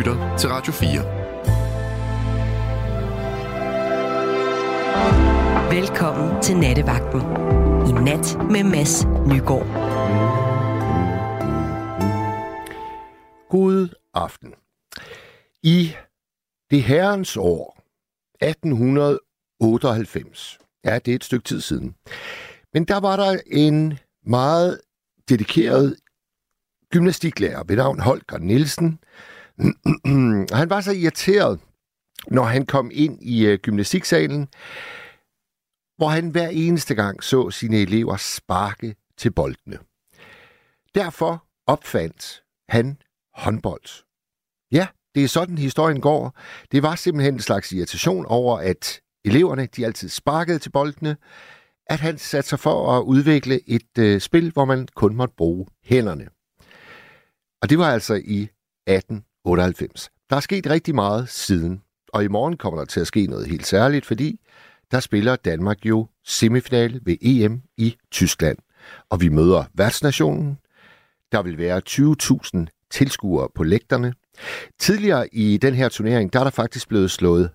[0.00, 0.90] lytter til Radio 4.
[5.80, 7.20] Velkommen til Nattevagten.
[7.88, 9.66] I nat med Mads Nygaard.
[13.48, 14.54] God aften.
[15.62, 15.94] I
[16.70, 17.82] det herrens år
[18.42, 21.94] 1898, ja, det er et stykke tid siden,
[22.72, 24.80] men der var der en meget
[25.28, 25.96] dedikeret
[26.92, 29.00] gymnastiklærer ved navn Holger Nielsen.
[30.60, 31.60] han var så irriteret,
[32.28, 34.48] når han kom ind i øh, gymnastiksalen,
[35.96, 39.78] hvor han hver eneste gang så sine elever sparke til boldene.
[40.94, 42.96] Derfor opfandt han
[43.34, 44.04] håndbold.
[44.72, 46.38] Ja, det er sådan historien går.
[46.72, 51.16] Det var simpelthen en slags irritation over, at eleverne de altid sparkede til boldene,
[51.86, 55.66] at han satte sig for at udvikle et øh, spil, hvor man kun måtte bruge
[55.84, 56.28] hænderne.
[57.62, 58.48] Og det var altså i
[58.86, 60.10] 18 1898.
[60.30, 63.46] Der er sket rigtig meget siden, og i morgen kommer der til at ske noget
[63.46, 64.40] helt særligt, fordi
[64.90, 68.58] der spiller Danmark jo semifinale ved EM i Tyskland.
[69.10, 70.58] Og vi møder værtsnationen.
[71.32, 74.14] Der vil være 20.000 tilskuere på lægterne.
[74.78, 77.50] Tidligere i den her turnering, der er der faktisk blevet slået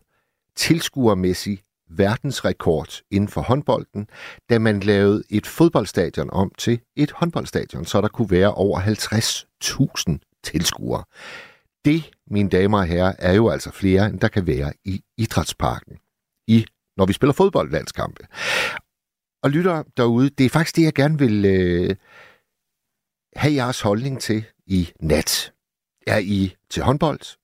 [0.56, 4.08] tilskuermæssig verdensrekord inden for håndbolden,
[4.50, 8.80] da man lavede et fodboldstadion om til et håndboldstadion, så der kunne være over
[10.20, 11.04] 50.000 tilskuere.
[11.86, 15.98] Det, mine damer og herrer, er jo altså flere, end der kan være i idrætsparken,
[16.48, 16.66] i,
[16.98, 18.28] når vi spiller fodboldlandskampe.
[19.44, 21.96] Og lytter derude, det er faktisk det, jeg gerne vil øh,
[23.36, 25.54] have jeres holdning til i nat.
[26.08, 27.38] Er I til håndbold?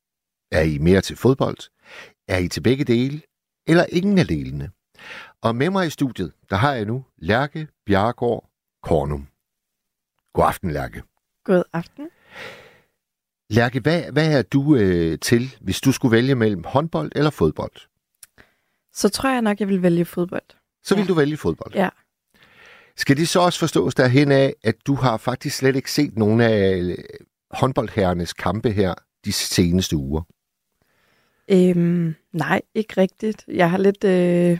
[0.52, 1.58] Er I mere til fodbold?
[2.28, 3.22] Er I til begge dele?
[3.68, 4.72] Eller ingen af delene?
[5.42, 8.50] Og med mig i studiet, der har jeg nu Lærke Bjargård
[8.84, 9.28] Kornum.
[10.34, 11.04] God aften, Lærke.
[11.46, 12.10] God aften.
[13.52, 17.72] Lærke, hvad, hvad er du øh, til, hvis du skulle vælge mellem håndbold eller fodbold?
[18.94, 20.44] Så tror jeg nok, jeg vil vælge fodbold.
[20.84, 21.08] Så vil ja.
[21.08, 21.76] du vælge fodbold?
[21.76, 21.90] Ja.
[22.98, 26.42] Skal det så også forstås derhen af, at du har faktisk slet ikke set nogen
[26.42, 26.98] af øh,
[27.52, 28.94] håndboldherrenes kampe her
[29.26, 30.22] de seneste uger?
[31.52, 33.46] Øhm, nej, ikke rigtigt.
[33.48, 34.60] Jeg har lidt øh,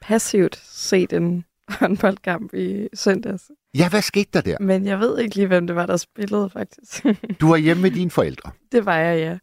[0.00, 3.50] passivt set en håndboldkamp i søndags.
[3.74, 4.56] Ja, hvad skete der der?
[4.60, 7.04] Men jeg ved ikke lige, hvem det var, der spillede, faktisk.
[7.40, 8.50] du var hjemme med dine forældre?
[8.72, 9.38] Det var jeg, ja.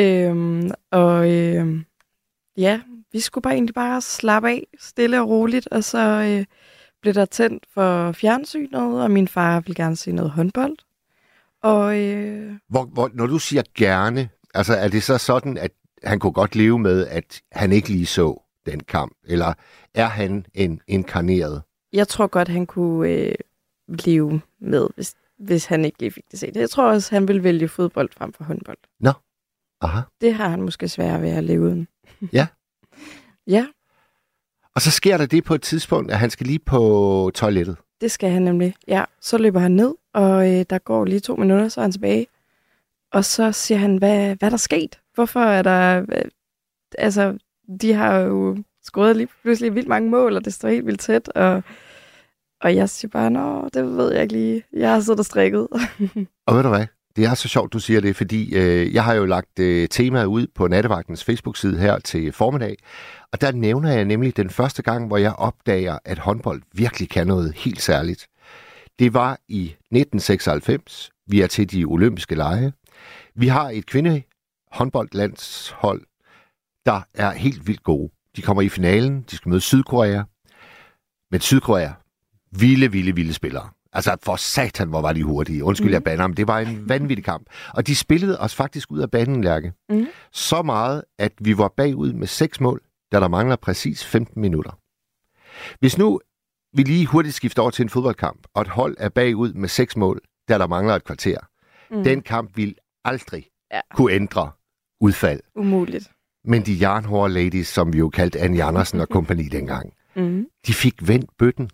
[0.00, 1.84] Øhm, og øhm,
[2.56, 2.80] ja,
[3.12, 6.44] vi skulle bare egentlig bare slappe af, stille og roligt, og så øh,
[7.02, 10.76] blev der tændt for fjernsynet, og min far ville gerne se noget håndbold.
[11.62, 12.52] Og, øh...
[12.68, 15.70] hvor, hvor, når du siger gerne, altså er det så sådan, at
[16.04, 19.12] han kunne godt leve med, at han ikke lige så den kamp?
[19.24, 19.54] Eller
[19.94, 21.62] er han en inkarneret?
[21.92, 23.34] Jeg tror godt, han kunne øh,
[23.88, 26.56] leve med, hvis, hvis han ikke lige fik det set.
[26.56, 28.78] Jeg tror også, han vil vælge fodbold frem for håndbold.
[29.00, 29.12] Nå,
[29.80, 30.00] aha.
[30.20, 31.88] Det har han måske svært ved at leve uden.
[32.32, 32.46] Ja?
[33.56, 33.66] ja.
[34.74, 37.76] Og så sker der det på et tidspunkt, at han skal lige på toilettet.
[38.00, 39.04] Det skal han nemlig, ja.
[39.20, 42.26] Så løber han ned, og øh, der går lige to minutter, så er han tilbage.
[43.12, 45.00] Og så siger han, hvad, hvad er der sket?
[45.14, 46.06] Hvorfor er der...
[46.12, 46.24] Øh,
[46.98, 47.38] altså,
[47.80, 51.28] de har jo skåret lige pludselig vildt mange mål, og det står helt vildt tæt,
[51.28, 51.62] og,
[52.60, 54.62] og jeg siger bare, nå, det ved jeg ikke lige.
[54.72, 55.68] Jeg har siddet og strikket.
[56.46, 56.86] og ved du hvad?
[57.16, 60.26] Det er så sjovt, du siger det, fordi øh, jeg har jo lagt øh, temaet
[60.26, 62.76] ud på Nattevagtens Facebook-side her til formiddag,
[63.32, 67.26] og der nævner jeg nemlig den første gang, hvor jeg opdager, at håndbold virkelig kan
[67.26, 68.26] noget helt særligt.
[68.98, 71.10] Det var i 1996.
[71.26, 72.72] Vi er til de olympiske lege.
[73.34, 74.22] Vi har et kvinde
[74.72, 76.02] håndboldlandshold,
[76.86, 78.12] der er helt vildt gode.
[78.36, 80.22] De kommer i finalen, de skal møde Sydkorea.
[81.30, 81.90] Men Sydkorea,
[82.52, 83.68] vilde, vilde, vilde spillere.
[83.92, 85.64] Altså, for satan, hvor var de hurtige.
[85.64, 85.92] Undskyld, mm.
[85.92, 87.46] jeg bander, men det var en vanvittig kamp.
[87.74, 89.72] Og de spillede os faktisk ud af banen, Lærke.
[89.88, 90.06] Mm.
[90.32, 92.80] Så meget, at vi var bagud med seks mål,
[93.12, 94.78] da der mangler præcis 15 minutter.
[95.80, 96.20] Hvis nu
[96.72, 99.96] vi lige hurtigt skifter over til en fodboldkamp, og et hold er bagud med seks
[99.96, 101.38] mål, da der mangler et kvarter,
[101.90, 102.04] mm.
[102.04, 102.74] den kamp vil
[103.04, 103.80] aldrig ja.
[103.94, 104.50] kunne ændre
[105.00, 105.40] udfald.
[105.54, 106.10] Umuligt.
[106.46, 110.46] Men de jernhårde ladies, som vi jo kaldte Anne Andersen og kompagni dengang, mm.
[110.66, 111.70] de fik vendt bøtten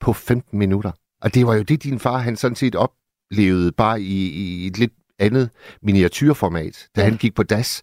[0.00, 0.92] på 15 minutter.
[1.20, 4.78] Og det var jo det, din far han sådan set oplevede bare i, i et
[4.78, 5.50] lidt andet
[5.82, 7.08] miniatyrformat, da ja.
[7.08, 7.82] han gik på DAS.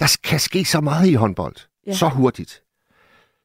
[0.00, 1.56] Der kan ske så meget i håndbold.
[1.86, 1.92] Ja.
[1.94, 2.62] Så hurtigt.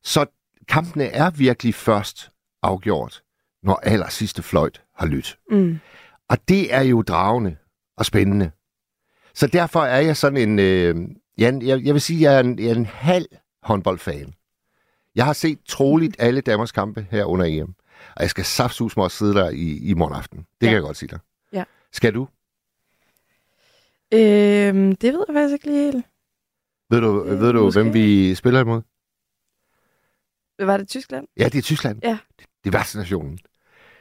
[0.04, 0.26] Så
[0.68, 2.32] kampene er virkelig først
[2.64, 3.22] afgjort,
[3.64, 5.38] når aller sidste fløjt har lyttet.
[5.52, 5.80] Mm.
[6.30, 7.56] Og det er jo dragende
[7.98, 8.52] og spændende.
[9.34, 10.60] Så derfor er jeg sådan en...
[10.60, 10.96] Øh,
[11.38, 13.26] jeg, jeg, jeg vil sige, at jeg er en, jeg er en halv
[13.64, 14.34] håndboldfan.
[15.16, 17.74] Jeg har set troligt alle Danmarks kampe her under EM.
[18.16, 20.38] Og jeg skal saftsus mig sidde der i, i morgen aften.
[20.38, 20.66] Det ja.
[20.68, 21.20] kan jeg godt sige dig.
[21.54, 21.64] Ja.
[21.92, 22.28] Skal du?
[24.14, 26.06] Øhm, det ved jeg faktisk ikke lige helt.
[26.90, 27.82] Ved du, Øh, ved du måske.
[27.82, 28.82] hvem vi spiller imod?
[30.60, 31.28] Var det Tyskland?
[31.38, 32.00] Ja, det er Tyskland.
[32.04, 32.18] Ja.
[32.40, 33.40] Det, det er værtsnationen.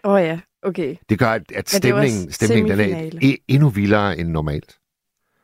[0.04, 0.96] Åh oh, ja, okay.
[1.08, 4.79] Det gør, at, stemningen, også stemningen den er e- endnu vildere end normalt.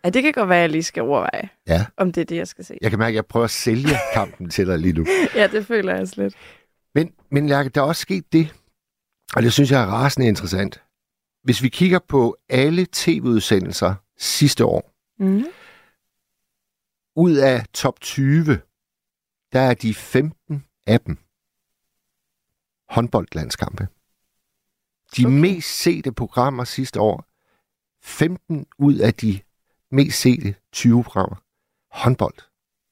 [0.07, 1.87] Ja, det kan godt være, at jeg lige skal overveje, Ja.
[1.97, 2.79] om det er det, jeg skal se.
[2.81, 5.07] Jeg kan mærke, at jeg prøver at sælge kampen til dig lige nu.
[5.35, 6.35] Ja, det føler jeg også lidt.
[6.95, 8.55] Men, men Lærke, der er også sket det,
[9.37, 10.83] og det synes jeg er rasende interessant.
[11.43, 15.45] Hvis vi kigger på alle tv-udsendelser sidste år, Mm.
[17.17, 18.45] ud af top 20,
[19.53, 21.19] der er de 15 af dem
[22.89, 23.89] håndboldlandskampe.
[25.17, 25.35] De okay.
[25.37, 27.25] Mest sete programmer sidste år,
[28.03, 29.41] 15 ud af de
[29.91, 31.37] mest sete 20 programmer,
[31.91, 32.35] håndbold.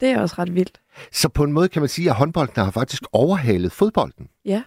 [0.00, 0.80] Det er også ret vildt.
[1.12, 4.28] Så på en måde kan man sige, at håndbolden har faktisk overhalet fodbolden.
[4.44, 4.62] Ja.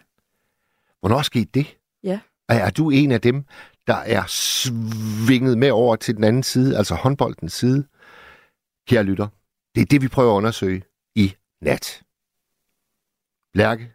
[1.00, 1.78] Hvornår skete det?
[2.04, 2.20] Ja.
[2.50, 3.46] Og er du en af dem,
[3.88, 7.88] der er svinget med over til den anden side, altså håndboldens side?
[8.88, 9.28] Kære lytter,
[9.76, 10.84] det er det, vi prøver at undersøge
[11.16, 12.04] i nat.
[13.54, 13.92] Lærke,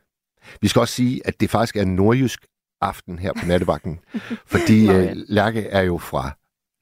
[0.60, 2.46] vi skal også sige, at det faktisk er en nordjysk
[2.80, 4.00] aften her på nattevagten,
[4.52, 5.10] fordi Nå ja.
[5.10, 6.30] øh, Lærke er jo fra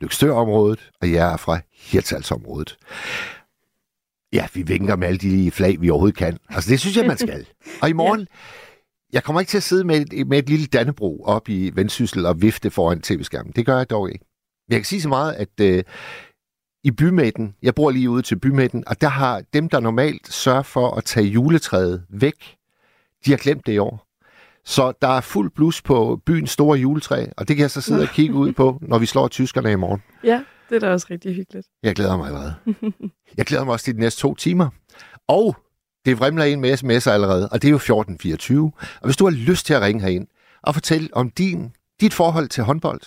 [0.00, 2.79] Lykstør-området, og jeg er fra Hirtshalsområdet.
[4.32, 6.38] Ja, vi vinker med alle de flag, vi overhovedet kan.
[6.49, 7.47] Altså, det synes jeg, man skal.
[7.82, 8.29] Og i morgen,
[9.12, 12.26] jeg kommer ikke til at sidde med et, med et lille dannebro op i vendsyssel
[12.26, 13.52] og vifte foran tv-skærmen.
[13.56, 14.25] Det gør jeg dog ikke.
[14.69, 15.85] Men jeg kan sige så meget, at øh,
[16.85, 20.62] i bymidten, jeg bor lige ude til bymidten, og der har dem, der normalt sørger
[20.62, 22.56] for at tage juletræet væk,
[23.25, 24.10] de har glemt det i år.
[24.70, 28.02] Så der er fuld blus på byens store juletræ, og det kan jeg så sidde
[28.02, 30.02] og kigge ud på, når vi slår tyskerne i morgen.
[30.25, 31.67] Ja, det er da også rigtig hyggeligt.
[31.82, 32.55] Jeg glæder mig allerede.
[33.37, 34.69] Jeg glæder mig også til de næste to timer.
[35.28, 35.56] Og
[36.05, 38.72] det vrimler ind med sms'er allerede, og det er jo 1424.
[39.00, 40.26] Og hvis du har lyst til at ringe herind
[40.62, 43.00] og fortælle om din, dit forhold til håndbold,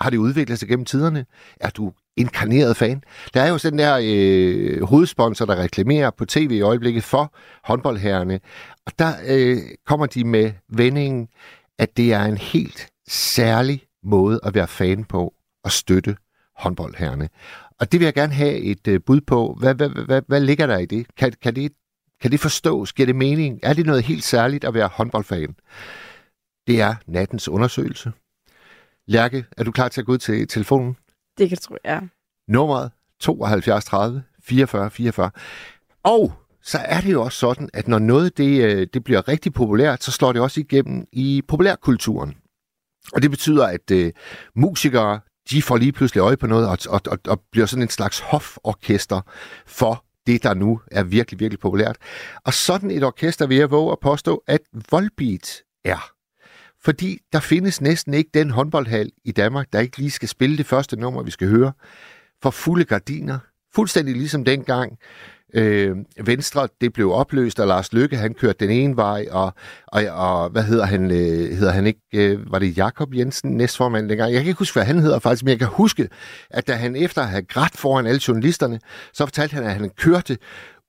[0.00, 1.26] har det udviklet sig gennem tiderne?
[1.60, 3.02] Er du inkarneret fan?
[3.34, 7.34] Der er jo sådan der øh, hovedsponsor, der reklamerer på tv i øjeblikket for
[7.64, 8.40] håndboldherrene.
[8.86, 11.28] Og der øh, kommer de med vendingen,
[11.78, 15.34] at det er en helt særlig måde at være fan på
[15.64, 16.16] og støtte
[16.56, 17.28] håndboldherrene.
[17.80, 19.56] Og det vil jeg gerne have et øh, bud på.
[19.60, 21.06] Hvad, hvad, hvad, hvad ligger der i det?
[21.16, 21.72] Kan, kan det?
[22.24, 22.92] kan det forstås?
[22.92, 23.60] Giver det mening?
[23.62, 25.54] Er det noget helt særligt at være håndboldfan?
[26.66, 28.12] Det er nattens undersøgelse.
[29.06, 30.96] Lærke, er du klar til at gå ud til telefonen?
[31.38, 32.08] Det kan tro jeg.
[32.48, 32.90] Nummeret
[33.20, 35.30] 72 30 44 44.
[36.02, 36.32] Og
[36.62, 40.04] så er det jo også sådan, at når noget det, øh, det bliver rigtig populært,
[40.04, 42.36] så slår det også igennem i populærkulturen.
[43.12, 44.12] Og det betyder, at øh,
[44.54, 45.20] musikere,
[45.50, 48.18] de får lige pludselig øje på noget, og, og, og, og bliver sådan en slags
[48.18, 49.20] hoforkester
[49.66, 51.96] for det, der nu er virkelig, virkelig populært.
[52.44, 54.60] Og sådan et orkester vil jeg våge at påstå, at
[54.90, 56.13] Volbeat er.
[56.84, 60.66] Fordi der findes næsten ikke den håndboldhal i Danmark, der ikke lige skal spille det
[60.66, 61.72] første nummer, vi skal høre,
[62.42, 63.38] for fulde gardiner.
[63.74, 64.98] Fuldstændig ligesom dengang
[65.54, 69.54] øh, Venstre, det blev opløst, og Lars Lykke, han kørte den ene vej, og,
[69.86, 74.08] og, og hvad hedder han, øh, hedder han ikke, øh, var det Jakob Jensen, næstformand
[74.08, 74.32] dengang?
[74.32, 76.08] Jeg kan ikke huske, hvad han hedder faktisk, men jeg kan huske,
[76.50, 78.80] at da han efter at have grædt foran alle journalisterne,
[79.12, 80.38] så fortalte han, at han kørte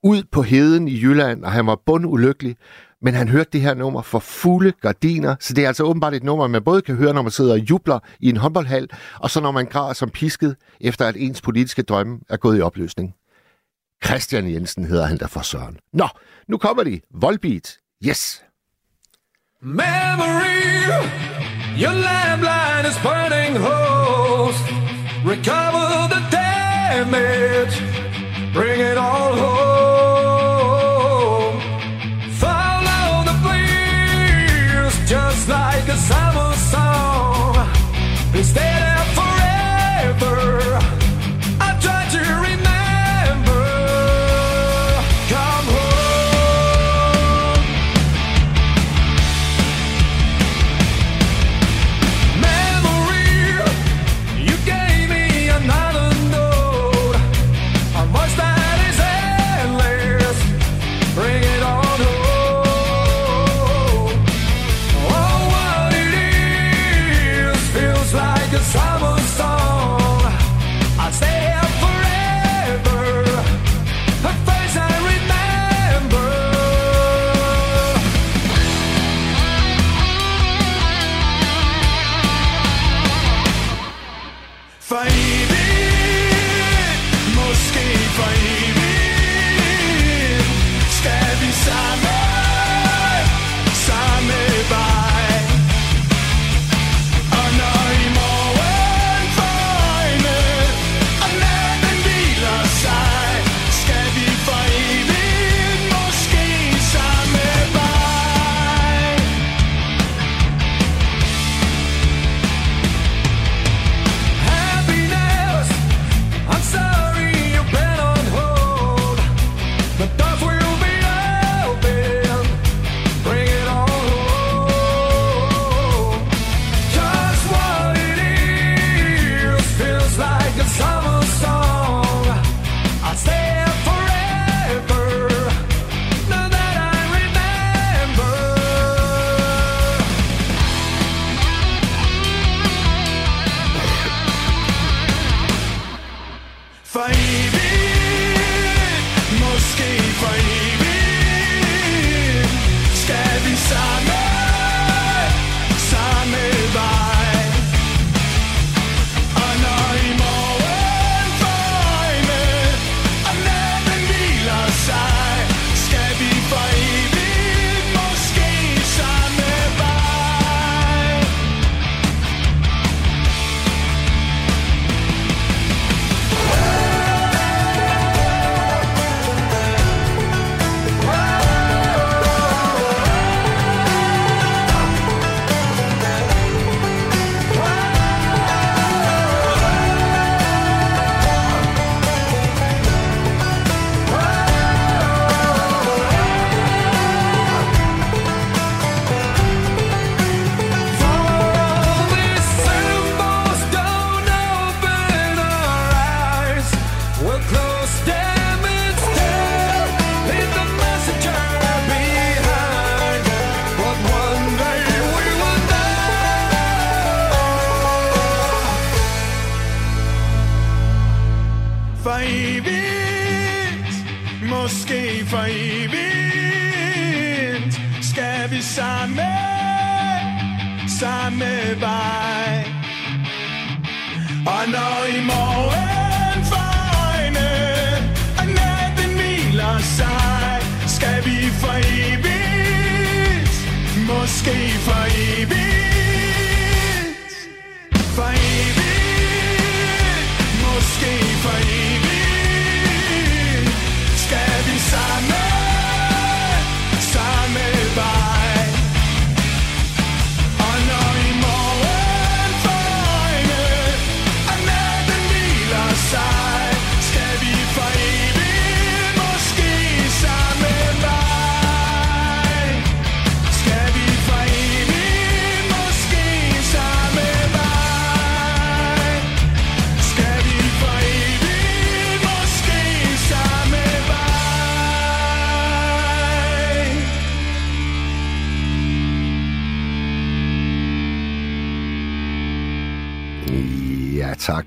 [0.04, 2.56] ud på heden i Jylland, og han var bundulykkelig,
[3.02, 6.24] men han hørte det her nummer for fulde gardiner, så det er altså åbenbart et
[6.24, 8.90] nummer, man både kan høre, når man sidder og jubler i en håndboldhal,
[9.20, 12.62] og så når man græder som pisket, efter at ens politiske drømme er gået i
[12.62, 13.16] opløsning.
[14.06, 15.78] Christian Jensen hedder han der for Søren.
[15.94, 16.08] Nå,
[16.48, 17.02] nu kommer de.
[17.14, 17.78] Volbeat.
[18.08, 18.44] Yes.
[19.62, 20.62] Memory,
[21.84, 24.58] your landline is burning holes.
[25.26, 27.76] Recover the damage,
[28.54, 29.75] bring it all home.
[38.56, 38.95] Instead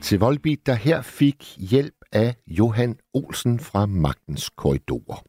[0.08, 5.24] til Volbeat, der her fik hjælp af Johan Olsen fra Magtens Korridorer.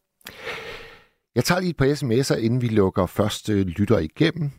[1.34, 4.50] Jeg tager lige et par sms'er, inden vi lukker første lytter igennem.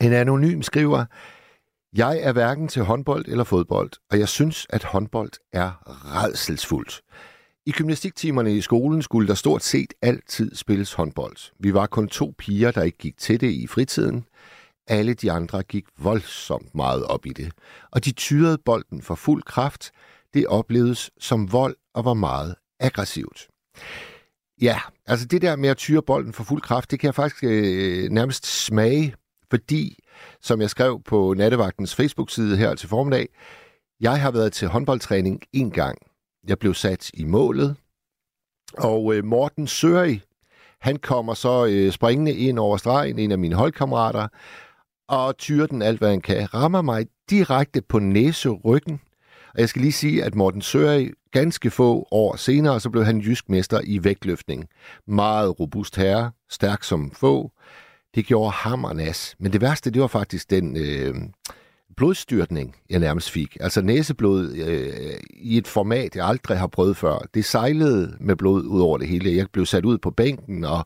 [0.00, 1.04] En anonym skriver,
[1.96, 5.70] jeg er hverken til håndbold eller fodbold, og jeg synes, at håndbold er
[6.22, 7.02] redselsfuldt.
[7.66, 11.36] I gymnastiktimerne i skolen skulle der stort set altid spilles håndbold.
[11.60, 14.24] Vi var kun to piger, der ikke gik til det i fritiden.
[14.86, 17.52] Alle de andre gik voldsomt meget op i det,
[17.90, 19.90] og de tyrede bolden for fuld kraft.
[20.34, 23.48] Det oplevedes som vold og var meget aggressivt.
[24.62, 27.44] Ja, altså det der med at tyre bolden for fuld kraft, det kan jeg faktisk
[27.44, 29.14] øh, nærmest smage,
[29.50, 29.98] fordi,
[30.42, 33.28] som jeg skrev på Nattevagtens Facebook-side her til formiddag,
[34.00, 35.98] jeg har været til håndboldtræning en gang.
[36.48, 37.76] Jeg blev sat i målet,
[38.78, 40.20] og øh, Morten Søri,
[40.80, 44.28] han kommer så øh, springende ind over stregen, en af mine holdkammerater,
[45.08, 46.54] og tyrer den alt, hvad han kan.
[46.54, 49.00] Rammer mig direkte på næseryggen.
[49.54, 53.20] Og jeg skal lige sige, at Morten Søri ganske få år senere, så blev han
[53.20, 54.68] jysk mester i vægtløftning.
[55.06, 57.52] Meget robust herre, stærk som få.
[58.14, 59.36] Det gjorde ham og nas.
[59.38, 61.14] Men det værste, det var faktisk den øh,
[61.96, 63.56] blodstyrtning, jeg nærmest fik.
[63.60, 67.18] Altså næseblod øh, i et format, jeg aldrig har prøvet før.
[67.34, 69.36] Det sejlede med blod ud over det hele.
[69.36, 70.84] Jeg blev sat ud på bænken, og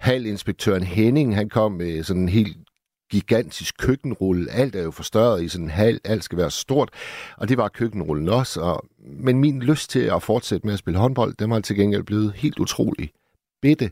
[0.00, 2.56] halvinspektøren Henning, han kom med sådan en helt
[3.10, 4.50] gigantisk køkkenrulle.
[4.50, 6.00] Alt er jo forstørret i sådan en hal.
[6.04, 6.90] Alt skal være stort.
[7.36, 8.60] Og det var køkkenrullen også.
[8.60, 12.02] Og, men min lyst til at fortsætte med at spille håndbold, den var til gengæld
[12.02, 13.10] blevet helt utrolig
[13.62, 13.90] bitte.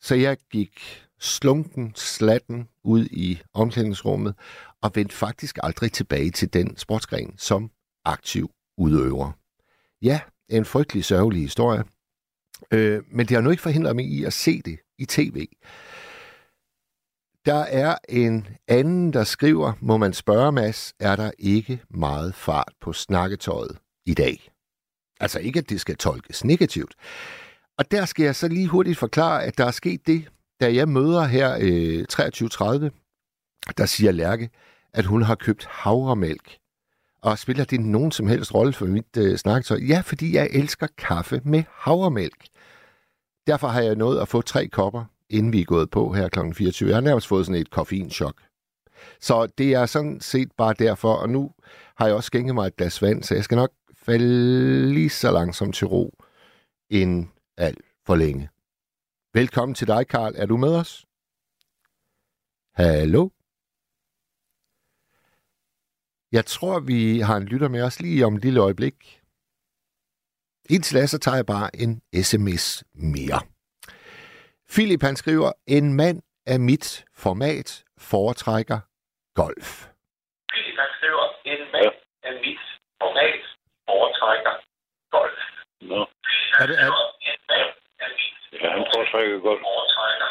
[0.00, 0.80] Så jeg gik
[1.20, 4.34] slunken, slatten ud i omklædningsrummet
[4.82, 7.70] og vendte faktisk aldrig tilbage til den sportsgren som
[8.04, 9.32] aktiv udøver.
[10.02, 11.84] Ja, en frygtelig sørgelig historie.
[12.70, 15.46] Øh, men det har nu ikke forhindret mig i at se det i tv.
[17.46, 22.72] Der er en anden, der skriver, må man spørge, Mads, er der ikke meget fart
[22.80, 24.50] på snakketøjet i dag?
[25.20, 26.94] Altså ikke, at det skal tolkes negativt.
[27.78, 30.28] Og der skal jeg så lige hurtigt forklare, at der er sket det,
[30.60, 34.50] da jeg møder her øh, 23.30, der siger Lærke,
[34.92, 36.56] at hun har købt havremælk.
[37.22, 39.78] Og spiller det nogen som helst rolle for mit øh, snakketøj?
[39.88, 42.46] Ja, fordi jeg elsker kaffe med havremælk.
[43.46, 46.38] Derfor har jeg nået at få tre kopper, inden vi er gået på her kl.
[46.52, 46.88] 24.
[46.88, 48.42] Jeg har nærmest fået sådan et koffeinchok.
[49.20, 51.52] Så det er sådan set bare derfor, og nu
[51.96, 55.30] har jeg også skænket mig et glas vand, så jeg skal nok falde lige så
[55.30, 56.14] langsomt til ro,
[56.90, 58.48] end alt for længe.
[59.34, 60.34] Velkommen til dig, Karl.
[60.36, 61.06] Er du med os?
[62.74, 63.28] Hallo?
[66.32, 69.20] Jeg tror, vi har en lytter med os lige om et lille øjeblik.
[70.70, 73.40] Indtil da, så tager jeg bare en sms mere.
[74.74, 78.78] Philip han skriver, en mand af mit format foretrækker
[79.40, 79.68] golf.
[80.52, 81.94] Philip han skriver, en mand
[82.28, 82.62] af mit
[83.02, 83.40] format
[83.88, 84.54] foretrækker
[85.16, 85.40] golf.
[85.80, 86.00] Nå,
[86.62, 86.90] Er det, er,
[87.30, 87.70] En mand
[88.04, 89.60] af mit ja, han foretrækker godt.
[89.68, 90.28] foretrækker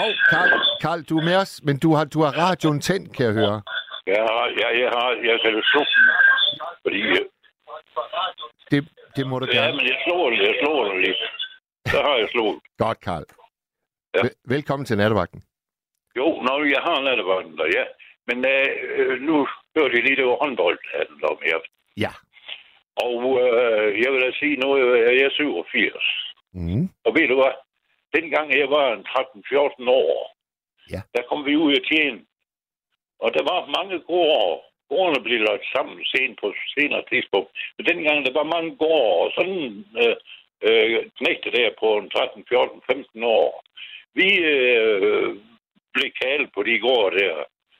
[0.00, 0.50] hov, Karl,
[0.84, 3.58] Karl, du er med os, men du har, du har radioen tændt, kan jeg høre.
[4.12, 6.04] Jeg har, jeg, jeg har, jeg kan slå den.
[6.84, 7.00] Fordi,
[8.70, 8.78] Det,
[9.16, 9.76] det må du ja, gerne.
[9.78, 11.16] men jeg slår jeg slår den lige.
[11.86, 12.58] Så har jeg slået.
[12.78, 13.24] Godt, Karl.
[14.14, 14.20] Ja.
[14.22, 15.42] Vel- Velkommen til nattevagten.
[16.16, 17.84] Jo, nå, jeg har nattevagten der, ja.
[18.28, 19.34] Men øh, nu
[19.76, 21.58] hørte jeg lige, det var håndbold, handler om her.
[22.04, 22.12] Ja.
[23.06, 24.68] Og øh, jeg vil da sige, nu
[25.08, 26.02] er jeg 87.
[26.52, 26.84] Mm.
[27.04, 27.54] Og ved du hvad?
[28.16, 30.36] Dengang jeg var en 13-14 år,
[30.94, 31.00] Ja.
[31.14, 32.20] der kom vi ud og tjene.
[33.24, 34.60] Og der var mange gårde.
[34.88, 36.46] Gårdene blev lagt sammen sent på
[36.76, 37.50] senere tidspunkt.
[37.76, 40.16] Men dengang der var mange gårde, og sådan øh,
[40.68, 43.64] øh, knægte der på en 13, 14, 15 år.
[44.14, 45.36] Vi øh,
[45.94, 47.36] blev kaldt på de gårde der.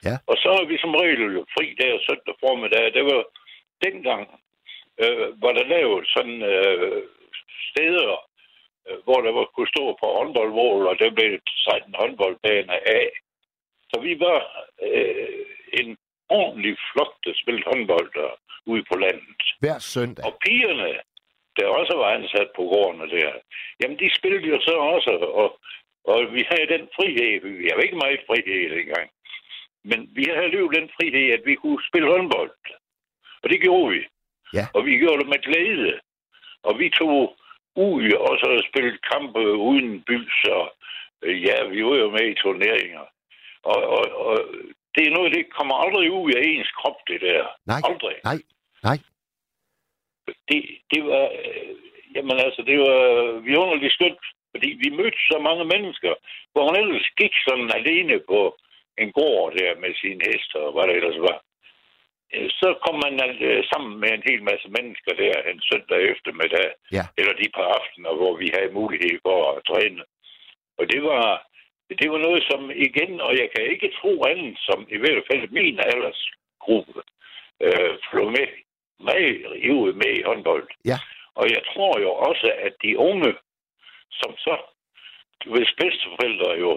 [0.08, 0.16] Ja.
[0.30, 2.94] Og så er vi som regel fri der søndag formiddag.
[2.94, 3.22] Det var
[3.86, 4.24] dengang,
[5.02, 7.02] øh, var der lavet sådan øh,
[7.68, 8.12] steder,
[8.86, 11.30] øh, hvor der var, kunne stå på håndboldmål, og der blev
[11.64, 13.08] sat en håndboldbane af.
[13.90, 14.40] Så vi var
[14.88, 15.44] øh,
[15.80, 15.96] en
[16.28, 18.30] ordentlig flok, der spillede håndbold der,
[18.66, 19.42] ude på landet.
[19.60, 20.24] Hver søndag.
[20.26, 20.88] Og pigerne,
[21.56, 23.32] der også var ansat på gårdene der,
[23.80, 25.10] jamen de spillede jo så også,
[25.42, 25.48] og,
[26.04, 29.08] og vi havde den frihed, vi havde ikke meget frihed dengang,
[29.84, 32.56] men vi havde alligevel den frihed, at vi kunne spille håndbold.
[33.42, 34.00] Og det gjorde vi.
[34.54, 34.66] Ja.
[34.74, 36.00] Og vi gjorde det med glæde.
[36.62, 37.36] Og vi tog
[37.76, 40.74] ud og så spillede kampe uden bys, og
[41.22, 43.06] øh, ja, vi var jo med i turneringer.
[43.62, 44.36] Og, og, og
[44.94, 47.46] det er noget, det kommer aldrig ud af ens krop, det der.
[47.66, 48.16] Nej, Aldrig.
[48.24, 48.38] nej,
[48.82, 48.98] nej.
[50.48, 50.60] Det,
[50.92, 51.72] det var, øh,
[52.14, 52.98] jamen altså, det var
[53.46, 56.12] vidunderligt skønt, fordi vi mødte så mange mennesker,
[56.52, 58.40] hvor hun ellers gik sådan alene på
[59.02, 61.38] en gård der med sine heste og hvad der ellers var.
[62.34, 63.14] Øh, Så kom man
[63.48, 67.04] øh, sammen med en hel masse mennesker der en søndag eftermiddag, Ja.
[67.18, 70.02] eller de par aftener, hvor vi havde mulighed for at træne.
[70.78, 71.26] Og det var,
[72.00, 75.48] det var noget som igen, og jeg kan ikke tro andet, som i hvert fald
[75.58, 77.00] min aldersgruppe
[77.64, 78.46] øh, flå med,
[79.02, 80.68] meget ivrig med i håndbold.
[80.84, 80.98] Ja.
[81.34, 83.34] Og jeg tror jo også, at de unge,
[84.10, 84.54] som så,
[85.46, 86.70] hvis bedsteforældre jo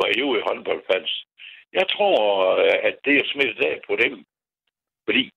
[0.00, 1.26] var ivrig håndboldfans,
[1.72, 2.18] jeg tror,
[2.88, 4.24] at det er smittet af på dem.
[5.04, 5.30] Fordi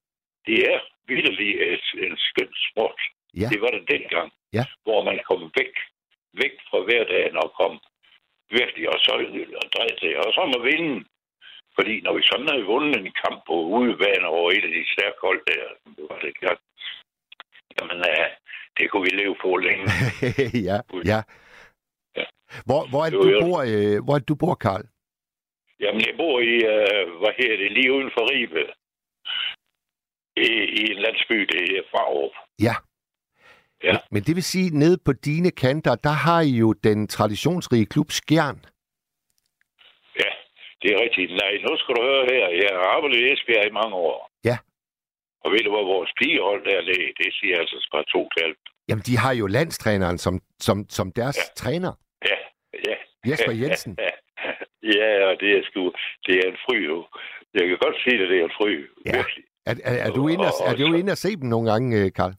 [0.48, 3.00] det er virkelig et, en skøn sport.
[3.42, 3.48] Ja.
[3.52, 4.66] Det var det dengang, Ja.
[4.84, 5.74] hvor man kom væk,
[6.34, 7.74] væk fra hverdagen og kom
[8.50, 9.12] virkelig og så
[9.62, 11.06] og dreje sig, og så må vinde.
[11.76, 15.20] Fordi når vi sådan havde vundet en kamp på udebane over et af de stærke
[15.22, 15.64] hold der,
[16.24, 16.62] det godt,
[17.76, 18.28] jamen, uh,
[18.78, 19.86] det kunne vi leve på længe.
[20.70, 20.78] ja,
[21.12, 21.20] ja.
[22.20, 22.26] Ja.
[22.68, 24.86] Hvor, hvor er det, du bor, øh, hvor er det, du bor, Karl?
[25.84, 28.64] Jamen, jeg bor i, uh, hvad her det, lige uden for Ribe.
[30.48, 32.36] I, I en landsby, det er Farup.
[32.60, 32.76] Ja.
[33.84, 33.92] Ja.
[33.92, 37.86] Men, men det vil sige, nede på dine kanter, der har I jo den traditionsrige
[37.86, 38.60] klub Skjern.
[40.22, 40.32] Ja,
[40.82, 41.32] det er rigtigt.
[41.32, 42.46] Nej, nu skal du høre her.
[42.64, 44.29] Jeg har arbejdet i Esbjerg i mange år.
[45.44, 48.52] Og ved du, hvad vores pigehold dernede, det siger altså bare to tal.
[48.90, 50.36] Jamen, de har jo landstræneren som,
[50.68, 51.54] som, som deres ja.
[51.62, 51.94] træner,
[52.30, 52.38] Ja,
[52.88, 52.96] ja.
[53.28, 53.98] Jesper Jensen.
[54.96, 55.94] ja, og det er sgu,
[56.26, 56.98] det er en fry jo.
[57.54, 58.72] Jeg kan godt sige det, det er en fry.
[59.06, 59.18] Ja.
[59.18, 59.46] Virkelig.
[59.66, 62.12] Er, er, er, du inde og, er du inde og se dem nogle gange, øh,
[62.18, 62.34] Karl?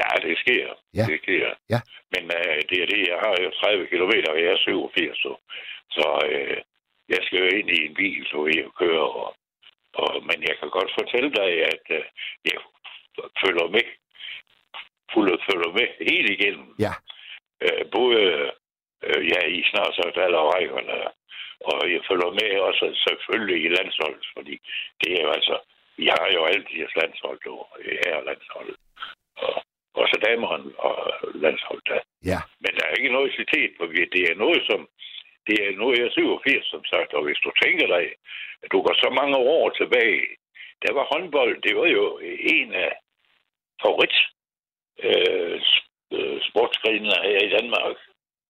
[0.00, 0.66] Ja, det sker.
[0.98, 1.04] Ja.
[1.10, 1.48] Det sker.
[1.74, 1.80] Ja.
[2.12, 5.32] Men uh, det er det, jeg har jo 30 km, og jeg er 87, så,
[5.96, 6.58] så uh,
[7.12, 9.08] jeg skal jo ind i en bil, så jeg kører.
[9.22, 9.28] Og,
[10.02, 12.04] og, men jeg kan godt fortælle dig, at uh,
[12.48, 12.58] jeg
[13.42, 13.86] følger med.
[15.12, 16.68] Fuldt følger med helt igennem.
[16.86, 16.92] Ja.
[17.66, 18.20] Uh, både
[19.08, 20.96] uh, ja, i snart sagt alle rækkerne,
[21.70, 24.54] og jeg følger med også selvfølgelig i landsholdet, fordi
[25.00, 25.56] det er jo altså,
[26.00, 27.68] vi har jo altid et landshold, og
[28.04, 28.76] her landsholdet.
[29.36, 29.54] Og
[30.02, 30.96] også dameren og
[31.44, 32.02] landsholdet.
[32.30, 32.40] Ja.
[32.62, 34.80] Men der er ikke noget citat, for vi- det er noget, som
[35.48, 38.04] det er jeg er 87, som sagt, og hvis du tænker dig,
[38.62, 40.22] at du går så mange år tilbage,
[40.82, 42.18] der var håndbold, det var jo
[42.56, 42.92] en af
[43.82, 44.16] favorit
[45.06, 45.60] øh,
[46.16, 47.96] øh, sportsgrenene her i Danmark.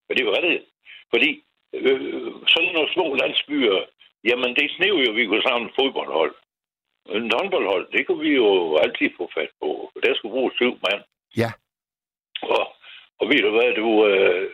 [0.05, 0.65] For det var det.
[1.13, 3.79] Fordi øh, sådan nogle små landsbyer,
[4.23, 6.35] jamen det snev jo, vi kunne samle fodboldhold.
[7.09, 9.91] En håndboldhold, det kunne vi jo altid få fat på.
[10.03, 11.03] Der skulle bruge syv mand.
[11.37, 11.49] Ja.
[12.41, 12.63] Og,
[13.19, 14.51] og ved du hvad, du, øh,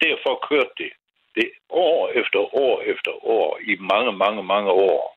[0.00, 0.92] derfor kørte det.
[1.34, 5.16] Det år efter år efter år, i mange, mange, mange år.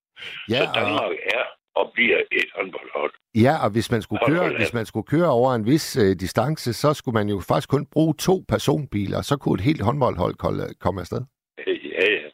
[0.49, 1.43] Ja, Så og, Danmark er
[1.79, 3.13] og bliver et håndboldhold.
[3.45, 4.57] ja, og hvis man skulle køre, ja.
[4.57, 7.85] hvis man skulle køre over en vis øh, distance, så skulle man jo faktisk kun
[7.85, 10.35] bruge to personbiler, så kunne et helt håndboldhold
[10.83, 11.21] komme afsted.
[11.67, 12.27] Ja, ja.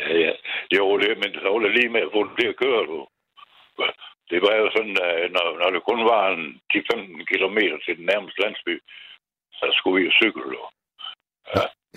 [0.00, 0.32] Ja, ja.
[0.76, 2.98] Jo, det, men så var det lige med at få det til at køre, du.
[4.30, 8.06] Det var jo sådan, at når, når det kun var en 10-15 km til den
[8.12, 8.74] nærmeste landsby,
[9.58, 10.60] så skulle vi jo cykle, du.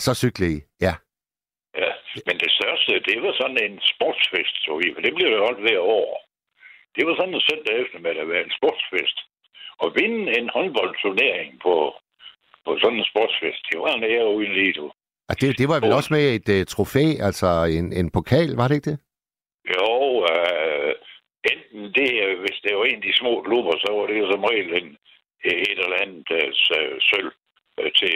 [0.05, 0.93] Så cykle I, ja.
[2.27, 5.65] Men det største, det var sådan en sportsfest, så vi, for det blev det holdt
[5.65, 6.11] hver år.
[6.95, 9.17] Det var sådan en søndag eftermiddag at være en sportsfest.
[9.83, 11.75] Og vinde en håndboldturnering på,
[12.65, 14.85] på sådan en sportsfest, det var en ære uden lige, du.
[15.29, 15.97] Og det, det var vel Åh.
[15.99, 18.99] også med et uh, trofæ, altså en, en pokal, var det ikke det?
[19.75, 19.91] Jo,
[20.31, 20.93] øh,
[21.51, 24.31] enten det, øh, hvis det var en af de små klubber, så var det jo
[24.31, 24.89] som regel en,
[25.43, 26.53] et eller andet øh,
[27.09, 27.31] sølv
[27.79, 28.13] øh, til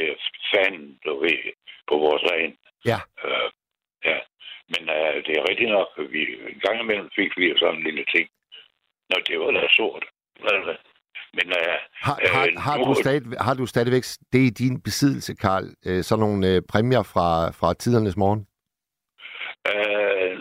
[0.52, 1.42] fanden, du ved,
[1.90, 2.54] på vores egen.
[2.86, 3.00] Ja.
[3.26, 3.50] Øh,
[4.06, 4.18] ja.
[4.74, 6.22] Men øh, det er rigtigt nok, at vi
[6.54, 8.30] en gang imellem fik vi sådan en lille ting.
[9.10, 10.06] Nå, det var da sort.
[11.38, 11.76] Men øh,
[12.08, 15.66] Har, Øh, har, har, nu- du stadig, har du stadigvæk det i din besiddelse, Karl?
[15.86, 18.42] Øh, sådan nogle øh, præmier fra, fra tidernes morgen?
[19.72, 20.36] Øh,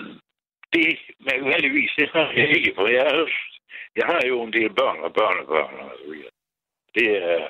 [0.75, 3.33] det mærkværdigvis, det har jeg ikke, for jeg, har-
[3.97, 5.75] jeg har jo en del børn og børnebørn.
[5.81, 6.31] Og så videre.
[6.95, 7.47] det, er,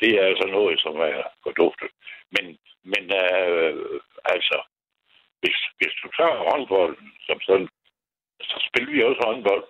[0.00, 1.90] det er altså noget, som er forduftet.
[2.34, 2.44] Men,
[2.92, 4.00] men øh,
[4.34, 4.56] altså,
[5.46, 7.68] hvis, hvis du tager håndbolden som sådan,
[8.50, 9.64] så spiller vi også håndbold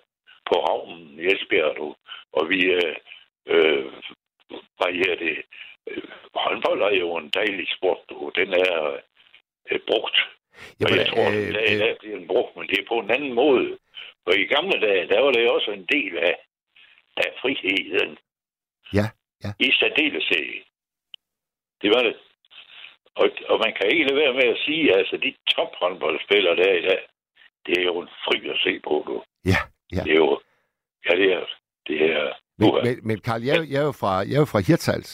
[0.48, 1.94] på havnen i Esbjerg, du.
[2.32, 2.96] og vi, øh,
[3.52, 3.84] øh,
[4.76, 5.36] hvad her det,
[5.90, 6.02] øh,
[6.34, 8.32] håndbold er jo en dejlig sport, du.
[8.40, 9.00] Den er
[9.70, 10.18] øh, brugt
[10.84, 12.98] og jeg tror, øh, at i dag, der bliver den brugt, men det er på
[12.98, 13.78] en anden måde.
[14.24, 16.36] For i gamle dage, der var det også en del af,
[17.16, 18.18] af friheden.
[18.98, 19.06] Ja,
[19.44, 19.50] ja.
[19.66, 20.48] I særdeleshed.
[21.82, 22.16] Det var det.
[23.20, 26.72] Og, og man kan ikke lade være med at sige, at altså, de tophåndboldspillere der
[26.81, 27.00] i dag,
[27.66, 29.14] det er jo en fri at se på, du.
[29.52, 29.61] Ja,
[29.96, 30.02] ja.
[30.07, 30.40] Det er jo,
[31.07, 31.44] ja, det er,
[31.88, 32.81] det er, Men, Uha.
[32.87, 35.11] men, men Karl, jeg, jeg, er jo fra, jeg er jo fra Hirtals,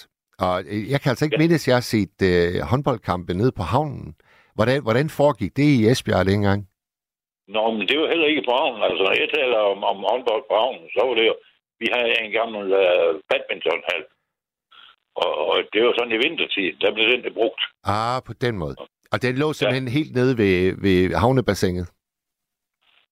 [0.47, 0.55] og
[0.93, 1.43] jeg kan altså ikke Ja.
[1.43, 4.09] mindes, at jeg har set øh, håndboldkampe nede på havnen.
[4.57, 6.61] Hvordan, hvordan foregik det i Esbjerg dengang?
[7.55, 8.83] Nå, men det var heller ikke på havnen.
[8.89, 11.35] Altså, når jeg taler om, om håndbold på havnen, så var det jo...
[11.83, 14.03] Vi havde en gammel uh, badmintonhal.
[15.15, 17.63] Og, og det var sådan i vintertid, der blev den det brugt.
[17.85, 18.77] Ah, på den måde.
[19.13, 19.97] Og den lå simpelthen ja.
[19.99, 21.87] helt nede ved, ved havnebassinet.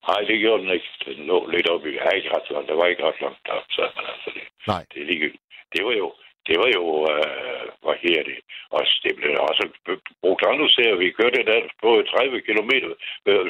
[0.07, 0.89] Nej, det gjorde den ikke.
[1.05, 1.93] Den lå lidt oppe i...
[1.93, 2.69] Ja, ikke ret langt.
[2.69, 4.45] Der var ikke ret langt op, så altså det.
[4.67, 4.83] Nej.
[4.93, 5.29] Det, er
[5.73, 6.13] det var jo...
[6.47, 8.37] Det var jo, øh, hvad her det,
[8.77, 9.63] også, det blev også
[10.21, 10.95] brugt andre steder.
[11.03, 12.71] Vi kørte der på 30 km.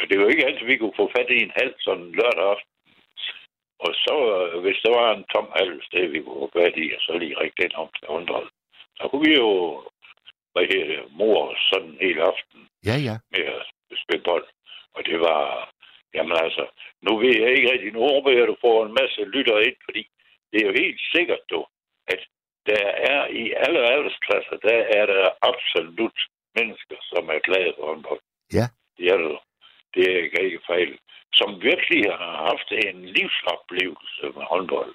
[0.09, 2.71] Det var jo ikke altid, vi kunne få fat i en halv sådan lørdag aften.
[3.85, 4.15] Og så,
[4.63, 7.39] hvis der var en tom halv sted, vi kunne få fat i, og så lige
[7.39, 8.49] rigtig den om til håndbold,
[8.97, 9.51] så kunne vi jo,
[10.53, 13.15] hvad her det, mor sådan en hel aften Ja, ja.
[13.33, 13.45] med
[13.91, 14.47] at spille bold.
[14.95, 15.41] Og det var,
[16.15, 16.63] jamen altså,
[17.05, 19.77] nu ved jeg ikke rigtig, nu håber jeg, at du får en masse lytter ind,
[19.85, 20.03] fordi
[20.51, 21.65] det er jo helt sikkert, du,
[22.07, 22.21] at
[22.65, 26.19] der er i alle aldersklasser, der er der absolut
[26.57, 28.21] mennesker, som er glade for håndbold.
[28.53, 28.65] Ja.
[28.97, 29.39] Det er det.
[29.95, 30.03] Det
[30.39, 30.99] er ikke fejl.
[31.33, 34.93] Som virkelig har haft en livsoplevelse med håndbold.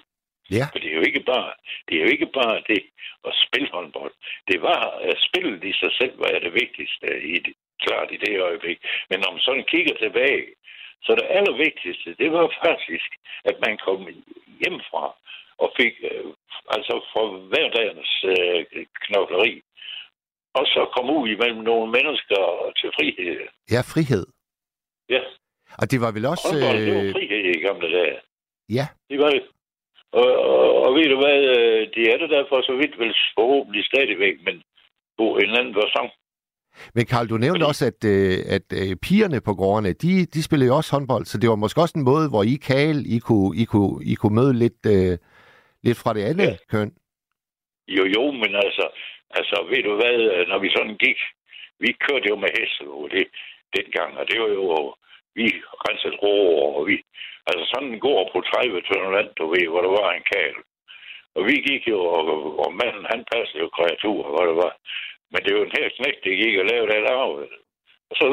[0.57, 0.65] Ja.
[0.71, 1.51] For det er jo ikke bare
[1.87, 2.81] det, er jo ikke bare det
[3.27, 4.13] at spille håndbold.
[4.51, 7.53] Det var at spille i sig selv, var det vigtigste i det,
[7.85, 8.77] klart i det øjeblik.
[9.09, 10.45] Men når man sådan kigger tilbage,
[11.03, 13.09] så det allervigtigste, det var faktisk,
[13.49, 13.99] at man kom
[14.61, 15.05] hjemmefra
[15.63, 16.25] og fik øh,
[16.75, 19.61] altså fra hverdagens øh, knokleri.
[20.53, 22.41] Og så kom ud imellem nogle mennesker
[22.79, 23.39] til frihed.
[23.73, 24.25] Ja, frihed.
[25.09, 25.21] Ja,
[25.81, 26.47] Og det var vel også...
[26.51, 28.17] håndbold, det var Øh, frihed i gamle dage.
[28.77, 29.43] ja, Det var det.
[30.11, 33.85] Og, og, og ved du hvad, øh, det er det derfor så vidt vel forhåbentlig
[33.85, 34.55] stadigvæk, men
[35.17, 36.11] på en anden version.
[36.95, 40.43] men Karl, du nævnte Fordi- også, at, øh, at øh, pigerne på gårdene, de, de
[40.43, 43.19] spillede jo også håndbold, så det var måske også en måde, hvor I, Karl, I
[43.27, 45.13] kunne, I kunne, I kunne møde lidt, øh,
[45.85, 46.57] lidt fra det andet Ja.
[46.73, 46.89] køn.
[47.97, 48.85] Jo, jo, men altså,
[49.39, 51.19] altså ved du hvad, øh, når vi sådan gik,
[51.83, 52.83] vi kørte jo med heste
[53.15, 53.25] det,
[53.77, 54.63] dengang, og det var jo,
[55.39, 55.47] vi
[55.85, 56.95] rensede roer, og vi,
[57.49, 60.55] altså sådan en gård på 30 tønder land, du ved, hvor der var en kal.
[61.35, 62.25] Og vi gik jo, og,
[62.63, 64.73] og manden, han passede jo kreaturer, hvor det var.
[65.31, 67.15] Men det var en her knægt, der gik og lavede det af.
[68.09, 68.27] Og så,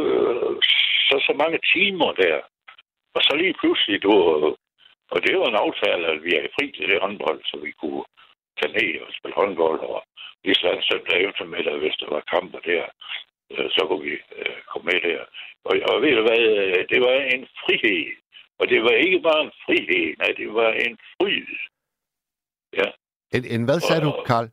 [1.09, 2.37] så, så mange timer der.
[3.17, 4.13] Og så lige pludselig, du,
[5.15, 8.05] Og det var en aftale, at vi er fri til det håndbold, så vi kunne
[8.59, 10.05] tage ned og spille håndbold, og
[10.45, 12.85] lige sådan søndag eftermiddag, hvis der var kamper der,
[13.77, 15.21] så kunne vi øh, komme med der.
[15.69, 18.07] Og, og ved du hvad, øh, det var en frihed.
[18.59, 21.47] Og det var ikke bare en frihed, nej, det var en fryd.
[22.81, 22.89] Ja,
[23.37, 24.47] En, en hvad sagde du, Og- Karl?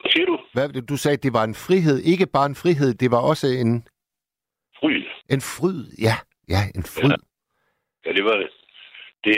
[0.00, 0.36] hvad siger du?
[0.52, 1.98] Hvad, du sagde, at det var en frihed.
[2.12, 3.88] Ikke bare en frihed, det var også en,
[4.80, 5.02] Fryd.
[5.34, 5.80] en fryd.
[6.06, 6.16] Ja,
[6.54, 7.14] ja, en fryd.
[8.04, 8.50] Ja, det var det.
[9.24, 9.36] det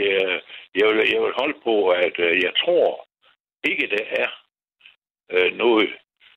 [0.79, 3.09] jeg, vil, jeg vil holde på, at øh, jeg tror
[3.71, 4.29] ikke, der er
[5.35, 5.89] øh, noget,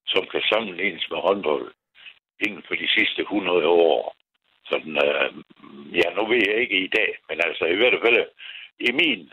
[0.07, 1.73] som kan sammenlignes med håndbold
[2.39, 4.15] inden for de sidste 100 år.
[4.69, 5.31] Sådan, øh,
[5.99, 8.27] ja, nu ved jeg ikke i dag, men altså i hvert fald øh,
[8.79, 9.31] i min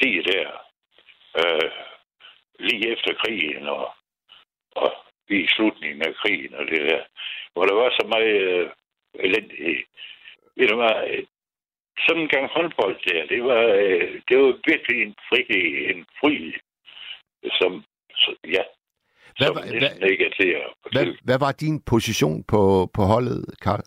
[0.00, 0.48] tid der,
[1.40, 1.70] øh,
[2.58, 3.94] lige efter krigen og,
[4.72, 4.92] og
[5.28, 7.02] i slutningen af krigen og det der,
[7.52, 8.70] hvor der var så meget øh,
[9.14, 9.82] elendighed.
[10.56, 11.24] Ved du hvad,
[12.06, 16.54] sådan en gang håndbold der, det var, øh, det var virkelig en frihed, en fri,
[17.58, 17.84] som,
[18.16, 18.62] så, ja,
[19.38, 21.18] hvad som var- næsten hvad- ikke er til at Hvad, fortælle.
[21.26, 22.60] hvad var din position på,
[22.96, 23.82] på holdet, Karl?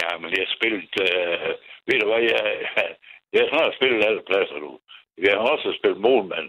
[0.00, 1.50] Ja, men jeg har spillet, øh,
[1.88, 2.42] ved du hvad, jeg,
[3.32, 4.70] jeg har snart spillet alle pladser, du.
[5.26, 6.48] Jeg har også spillet målmand.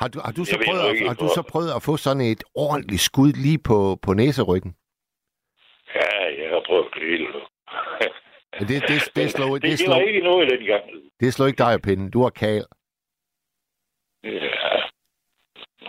[0.00, 1.96] Har du, har du, så, Jeg prøvet, nu at, har du så prøvet at få
[1.96, 4.72] sådan et ordentligt skud lige på, på næseryggen?
[5.98, 7.40] Ja, jeg har prøvet det hele, du.
[8.58, 10.84] Men det, det, det, det, det, det slår, var ikke noget dengang.
[11.20, 12.10] det slår ikke dig af pinden.
[12.10, 12.64] Du er kal.
[14.24, 14.81] Ja.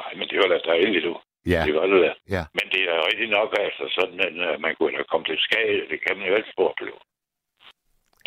[0.01, 1.13] Nej, men det var da dejligt, du.
[1.53, 2.13] Ja, Det var det da.
[2.36, 2.43] ja.
[2.58, 5.82] Men det er rigtig nok, altså sådan, at øh, man kunne da komme til skade.
[5.91, 6.99] Det kan man jo altid opleve.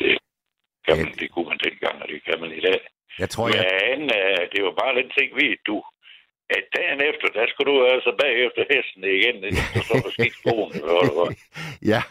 [0.00, 0.10] Det,
[0.86, 2.80] kan man, det kunne man dengang, og det kan man i dag.
[3.22, 3.62] Jeg tror, jeg,
[3.98, 5.76] Men øh, det var bare den ting, ved du,
[6.50, 9.36] at dagen efter, der skulle du altså bagefter hesten igen,
[9.74, 10.72] du så på skidskoen.
[11.92, 12.02] ja,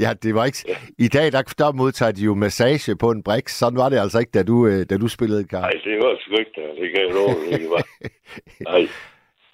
[0.00, 0.58] ja, det var ikke...
[0.98, 3.48] I dag, der, der modtager de jo massage på en brik.
[3.48, 5.60] Sådan var det altså ikke, da du, øh, da du spillede, Karl.
[5.60, 6.68] Nej, det var sgu ikke der.
[6.80, 7.84] Det kan jeg love, det var.
[8.70, 8.88] Nej.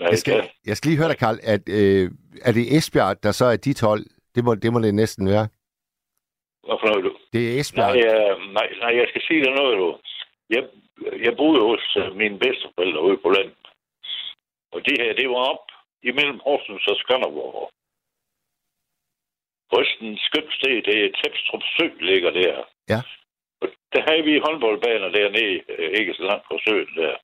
[0.00, 2.10] Nej, Jeg skal, jeg skal lige høre dig, Karl, at øh,
[2.48, 4.04] er det Esbjerg, der så er dit hold?
[4.34, 5.46] Det må det, må det næsten være.
[6.66, 7.12] Hvorfor noget, du?
[7.32, 7.94] Det er Esbjerg.
[7.94, 9.88] Nej, øh, nej, nej, jeg skal sige dig noget, du.
[10.50, 10.62] Jeg,
[11.26, 13.56] jeg boede hos øh, mine bedsteforældre ude på landet.
[14.72, 15.66] Og det her, det var op
[16.02, 17.72] imellem Horsens og Skanderborg.
[19.74, 22.54] Rysten skønt sted, det er Tæpstrup Sø, ligger der.
[22.88, 23.00] Ja.
[23.60, 27.16] Og der havde vi håndboldbaner dernede, øh, ikke så langt fra søen der.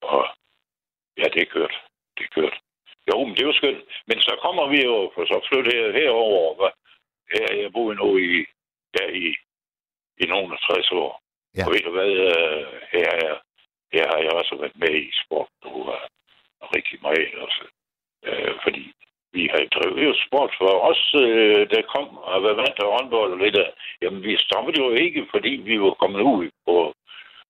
[0.00, 0.22] Og
[1.18, 1.76] ja, det kørte.
[2.18, 2.56] Det kørte.
[3.08, 3.84] Jo, men det var skønt.
[4.06, 6.70] Men så kommer vi jo, for så flytte her, herover.
[7.32, 8.46] Her, jeg boede nu i,
[8.94, 9.26] der i,
[10.22, 11.22] i nogle af 60 år.
[11.56, 11.64] Ja.
[11.66, 13.34] Og ved du hvad, øh, her, er,
[13.92, 15.72] her har jeg også været med i sport nu,
[16.76, 17.64] rigtig meget også.
[18.28, 18.84] Øh, fordi
[19.32, 23.32] vi har drevet jo sport for os, øh, der kom og var vant til håndbold
[23.32, 23.70] og lidt der.
[24.02, 26.76] Jamen, vi stoppede jo ikke, fordi vi var kommet ud på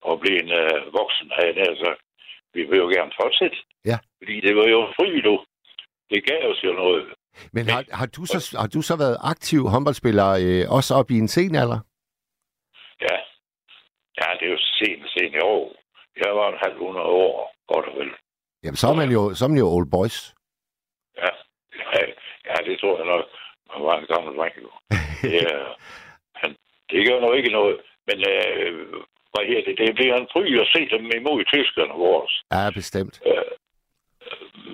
[0.09, 1.49] og blev en øh, voksen her.
[1.71, 1.91] Altså,
[2.55, 3.57] vi vil jo gerne fortsætte.
[3.91, 3.99] Ja.
[4.19, 5.45] Fordi det var jo fri, du.
[6.11, 7.05] Det gav os jo noget.
[7.53, 11.17] Men har, har, du så, har du så været aktiv håndboldspiller øh, også op i
[11.19, 11.81] en sen alder?
[13.07, 13.17] Ja.
[14.21, 15.67] Ja, det er jo sent, sent i år.
[16.25, 18.11] Jeg var en halv hundrede år, godt og vel.
[18.67, 20.19] Jamen, så er man jo, så er man jo old boys.
[21.23, 21.31] Ja,
[21.95, 22.03] ja,
[22.49, 23.25] ja det tror jeg nok.
[23.71, 24.71] Man var en gammel dreng, jo.
[26.41, 26.51] Han,
[26.91, 27.77] det gør nok ikke noget.
[28.09, 28.73] Men øh,
[29.33, 29.75] hvad her det?
[29.79, 32.33] Det bliver en fry at se dem imod tyskerne vores.
[32.55, 33.15] Ja, bestemt.
[33.31, 33.53] Øh,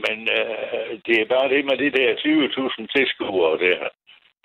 [0.04, 3.78] men øh, det er bare det med det der 20.000 tilskuere der,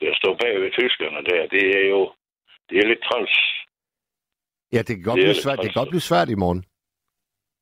[0.02, 1.42] der står bag ved tyskerne der.
[1.56, 2.02] Det er jo
[2.70, 3.36] det er lidt træls.
[4.74, 6.62] Ja, det kan godt, Det blive svært, det kan godt blive svært i morgen.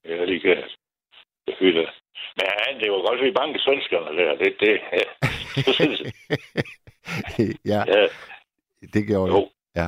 [0.06, 0.58] Ja, det kan
[1.56, 1.88] det fylder.
[2.38, 4.32] Men ja, det var godt, at vi bankede svenskerne der.
[4.42, 4.74] Det, det,
[7.72, 8.08] ja, ja,
[8.94, 9.50] det gjorde jo.
[9.76, 9.88] Ja.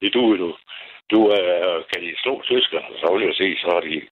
[0.00, 0.56] Det du, du.
[1.10, 4.08] Du øh, kan de slå tyskerne, så vil jeg sige, så er de,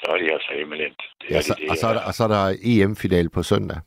[0.00, 1.00] så er de altså eminent.
[1.20, 3.42] Det Ja, så, de, det og, så er der, og så er der EM-final på
[3.42, 3.78] søndag.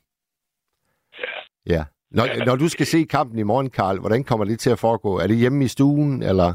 [1.19, 1.33] Ja.
[1.75, 1.83] Ja.
[2.11, 2.45] Når, Ja.
[2.45, 5.19] når du skal se kampen i morgen, Karl, hvordan kommer det til at foregå?
[5.19, 6.49] Er det hjemme i stuen, eller?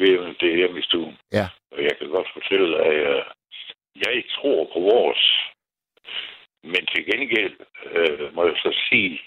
[0.00, 1.14] Ved jo, det er hjemme i stuen.
[1.32, 1.46] Ja.
[1.72, 3.24] Og jeg kan godt fortælle, at
[3.96, 5.22] jeg tror på vores.
[6.72, 7.56] Men til gengæld
[7.96, 9.20] øh, må jeg så sige,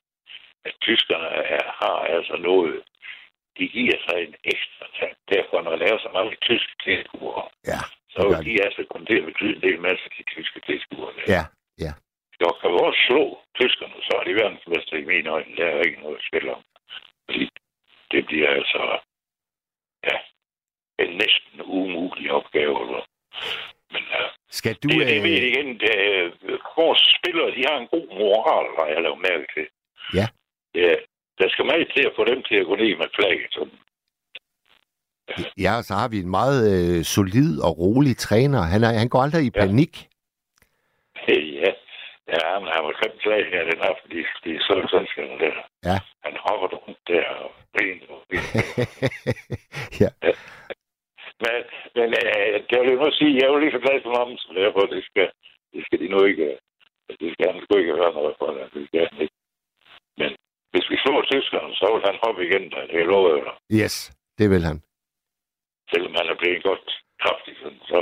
[0.66, 2.84] at tyskerne er, har altså noget.
[3.58, 5.16] De giver sig en ekstra tand.
[5.34, 8.58] Derfor, når der er så mange tyske tilskuere, Ja, så gør vil de.
[8.58, 11.14] de altså komme til at betyde en del masse de tyske tilskuere.
[11.36, 11.44] Ja,
[11.86, 11.94] ja.
[12.42, 13.24] Så kan vi også slå
[13.62, 15.56] tyskerne, så er de verdensmester i mine øjne.
[15.58, 16.64] Der er ikke noget at spille om.
[17.26, 17.50] Fordi
[18.12, 19.00] det bliver altså
[20.08, 20.18] ja,
[21.04, 22.76] en næsten umulig opgave.
[22.86, 23.04] Eller?
[24.58, 24.88] Ja, Skal du...
[24.88, 25.70] det, det øh, ved jeg igen.
[25.84, 26.32] Det, er-
[26.82, 29.66] vores spillere, de har en god moral, har jeg lavet mærke til.
[30.20, 30.28] Ja.
[30.84, 30.94] ja.
[31.40, 33.48] Der skal meget til at få dem til at gå ned med flaget.
[33.58, 33.78] Sådan.
[35.66, 38.62] Ja, så har vi en meget øh, solid og rolig træner.
[38.74, 39.60] Han, er, han går aldrig i Ja.
[39.66, 39.94] panik.
[41.64, 41.72] ja,
[42.36, 45.56] ja men han var klemt slag her den aften, de, de så svenskerne der.
[45.90, 45.98] Ja.
[46.26, 47.52] Han hopper rundt der og
[48.10, 48.22] og
[50.04, 50.10] ja.
[51.44, 51.58] Men,
[51.98, 54.50] men øh, jeg vil nu sige, jeg er jo lige så glad som ham, så
[54.62, 55.28] derfor det skal,
[55.74, 56.48] det skal de nu ikke,
[57.10, 58.64] øh, det skal han sgu ikke høre noget for det.
[58.76, 59.38] Det skal han ikke.
[60.22, 60.32] Men
[60.72, 62.64] hvis vi slår tyskerne, så vil han hoppe igen.
[62.94, 63.56] Det lover jeg dig.
[63.82, 63.96] Yes,
[64.40, 64.78] det vil han.
[65.92, 66.86] Selvom han er blevet godt
[67.24, 67.54] kraftig,
[67.92, 68.00] så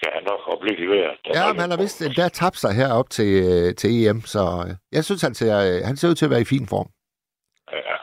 [0.00, 1.18] kan han nok hoppe lidt i vejret.
[1.38, 4.70] Ja, men han har vist endda tabt sig herop til, øh, til EM, så øh,
[4.96, 5.54] jeg synes, han ser,
[5.88, 6.88] han ser ud til at være i fin form.
[7.72, 7.96] Ja,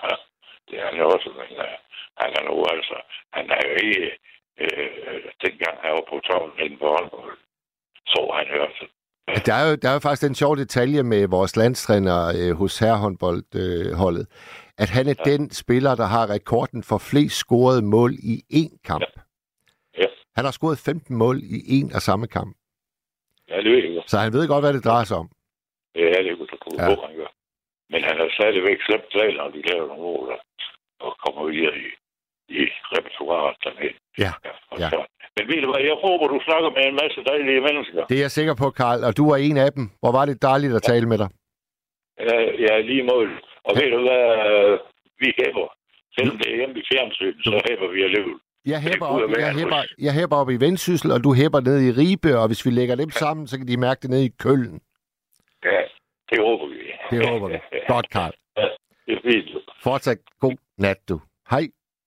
[0.68, 1.50] det er han jo også, men
[2.22, 2.98] han er nu altså,
[3.38, 4.02] han er jo ikke,
[4.58, 7.38] øh, dengang han var på toppen for håndbold,
[8.08, 8.86] så han altså.
[9.46, 12.80] Der er jo, der er jo faktisk en sjov detalje med vores landstræner øh, hos
[12.80, 15.32] herrehåndboldholdet, øh, at han er ja.
[15.32, 19.04] den spiller, der har rekorden for flest scorede mål i én kamp.
[19.98, 20.06] Ja.
[20.36, 22.56] Han har scoret 15 mål i en og samme kamp.
[23.50, 24.10] Ja, det ved jeg godt.
[24.12, 25.30] Så han ved godt, hvad det drejer sig om.
[25.96, 26.90] Ja, det kunne du Ja.
[26.90, 26.96] ja.
[27.08, 27.32] han gør.
[27.90, 30.46] Men han er stadigvæk slemt når de laver nogle mål, og-
[31.06, 31.88] og kommer videre i,
[32.60, 33.94] i repertoireet dernede.
[34.24, 34.32] Ja,
[34.82, 34.90] ja.
[34.94, 35.00] Så.
[35.36, 38.02] Men ved du hvad, jeg håber, du snakker med en masse dejlige mennesker.
[38.10, 39.86] Det er jeg sikker på, Karl, og du er en af dem.
[40.02, 41.30] Hvor var det dejligt at tale med dig.
[42.30, 42.38] Ja,
[42.74, 43.28] er lige mål.
[43.68, 44.80] Og ved du hvad, øh,
[45.22, 45.68] vi hæber.
[46.16, 48.36] Selvom det er hjemme i fjernsyn, så hæber vi alligevel.
[48.66, 49.96] Jeg kunne op, jeg hus.
[49.98, 52.96] jeg hæpper op i Vendsyssel, og du hæpper ned i Ribe, og hvis vi lægger
[52.96, 54.82] dem sammen, så kan de mærke det ned i Køln.
[55.66, 55.82] Ja,
[56.30, 56.80] det håber vi.
[57.12, 57.58] Det håber vi.
[57.88, 58.34] Godt, Karl.
[59.06, 59.50] Det er fint.
[59.84, 61.22] Fortsat god nat, du.
[61.50, 61.64] Hej.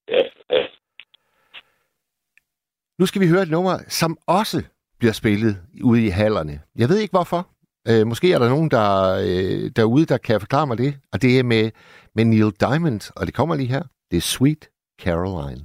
[0.09, 0.67] Ja, ja.
[2.99, 4.63] Nu skal vi høre et nummer, som også
[4.99, 6.61] bliver spillet ude i hallerne.
[6.77, 7.49] Jeg ved ikke hvorfor.
[7.89, 10.97] Øh, måske er der nogen der, øh, derude, der kan forklare mig det.
[11.13, 11.71] Og det er med,
[12.15, 13.83] med Neil Diamond, og det kommer lige her.
[14.11, 14.69] Det er Sweet
[15.01, 15.65] Caroline.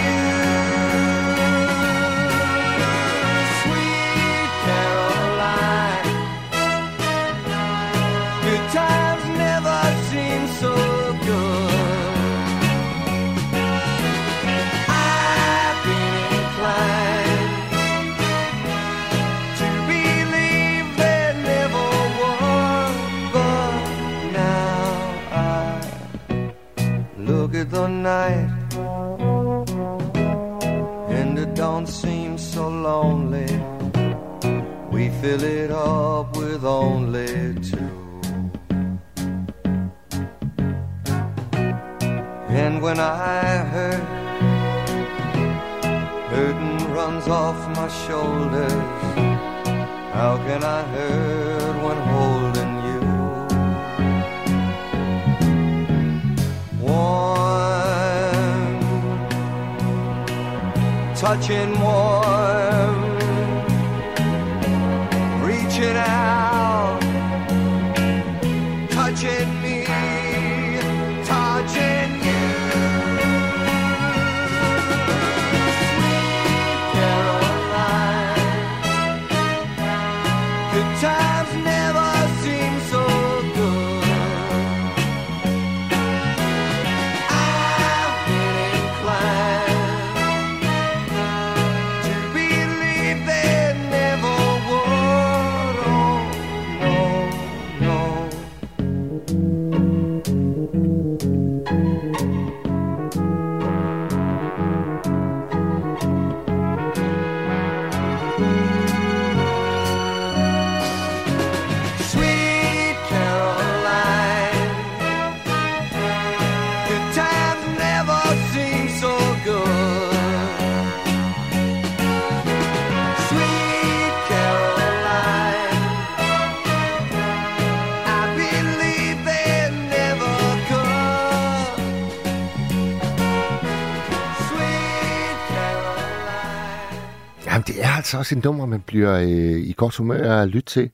[138.21, 140.91] Også et nummer, man bliver øh, i godt humør at lytte til.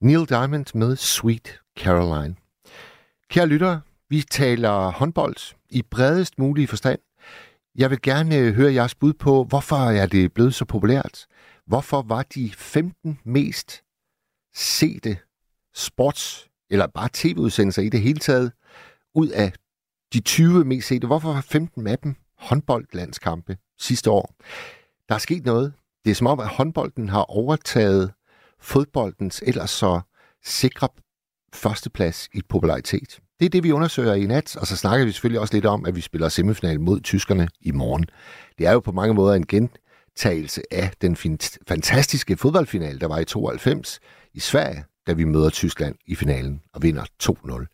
[0.00, 2.36] Neil Diamond med Sweet Caroline.
[3.28, 6.98] Kære lyttere, vi taler håndbold i bredest mulige forstand.
[7.74, 11.26] Jeg vil gerne øh, høre jeres bud på, hvorfor er det blevet så populært?
[11.66, 13.82] Hvorfor var de 15 mest
[14.54, 15.18] sete
[15.74, 18.52] sports, eller bare tv-udsendelser i det hele taget,
[19.14, 19.52] ud af
[20.12, 24.34] de 20 mest sete, hvorfor var 15 af dem håndboldlandskampe sidste år?
[25.08, 25.72] Der er sket noget.
[26.04, 28.12] Det er som om, at håndbolden har overtaget
[28.60, 30.00] fodboldens ellers så
[30.44, 30.88] sikre
[31.54, 33.20] førsteplads i popularitet.
[33.40, 35.86] Det er det, vi undersøger i nat, og så snakker vi selvfølgelig også lidt om,
[35.86, 38.06] at vi spiller semifinal mod tyskerne i morgen.
[38.58, 41.16] Det er jo på mange måder en gentagelse af den
[41.68, 44.00] fantastiske fodboldfinal, der var i 92
[44.34, 47.66] i Sverige, da vi møder Tyskland i finalen og vinder 2-0.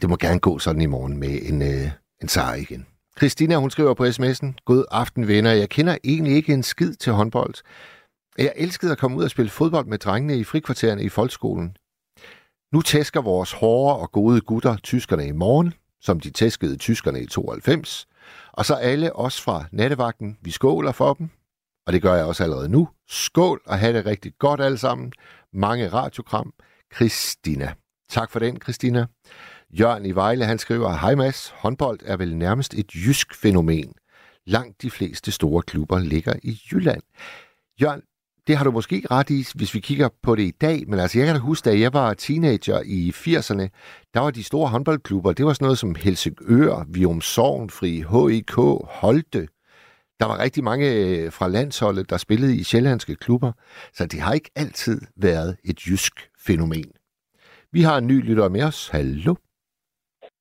[0.00, 1.90] Det må gerne gå sådan i morgen med en, øh,
[2.22, 2.86] en sejr igen.
[3.18, 7.12] Christina, hun skriver på sms'en, God aften venner, jeg kender egentlig ikke en skid til
[7.12, 7.54] håndbold.
[8.38, 11.76] Jeg elskede at komme ud og spille fodbold med drengene i frikvartererne i folkeskolen.
[12.72, 17.26] Nu tæsker vores hårde og gode gutter tyskerne i morgen, som de tæskede tyskerne i
[17.26, 18.08] 92.
[18.52, 21.30] Og så alle os fra nattevagten, vi skåler for dem.
[21.86, 22.88] Og det gør jeg også allerede nu.
[23.08, 25.12] Skål og have det rigtig godt alle sammen.
[25.52, 26.52] Mange radiokram.
[26.94, 27.74] Christina.
[28.08, 29.06] Tak for den, Christina.
[29.72, 33.92] Jørgen i Vejle, han skriver, Hej Mads, håndbold er vel nærmest et jysk fænomen.
[34.46, 37.02] Langt de fleste store klubber ligger i Jylland.
[37.82, 38.02] Jørgen,
[38.46, 41.18] det har du måske ret i, hvis vi kigger på det i dag, men altså
[41.18, 43.68] jeg kan da huske, da jeg var teenager i 80'erne,
[44.14, 48.54] der var de store håndboldklubber, det var sådan noget som Helsingør, Vium Sovnfri, HIK,
[48.84, 49.48] Holte.
[50.20, 53.52] Der var rigtig mange øh, fra landsholdet, der spillede i sjællandske klubber,
[53.94, 56.12] så det har ikke altid været et jysk
[56.46, 56.90] fænomen.
[57.72, 58.88] Vi har en ny lytter med os.
[58.88, 59.34] Hallo?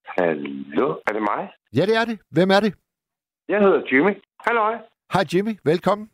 [0.08, 1.51] Hallo, er det mig?
[1.76, 2.20] Ja, det er det.
[2.32, 2.74] Hvem er det?
[3.49, 4.14] Jeg hedder Jimmy.
[4.47, 4.78] Hallo.
[5.14, 6.12] Hej Jimmy, velkommen.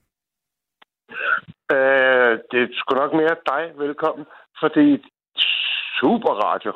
[1.76, 4.26] Øh, det er sgu nok mere dig velkommen,
[4.60, 5.06] fordi
[6.00, 6.74] super radio.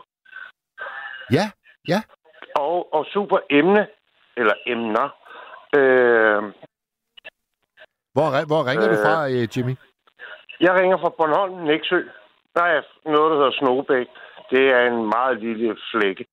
[1.31, 1.45] Ja,
[1.87, 1.99] ja.
[2.55, 3.87] Og, og super emne,
[4.37, 5.07] eller emner.
[5.77, 6.41] Øh,
[8.13, 9.75] Hvor, hvor ringer øh, du fra, øh, Jimmy?
[10.59, 11.99] Jeg ringer fra Bornholm, Næksø.
[12.55, 14.07] Der er noget, der hedder Snobæk.
[14.51, 16.25] Det er en meget lille flække,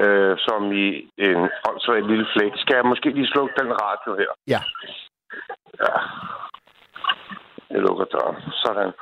[0.00, 0.86] øh, som i
[1.18, 2.58] en åndssvagt lille flække.
[2.58, 4.30] Skal jeg måske lige slukke den radio her?
[4.46, 4.60] Ja.
[5.80, 5.94] Ja.
[7.70, 8.36] Jeg lukker døren.
[8.52, 8.92] Sådan.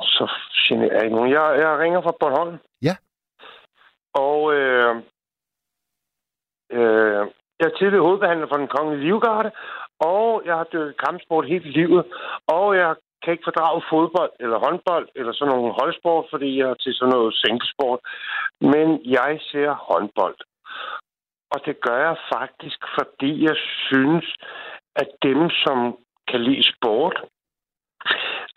[0.00, 0.30] Så
[0.68, 1.30] generer jeg nogen.
[1.30, 2.58] Jeg, jeg ringer fra Bornholm.
[2.82, 2.96] Ja.
[4.14, 4.96] Og øh,
[6.72, 7.26] øh,
[7.58, 9.50] jeg er tidligere hovedbehandler for den kongelige livgarde,
[10.00, 12.04] og jeg har dykket kampsport hele livet,
[12.46, 16.74] og jeg kan ikke fordrage fodbold eller håndbold eller sådan nogle holdsport, fordi jeg er
[16.74, 18.00] til sådan noget sænkesport.
[18.60, 20.38] Men jeg ser håndbold.
[21.52, 23.56] Og det gør jeg faktisk, fordi jeg
[23.86, 24.26] synes,
[24.96, 25.78] at dem, som
[26.28, 27.16] kan lide sport,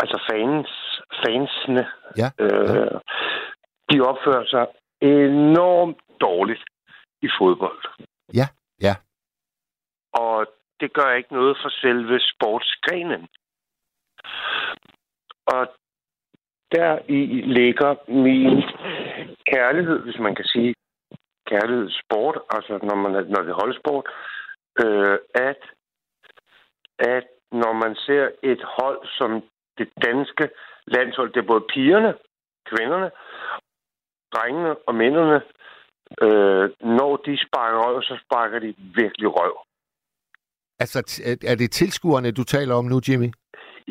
[0.02, 0.70] altså fans,
[1.24, 1.86] fansene,
[2.18, 3.00] Ja, øh,
[3.92, 4.66] de opfører sig
[5.02, 6.64] enormt dårligt
[7.22, 7.82] i fodbold.
[8.34, 8.48] Ja,
[8.82, 8.96] ja.
[10.14, 10.46] Og
[10.80, 13.28] det gør ikke noget for selve sportsgrenen.
[15.46, 15.68] Og
[16.72, 17.22] der i
[17.60, 17.96] ligger
[18.26, 18.64] min
[19.54, 20.76] kærlighed, hvis man kan sige
[21.52, 24.06] kærlighed sport, altså når, man, når det holder holdsport,
[24.84, 25.18] øh,
[25.50, 25.62] at,
[27.00, 29.44] at når man ser et hold som
[29.78, 30.50] det danske
[30.88, 32.14] landshold, det er både pigerne,
[32.70, 33.10] kvinderne,
[34.36, 35.42] drengene og mændene,
[36.26, 36.66] øh,
[36.98, 39.56] når de sparker røv, så sparker de virkelig røv.
[40.80, 41.00] Altså,
[41.52, 43.30] er det tilskuerne, du taler om nu, Jimmy?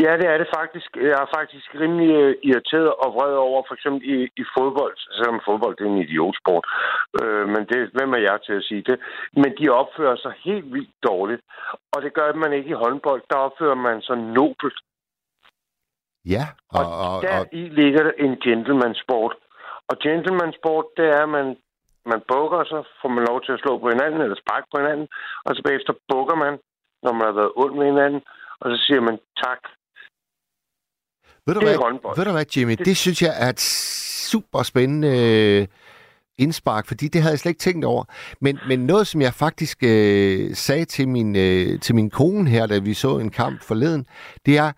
[0.03, 0.89] Ja, det er det faktisk.
[0.97, 5.41] Jeg er faktisk rimelig øh, irriteret og vred over, for eksempel i, i fodbold, selvom
[5.49, 6.65] fodbold det er en idiotsport.
[7.21, 8.97] Øh, men det, hvem er jeg til at sige det?
[9.43, 11.43] Men de opfører sig helt vildt dårligt.
[11.93, 13.23] Og det gør man ikke i håndbold.
[13.31, 14.79] Der opfører man sig nobelt.
[16.35, 16.45] Ja,
[16.79, 19.35] og, Og, og, der i ligger der en gentleman-sport.
[19.89, 21.57] Og gentleman-sport, det er, at man,
[22.07, 25.09] man bukker, så får man lov til at slå på hinanden, eller sparke på hinanden.
[25.45, 26.55] Og så bagefter bukker man,
[27.03, 28.23] når man har været ond med hinanden.
[28.61, 29.59] Og så siger man tak.
[31.47, 32.17] ved, du det er hvad, håndbold.
[32.17, 32.75] ved du hvad, Jimmy?
[32.89, 33.61] Det synes jeg er et
[34.31, 35.67] super spændende øh,
[36.39, 38.05] indspark, fordi det havde jeg slet ikke tænkt over.
[38.41, 42.67] Men, men noget, som jeg faktisk øh, sagde til min, øh, til min kone her,
[42.67, 44.07] da vi så en kamp forleden,
[44.47, 44.73] det er,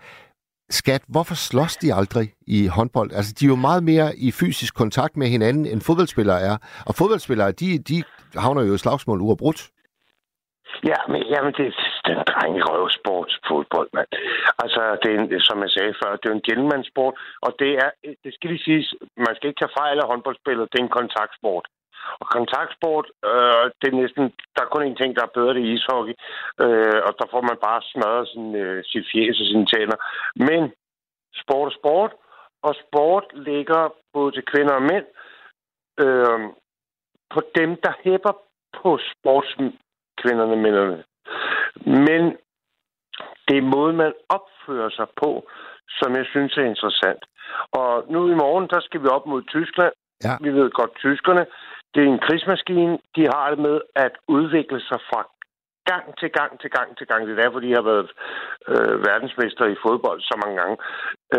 [0.70, 3.12] skat, hvorfor slås de aldrig i håndbold?
[3.12, 6.56] Altså, de er jo meget mere i fysisk kontakt med hinanden, end fodboldspillere er.
[6.86, 8.02] Og fodboldspillere, de, de
[8.36, 9.60] havner jo i slagsmål uafbrudt.
[10.90, 11.66] Ja, men jamen, det
[12.08, 14.08] den drenge røvsport fodbold, mand.
[14.62, 17.14] Altså, det er en, som jeg sagde før, det er en gentleman-sport,
[17.46, 17.90] og det er,
[18.24, 18.94] det skal lige siges,
[19.26, 21.66] man skal ikke tage fejl af håndboldspillet, det er en kontaktsport.
[22.20, 25.62] Og kontaktsport, øh, det er næsten, der er kun en ting, der er bedre, det
[25.62, 26.14] er ishockey.
[26.64, 29.98] Øh, og der får man bare smadret sin, øh, sit fjes og sine tænder.
[30.48, 30.62] Men
[31.42, 32.12] sport er sport,
[32.62, 33.82] og sport ligger
[34.12, 35.06] både til kvinder og mænd
[36.04, 36.40] øh,
[37.34, 38.34] på dem, der hæpper
[38.82, 41.04] på sportskvinderne, mændene.
[41.84, 42.22] Men
[43.48, 45.48] det er måden, man opfører sig på,
[45.88, 47.22] som jeg synes er interessant.
[47.72, 49.92] Og nu i morgen, der skal vi op mod Tyskland.
[50.24, 50.34] Ja.
[50.40, 51.46] Vi ved godt, tyskerne,
[51.94, 52.98] det er en krigsmaskine.
[53.16, 55.20] De har det med at udvikle sig fra
[55.90, 57.20] gang til gang til gang til gang.
[57.26, 58.10] Det er derfor, de har været
[58.72, 60.76] øh, verdensmester i fodbold så mange gange.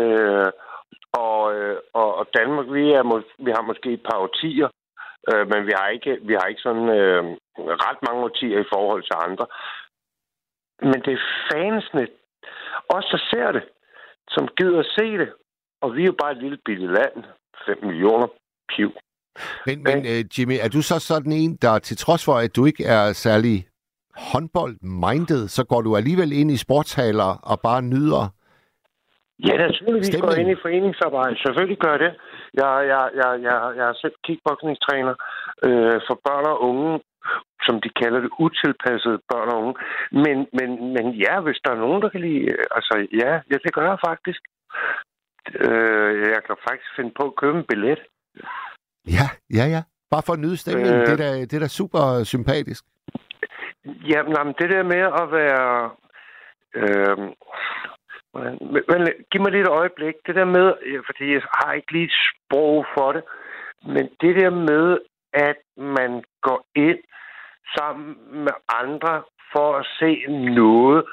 [0.00, 0.50] Øh,
[1.12, 3.02] og, øh, og, og Danmark, vi, er,
[3.46, 4.68] vi har måske et par årtier,
[5.30, 7.22] øh, men vi har ikke, vi har ikke sådan øh,
[7.86, 9.46] ret mange årtier i forhold til andre.
[10.82, 11.22] Men det er
[11.52, 12.06] fansene,
[12.88, 13.64] os der ser det,
[14.28, 15.32] som gider at se det.
[15.82, 17.24] Og vi er jo bare et lille bitte land.
[17.66, 18.26] 5 millioner
[18.76, 18.90] piv.
[19.66, 22.64] Men, men uh, Jimmy, er du så sådan en, der til trods for, at du
[22.64, 23.66] ikke er særlig
[24.32, 28.24] håndbold-minded, så går du alligevel ind i sportshaler og bare nyder?
[29.46, 31.36] Ja, naturligvis går jeg ind i foreningsarbejde.
[31.44, 32.12] Selvfølgelig gør jeg det.
[32.60, 35.14] Jeg, jeg, jeg, jeg, jeg er selv kickboxingstræner
[35.66, 37.00] øh, for børn og unge,
[37.66, 39.74] som de kalder det, utilpassede børn og unge.
[40.24, 42.44] Men, men, men ja, hvis der er nogen, der kan lide...
[42.52, 44.40] øh, Altså, ja, ja det gør jeg faktisk.
[45.54, 48.00] Øh, jeg kan faktisk finde på at købe en billet.
[49.16, 49.26] Ja,
[49.58, 49.82] ja, ja.
[50.10, 50.94] Bare for at nyde stemningen.
[50.94, 51.06] Øh.
[51.06, 52.84] Det, er da, det er da super sympatisk.
[53.84, 55.90] Jamen, jamen, det der med at være...
[56.74, 57.18] Øh,
[58.34, 59.00] men, men,
[59.30, 60.14] giv mig lige et øjeblik.
[60.26, 60.66] Det der med,
[61.06, 63.22] fordi jeg har ikke lige et sprog for det,
[63.94, 64.98] men det der med,
[65.32, 66.98] at man går ind
[67.76, 68.52] sammen med
[68.82, 70.10] andre for at se
[70.62, 71.04] noget,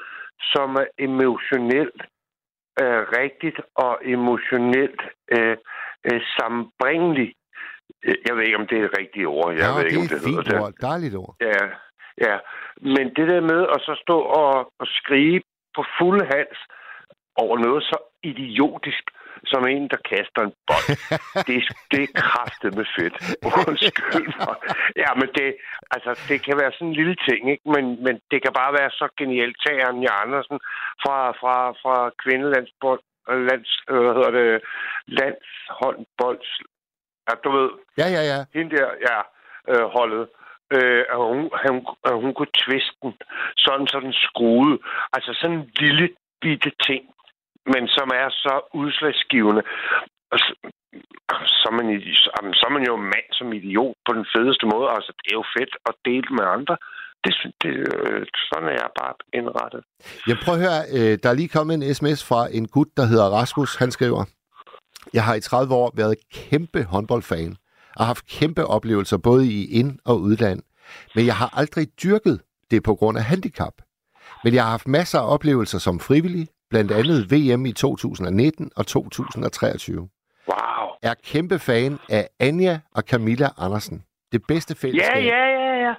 [0.52, 2.00] som er emotionelt
[2.82, 5.00] øh, rigtigt og emotionelt
[5.36, 5.56] øh,
[6.08, 7.32] øh, sammenbringeligt.
[8.04, 9.52] Øh, Jeg ved ikke, om det er det rigtige ord.
[9.52, 10.60] Jeg ja, ved det ikke, om er det et hedder fint det.
[10.60, 10.72] ord.
[10.90, 11.34] Dejligt ord.
[11.40, 11.64] Ja,
[12.26, 12.36] ja.
[12.94, 15.42] Men det der med at så stå og, og skrige
[15.76, 16.60] på fuld hals
[17.42, 19.04] over noget så idiotisk
[19.44, 20.88] som en, der kaster en bold.
[21.46, 23.14] det, er- det er kraftet med fedt.
[23.68, 24.56] Undskyld mig.
[24.96, 25.56] Ja, men det,
[25.90, 27.64] altså, det kan være sådan en lille ting, ikke?
[27.74, 29.56] Men, men det kan bare være så genialt.
[29.66, 30.58] Tag Anja Andersen
[31.02, 33.00] fra, fra, fra kvindelandsbold,
[33.48, 34.60] lands, øh, hvad hedder det,
[35.06, 36.40] landshåndbold.
[37.28, 38.38] Ja, du ved, Ja, ja, ja.
[38.54, 39.18] hende der, ja,
[39.72, 40.28] øh, holdet,
[40.74, 41.86] øh, at hun, hun,
[42.22, 43.14] hun kunne twiste den,
[43.56, 44.78] sådan så den skruede.
[45.12, 46.08] Altså sådan en lille
[46.40, 47.02] bitte ting,
[47.72, 49.62] men som er så udslagsgivende.
[50.32, 50.50] Og så,
[51.60, 51.86] så, er man,
[52.58, 54.88] så er man jo mand som idiot på den fedeste måde.
[54.96, 56.76] Altså, det er jo fedt at dele med andre.
[57.24, 59.80] Det, det, øh, sådan er jeg bare indrettet.
[60.30, 63.06] Jeg prøver at høre, øh, der er lige kommet en sms fra en gut, der
[63.12, 63.76] hedder Rasmus.
[63.76, 64.22] Han skriver,
[65.12, 67.56] jeg har i 30 år været kæmpe håndboldfan
[67.96, 70.62] og har haft kæmpe oplevelser både i ind- og udland.
[71.14, 72.40] Men jeg har aldrig dyrket
[72.70, 73.74] det på grund af handicap.
[74.44, 78.86] Men jeg har haft masser af oplevelser som frivillig, blandt andet VM i 2019 og
[78.86, 79.96] 2023.
[80.48, 80.88] Wow.
[81.02, 84.04] Er kæmpe fan af Anja og Camilla Andersen.
[84.32, 85.24] Det bedste Ja, fællesskab.
[85.24, 85.94] ja, ja, ja.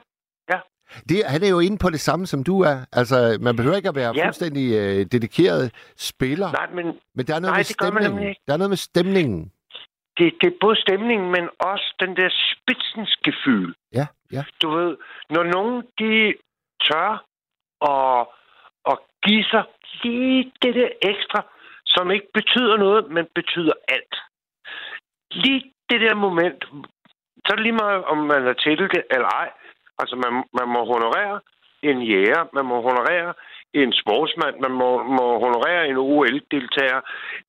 [1.10, 2.78] Det, han er jo inde på det samme, som du er.
[2.92, 4.26] Altså, man behøver ikke at være Ja.
[4.26, 8.36] fuldstændig øh, dedikeret spiller, Nej, men men der er noget Nej, med stemningen.
[8.48, 9.52] Der er noget med stemningen.
[10.18, 13.74] det, det er både stemningen, men også den der spidsensgefyl.
[13.94, 14.44] Ja, ja.
[14.62, 14.98] Du ved,
[15.30, 16.34] når nogen de
[16.88, 17.26] tør
[17.92, 18.28] at,
[18.92, 19.64] at give sig
[20.04, 21.42] lige det der ekstra,
[21.86, 24.16] som ikke betyder noget, men betyder alt.
[25.32, 26.64] Lige det der moment,
[27.46, 29.50] så er det lige meget, om man er tildelt eller ej.
[30.00, 31.40] Altså, man, man må honorere
[31.82, 33.34] en jæger, man må honorere
[33.74, 37.02] en sportsmand, man må, må honorere en OL-deltager.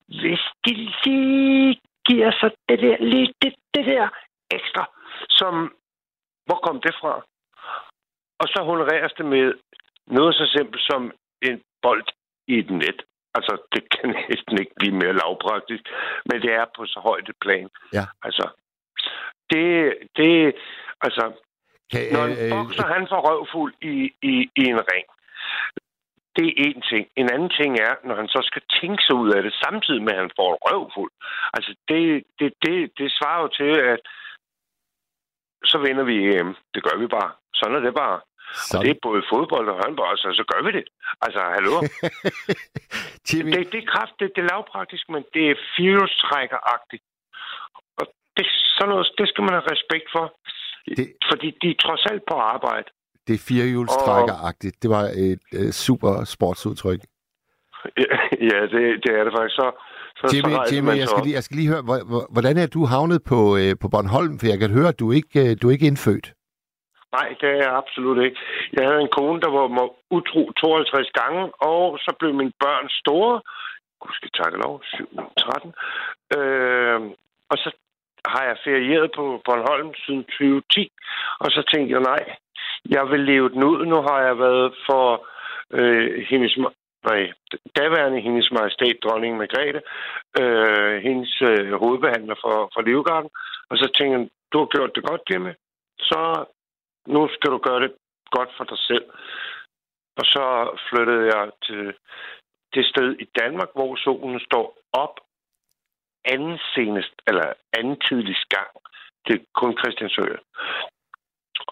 [0.07, 0.73] Hvis de
[1.05, 4.07] lige giver sig det der, lige det, det der
[4.51, 4.83] ekstra,
[5.29, 5.73] som,
[6.45, 7.13] hvor kom det fra?
[8.41, 9.53] Og så honoreres det med
[10.07, 11.11] noget så simpelt som
[11.41, 12.07] en bold
[12.47, 12.99] i et net.
[13.37, 15.83] Altså, det kan næsten ikke blive mere lavpraktisk,
[16.25, 17.69] men det er på så højt et plan.
[17.93, 18.05] Ja.
[18.23, 18.45] Altså,
[19.51, 20.55] det, det,
[21.01, 21.23] altså,
[21.91, 23.95] Kan, når en bokser, han får røvfuld i,
[24.31, 25.07] i, i en ring.
[26.37, 27.07] Det er en ting.
[27.15, 30.13] En anden ting er, når han så skal tænke sig ud af det, samtidig med,
[30.13, 31.11] at han får røvfuld.
[31.53, 34.01] Altså, det, det, det, det svarer jo til, at
[35.71, 36.55] så vinder vi EM.
[36.73, 37.31] Det gør vi bare.
[37.53, 38.19] Sådan er det bare.
[38.53, 40.85] Så, Og det er både fodbold og håndbold, så, så gør vi det.
[41.25, 41.73] Altså, hallo?
[43.29, 47.03] Jimmy, det, det er kraft, det, det er lavpraktisk, men det er firehjulstrækkeragtigt.
[47.99, 48.05] Og
[48.37, 48.45] det,
[48.77, 50.25] sådan noget, det skal man have respekt for.
[50.97, 51.13] Det-.
[51.31, 52.87] Fordi de er trods alt på arbejde.
[53.27, 54.75] det er firehjulstrækkeragtigt.
[54.83, 57.01] Det var et øh, super sportsudtryk.
[58.51, 59.55] Ja, det, det er det faktisk.
[59.61, 59.71] Så,
[60.17, 62.57] Så, så Jimmy, rejser Jimmy jeg, skal lige, jeg skal lige høre, hvor- hvor- hvordan
[62.57, 64.39] er du havnet på, øh, på Bornholm?
[64.39, 66.33] For jeg kan høre, at du ikke, øh, du er ikke indfødt.
[67.11, 68.39] Nej, det er jeg absolut ikke.
[68.73, 71.41] Jeg havde en kone, der var mig utro 52 gange,
[71.71, 73.41] og så blev mine børn store.
[73.99, 75.73] Gud skal takke lov, 7, 13.
[76.37, 77.01] Øh,
[77.51, 77.69] og så
[78.25, 80.91] har jeg ferieret på Bornholm siden 2010,
[81.39, 82.23] og så tænkte jeg, nej,
[82.85, 83.85] jeg vil leve den ud.
[83.85, 85.27] Nu har jeg været for
[85.77, 86.57] øh, hendes,
[87.09, 87.31] nej,
[87.77, 89.81] daværende hendes majestæt, dronning Margrethe,
[90.41, 93.29] øh, hendes øh, hovedbehandler for, for Livgarden,
[93.69, 95.53] og så tænkte jeg, du har gjort det godt, Jimmy.
[95.99, 96.45] Så
[97.13, 97.91] nu skal du gøre det
[98.31, 99.05] godt for dig selv.
[100.19, 100.45] Og så
[100.89, 101.93] flyttede jeg til
[102.73, 105.15] det sted i Danmark, hvor solen står op
[106.25, 108.71] anden senest, eller anden tidligst gang.
[109.27, 110.25] Det er kun Christiansø.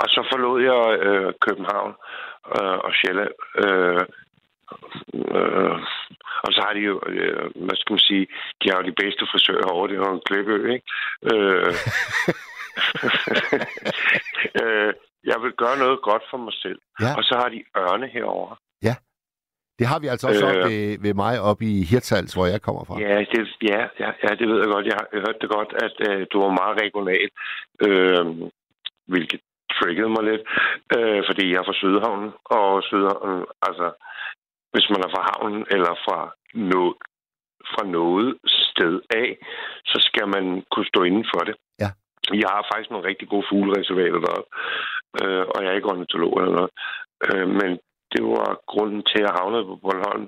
[0.01, 1.93] Og så forlod jeg øh, København
[2.55, 3.33] øh, og Sjælland.
[3.63, 4.03] Øh,
[5.38, 5.77] øh,
[6.45, 8.27] og så har de jo, øh, hvad skal man sige,
[8.61, 9.88] de har jo de bedste frisører herovre.
[9.88, 10.85] Det er jo en klippeø, ikke?
[11.31, 11.73] Øh,
[14.61, 14.93] øh,
[15.32, 16.80] jeg vil gøre noget godt for mig selv.
[17.01, 17.11] Ja.
[17.17, 18.55] Og så har de ørne herover.
[19.80, 20.57] Det har vi altså også Øh.
[20.57, 20.63] øh...
[20.69, 22.99] ved, ved mig oppe i Hirtshals, hvor jeg kommer fra.
[22.99, 24.86] Ja, det, ja, ja, ja, det ved jeg godt.
[24.86, 27.30] Jeg har jeg hørte det godt, at øh, du var meget regional,
[27.88, 28.25] øh,
[29.11, 29.41] hvilket
[29.78, 30.43] triggede mig lidt,
[30.97, 33.88] øh, fordi jeg er fra Sydhavnen, og Sydhavnen, altså,
[34.73, 36.19] hvis man er fra havnen eller fra
[36.53, 36.95] noget,
[37.73, 39.30] fra noget sted af,
[39.91, 41.55] så skal man kunne stå inden for det.
[41.84, 41.89] Ja.
[42.43, 44.49] Jeg har faktisk nogle rigtig gode fuglereservater deroppe,
[45.22, 46.72] øh, og jeg er ikke ornitolog eller noget.
[47.28, 47.70] Øh, men
[48.14, 50.28] det var grunden til, at jeg havnede på Bornholm.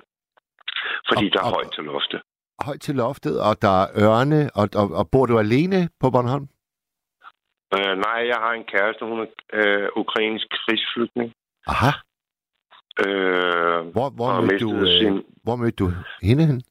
[1.09, 2.21] Fordi Og- der er og- højt til loftet.
[2.67, 6.47] Højt til loftet, og der er ørne, og, og, og bor du alene på Bornholm?
[7.75, 11.33] Øh, nej, jeg har en kæreste, hun er øh, ukrainsk krigsflygtning.
[11.67, 11.91] Aha.
[13.05, 15.23] Øh, Hvor, hvor, mødte du, øh, sin...
[15.43, 15.87] hvor mødte du
[16.21, 16.61] hende hen?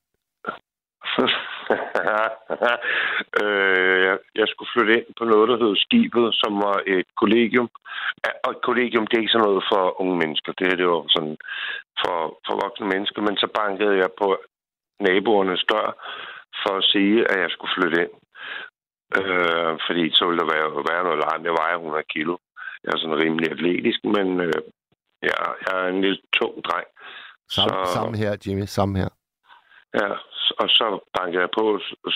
[3.43, 7.69] øh, jeg, skulle flytte ind på noget, der hed Skibet, som var et kollegium.
[8.45, 10.51] Og et kollegium, det er ikke sådan noget for unge mennesker.
[10.59, 11.37] Det her, det var sådan
[12.01, 12.16] for,
[12.47, 13.21] for voksne mennesker.
[13.23, 14.29] Men så bankede jeg på
[15.01, 15.89] naboernes dør
[16.62, 18.14] for at sige, at jeg skulle flytte ind.
[19.19, 21.45] Øh, fordi så ville der være, være noget larm.
[21.49, 22.35] Jeg vejer 100 kilo.
[22.85, 24.61] Jeg er sådan rimelig atletisk, men øh,
[25.29, 26.89] jeg, jeg er en lille tung dreng.
[27.57, 29.09] Samme, Så- samme her, Jimmy, samme her.
[29.95, 30.11] Ja,
[30.62, 30.86] og så
[31.16, 32.12] bankede jeg på, og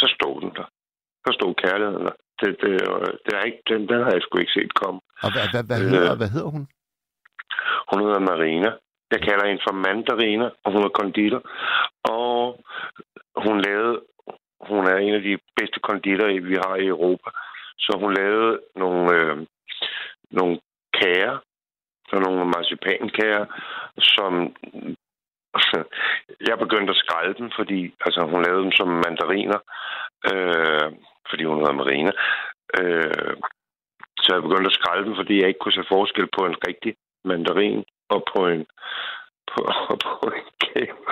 [0.00, 0.68] så stod den der.
[1.26, 2.16] Så stod kærligheden der.
[2.40, 5.00] Det, det, øh, det er ikke, den, den har jeg sgu ikke set komme.
[5.24, 5.90] Og hvad, hvad, hvad, Øh.
[5.90, 6.64] hedder, hvad hedder hun?
[7.90, 8.70] Hun hedder Marina.
[9.10, 11.42] Jeg kalder hende for Mandarina, og hun er konditor.
[12.02, 12.64] Og
[13.44, 14.00] hun lavede,
[14.70, 17.30] hun er en af de bedste konditorer, vi har i Europa.
[17.78, 19.46] Så hun lavede nogle, øh,
[20.30, 20.60] nogle
[20.94, 21.38] kager,
[22.08, 23.44] så nogle marcipankager,
[23.98, 24.32] som
[26.48, 29.60] jeg begyndte at skrælle dem, fordi altså, hun lavede dem som mandariner,
[30.30, 30.88] øh,
[31.30, 32.12] fordi hun hedder Marina.
[32.78, 33.36] Øh,
[34.22, 36.94] så jeg begyndte at skrælle dem, fordi jeg ikke kunne se forskel på en rigtig
[37.24, 38.66] mandarin og på en
[39.52, 39.60] på,
[40.04, 40.48] på en.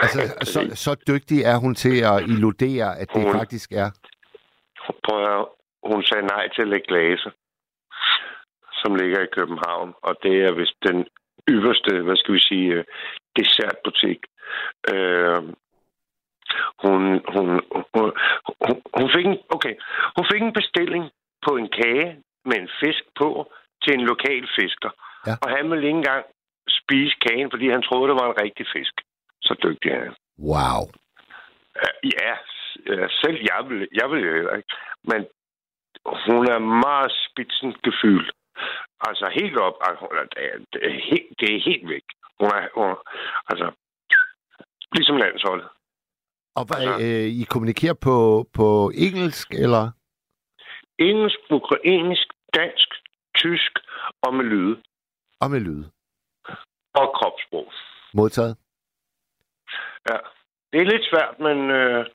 [0.02, 0.20] Altså,
[0.52, 3.90] så, så dygtig er hun til at illudere, at det Hun- faktisk er.
[5.04, 5.46] Prøv at, høre,
[5.92, 7.30] hun sagde nej til Le Glace,
[8.72, 11.06] som ligger i København, og det er vist den
[11.48, 12.84] ypperste, hvad skal vi sige, øh,
[13.36, 14.20] dessertbutik.
[14.92, 15.42] Øh,
[16.82, 17.02] hun,
[17.34, 17.46] hun,
[17.94, 18.08] hun,
[18.64, 19.74] hun, hun, fik en, okay,
[20.16, 21.04] hun fik en bestilling
[21.46, 22.08] på en kage
[22.44, 24.90] med en fisk på til en lokal fisker.
[25.26, 25.34] Ja.
[25.42, 26.24] Og han ville ikke engang
[26.80, 28.94] spise kagen, fordi han troede, det var en rigtig fisk.
[29.42, 30.14] Så dygtig er han.
[30.52, 30.80] Wow.
[32.16, 32.34] Ja,
[33.22, 34.74] selv jeg vil, jeg vil jo heller ikke.
[35.04, 35.20] Men
[36.26, 38.30] hun er meget spidsen gefyld.
[39.08, 39.74] Altså helt op.
[40.72, 42.02] Det er, helt, væk.
[42.40, 42.96] Hun er, hun,
[43.50, 43.66] altså,
[44.92, 45.68] ligesom landsholdet.
[46.56, 49.84] Og hvad, Altså- øh, I kommunikerer på, på engelsk, eller?
[50.98, 52.88] Engelsk, ukrainsk, dansk,
[53.34, 53.72] tysk
[54.22, 54.82] og med lyde
[55.40, 55.84] Og med lyd.
[56.94, 57.72] og kropssprog.
[58.14, 58.56] Modtaget.
[60.10, 60.16] Ja.
[60.72, 62.06] Det er lidt svært, men, øh,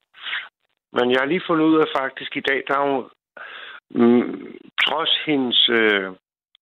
[0.94, 3.10] men jeg har lige fundet ud af faktisk i dag, der er hun,
[3.90, 6.12] mm, trods hendes øh,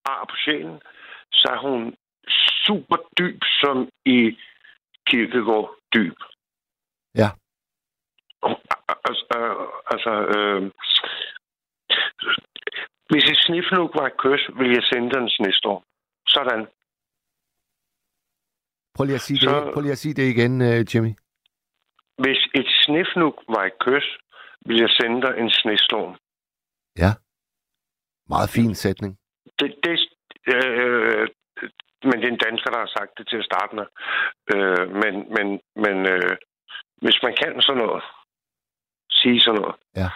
[0.09, 0.81] ar på sjælen,
[1.31, 1.95] så er hun
[2.65, 4.37] super dyb, som i
[5.07, 6.17] kirkegård dyb.
[7.15, 7.29] Ja.
[9.09, 9.37] Altså,
[9.93, 10.61] altså øh,
[13.09, 15.83] hvis et snifnuk var et kys, ville jeg sende den en snestorm.
[16.27, 16.67] Sådan.
[18.95, 21.13] Prøv lige at sige, Så- det, prøv lige at sige det igen, øh, Jimmy.
[22.23, 24.07] Hvis et snifnuk var et kys,
[24.65, 26.15] ville jeg sende dig en snestorm.
[28.29, 29.18] Meget fin sætning.
[29.59, 29.95] Det, det,
[30.53, 31.27] øh,
[32.03, 33.85] men det er en dansker, der har sagt det til at starte med.
[34.53, 36.35] Øh, men men, men øh,
[37.03, 38.03] hvis man kan sådan noget,
[39.11, 39.75] sige sådan noget.
[39.95, 40.09] Ja.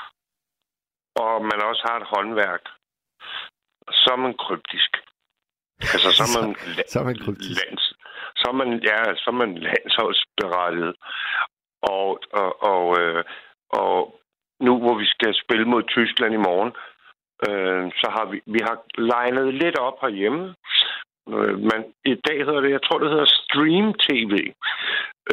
[1.15, 2.63] Og man også har et håndværk,
[3.91, 4.91] så er man kryptisk.
[5.93, 6.55] Altså, så er man,
[6.91, 7.59] så er man kryptisk.
[7.59, 7.85] Lands,
[8.39, 10.95] så er man, ja, så er man landsholdsberettiget.
[11.81, 13.23] Og, og, og, øh,
[13.69, 14.19] og
[14.59, 16.71] nu, hvor vi skal spille mod Tyskland i morgen,
[17.47, 20.55] øh, så har vi, vi har legnet lidt op herhjemme.
[21.33, 24.33] Øh, men i dag hedder det, jeg tror, det hedder Stream TV.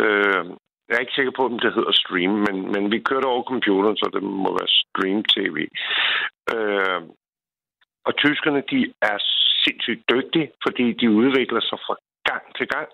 [0.00, 0.44] Øh,
[0.86, 3.96] jeg er ikke sikker på, om det hedder Stream, men, men vi kørte over computeren,
[3.96, 5.56] så det må være Stream TV.
[6.54, 7.00] Øh,
[8.06, 9.18] og tyskerne, de er
[9.64, 11.94] sindssygt dygtige, fordi de udvikler sig fra
[12.30, 12.88] gang til gang.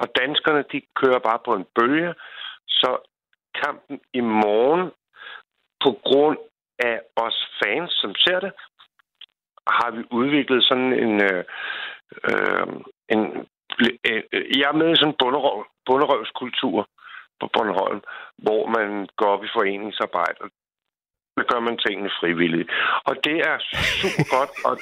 [0.00, 2.14] Og danskerne, de kører bare på en bølge.
[2.68, 2.90] Så
[3.62, 4.90] kampen i morgen,
[5.84, 6.38] på grund
[6.78, 8.52] af os fans, som ser det,
[9.68, 11.12] har vi udviklet sådan en...
[11.30, 11.44] Øh,
[12.28, 12.66] øh,
[13.08, 13.20] en
[14.08, 14.22] øh,
[14.58, 16.88] jeg er med i sådan en bunderøv, bunderøvskultur
[17.40, 18.00] på Bornholm,
[18.44, 20.38] hvor man går op i foreningsarbejde.
[20.42, 20.48] Og
[21.36, 22.70] det gør man tingene frivilligt.
[23.08, 23.56] Og det er
[24.00, 24.50] super godt.
[24.66, 24.74] Og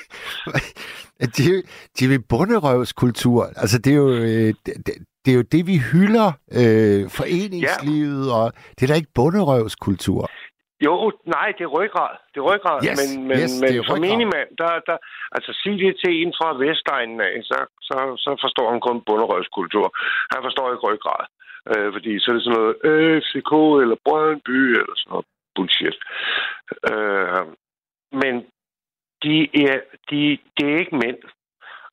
[1.35, 1.63] det, er jo,
[1.95, 3.43] det er jo bunderøvskultur.
[3.63, 4.75] Altså, det er jo, øh, det,
[5.25, 6.29] det er jo det, vi hylder
[6.61, 8.35] øh, foreningslivet, ja.
[8.39, 10.31] og det er da ikke bunderøvskultur.
[10.87, 10.95] Jo,
[11.37, 12.15] nej, det er ryggrad.
[12.33, 12.79] Det er ryggrad.
[12.89, 14.01] Yes, men men, yes, men rygrad.
[14.09, 14.97] minimand, der, der,
[15.37, 17.59] altså sig det til en fra Vestegnen af, så,
[17.89, 19.87] så, så forstår han kun bunderøvskultur.
[20.35, 21.25] Han forstår ikke ryggrad.
[21.71, 25.97] Øh, fordi så er det sådan noget øh, FCK eller Brøndby eller sådan noget bullshit.
[26.91, 27.45] Øh,
[28.23, 28.35] men
[29.25, 29.37] de
[29.71, 29.79] er,
[30.11, 31.21] de, det er ikke mænd.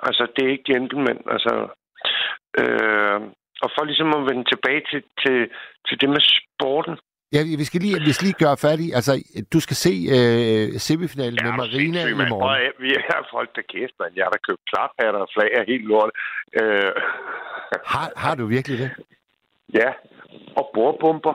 [0.08, 1.18] Altså, det er ikke gentlemen.
[1.36, 1.54] Altså,
[2.62, 3.20] øh,
[3.64, 5.50] og for ligesom at vende tilbage til, til,
[5.88, 6.98] til det med sporten,
[7.34, 8.88] Ja, vi skal lige, vi skal lige gøre færdig.
[8.98, 9.12] Altså,
[9.54, 12.44] du skal se øh, semifinalen med Marina i morgen.
[12.50, 14.14] Og, øh, vi er folk, der kæft, mand.
[14.16, 16.12] Jeg har da købt klaphatter og flag af helt lort.
[16.62, 16.92] Øh,
[17.94, 18.92] Har, har du virkelig det?
[19.80, 19.90] ja,
[20.60, 21.34] og bordbomber.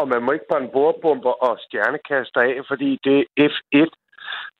[0.00, 3.90] Og man må ikke brænde bordbomber og stjernekaster af, fordi det er F1.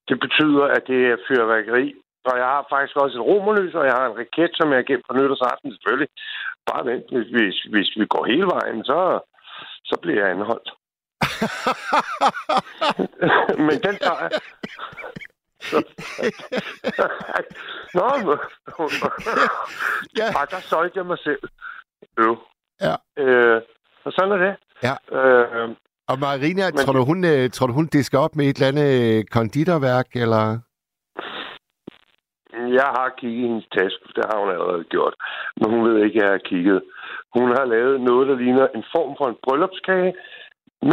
[0.09, 1.87] Det betyder, at det er fyrværkeri.
[2.29, 4.89] Og jeg har faktisk også et romerlys, og jeg har en raket, som jeg har
[4.91, 6.11] gemt på nytårsaften selvfølgelig.
[6.71, 8.99] Bare vent, hvis, hvis vi går hele vejen, så,
[9.85, 10.71] så bliver jeg anholdt.
[13.67, 14.31] Men den tager jeg.
[17.95, 18.07] Nå,
[20.19, 20.27] Ja.
[20.39, 21.43] Ej, der solgte jeg mig selv.
[22.21, 22.37] Jo.
[22.81, 22.95] Ja.
[23.23, 23.63] Øh,
[24.05, 24.57] og sådan er det.
[24.83, 24.95] Ja.
[25.19, 25.69] Øh,
[26.09, 28.69] Og Marina, Men- tror du, hun, øh, tror du, hun disker op med et eller
[28.69, 30.59] andet øh, konditorværk, eller...
[32.79, 35.15] jeg har kigget i hendes taske, det har hun allerede gjort.
[35.57, 36.83] Men hun ved ikke, at jeg har kigget.
[37.37, 40.12] Hun har lavet noget, der ligner en form for en bryllupskage,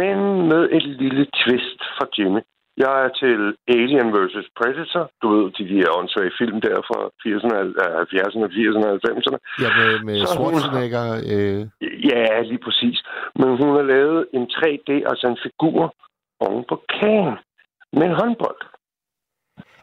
[0.00, 0.16] men
[0.50, 2.40] med et lille twist fra Jimmy.
[2.84, 3.40] Jeg er til
[3.76, 4.48] Alien vs.
[4.58, 5.04] Predator.
[5.22, 9.38] Du ved, de der åndssvage film der fra 80'erne, øh, 70'erne, 80'erne og 90'erne.
[9.64, 11.04] Ja, med, med Så Schwarzenegger.
[11.32, 11.60] Øh,
[12.10, 12.98] Ja, lige præcis.
[13.38, 15.94] Men hun har lavet en 3D, altså en figur,
[16.40, 17.34] oven på kagen
[17.98, 18.60] med en håndbold.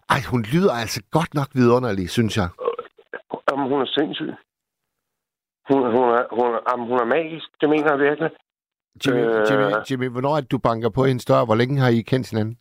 [0.10, 2.50] ej, hun lyder altså godt nok vidunderlig, synes jeg.
[3.52, 4.32] Jamen, hun er sindssyg.
[5.70, 8.32] Hun, hun, er, hun, er, jamen, hun er magisk, det mener jeg virkelig.
[9.06, 9.46] Jimmy, Øh.
[9.50, 11.46] Jimmy, Jimmy, hvornår er det, du banker på hendes dør?
[11.46, 12.58] Hvor længe har I kendt hinanden?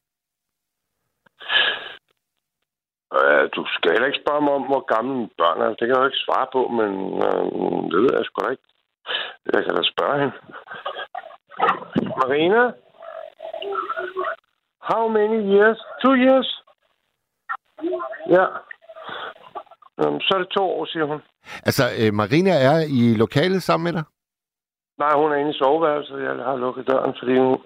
[3.18, 5.68] Øh, du skal heller ikke spørge mig om, hvor gamle børn er.
[5.68, 6.90] Det kan jeg ikke svare på, men
[7.26, 7.44] øh,
[7.90, 8.68] det ved jeg sgu da ikke.
[9.52, 10.36] Jeg kan da spørge hende.
[12.22, 12.62] Marina?
[14.90, 15.78] How many years?
[16.02, 16.48] Two years?
[18.36, 18.46] Ja.
[20.02, 21.20] Um, så er det to år, siger hun.
[21.68, 24.04] Altså, øh, Marina er i lokalet sammen med dig?
[24.98, 26.18] Nej, hun er inde i soveværelset.
[26.22, 27.58] Jeg har lukket døren, fordi hun,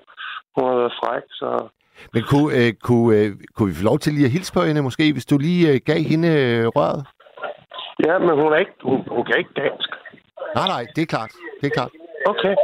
[0.57, 1.69] hun har været fræk, så...
[2.15, 4.83] Men kunne, øh, kunne, øh, kunne vi få lov til lige at hilse på hende,
[4.83, 7.03] måske, hvis du lige øh, gav hende øh, røret?
[8.07, 9.91] Ja, men hun, er ikke, hun, hun kan ikke dansk.
[10.59, 11.33] Nej, nej, det er klart.
[11.61, 11.93] Det er klart.
[12.33, 12.55] Okay.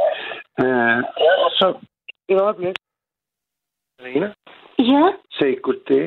[0.63, 0.99] Øh,
[1.59, 1.67] så
[2.29, 2.75] et øjeblik.
[3.99, 4.27] Marina,
[4.79, 5.03] Ja,
[5.39, 6.05] say good day.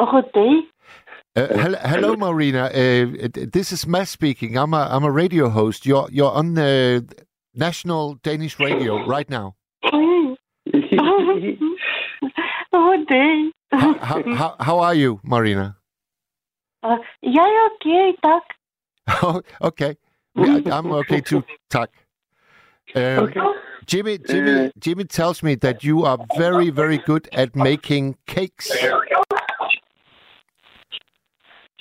[0.00, 0.52] og goddag.
[1.36, 2.66] Uh, hello, hello, Marina.
[2.66, 4.56] Uh, this is Matt speaking.
[4.56, 5.84] I'm a, I'm a radio host.
[5.84, 7.00] You're, you're on uh,
[7.52, 9.56] national Danish radio right now.
[9.92, 10.36] Mm.
[12.72, 13.50] Goddag.
[13.72, 15.76] How, how, how, how are you, Marina?
[17.22, 18.42] Jeg er okay, tak.
[19.22, 19.96] Oh, okay.
[20.36, 21.42] Yeah, I'm okay too.
[21.70, 21.90] Tak.
[22.94, 23.32] Um,
[23.86, 28.70] Jimmy, Jimmy, Jimmy tells me that you are very, very good at making cakes.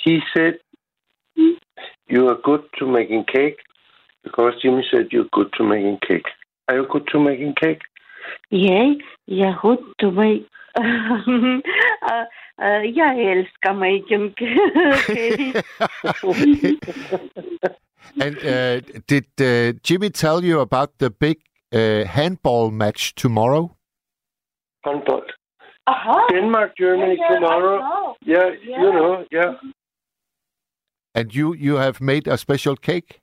[0.06, 0.54] He said
[2.14, 3.60] you are good to making cake
[4.24, 6.28] because Jimmy said you're good to making cake.
[6.68, 7.82] Are you good to making cake?
[8.51, 10.45] Jeg, jeg er god til mig.
[12.12, 12.22] Og,
[12.58, 14.24] og Jeg elsker mig som.
[18.22, 21.38] And uh, did uh, Jimmy tell you about the big
[21.74, 23.70] uh, handball match tomorrow?
[24.86, 25.30] håndbold.
[25.88, 26.28] Aha.
[26.30, 27.76] Denmark, Germany Yeah, tomorrow.
[27.76, 28.16] I know.
[28.26, 28.91] Yeah, you Yeah.
[28.97, 29.51] know, yeah.
[31.16, 33.20] And you, you have made a special cake?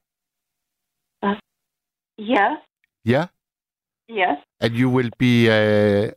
[2.16, 2.56] Yeah.
[3.04, 3.26] Yeah?
[4.08, 4.38] Yes.
[4.60, 6.10] And you will be uh,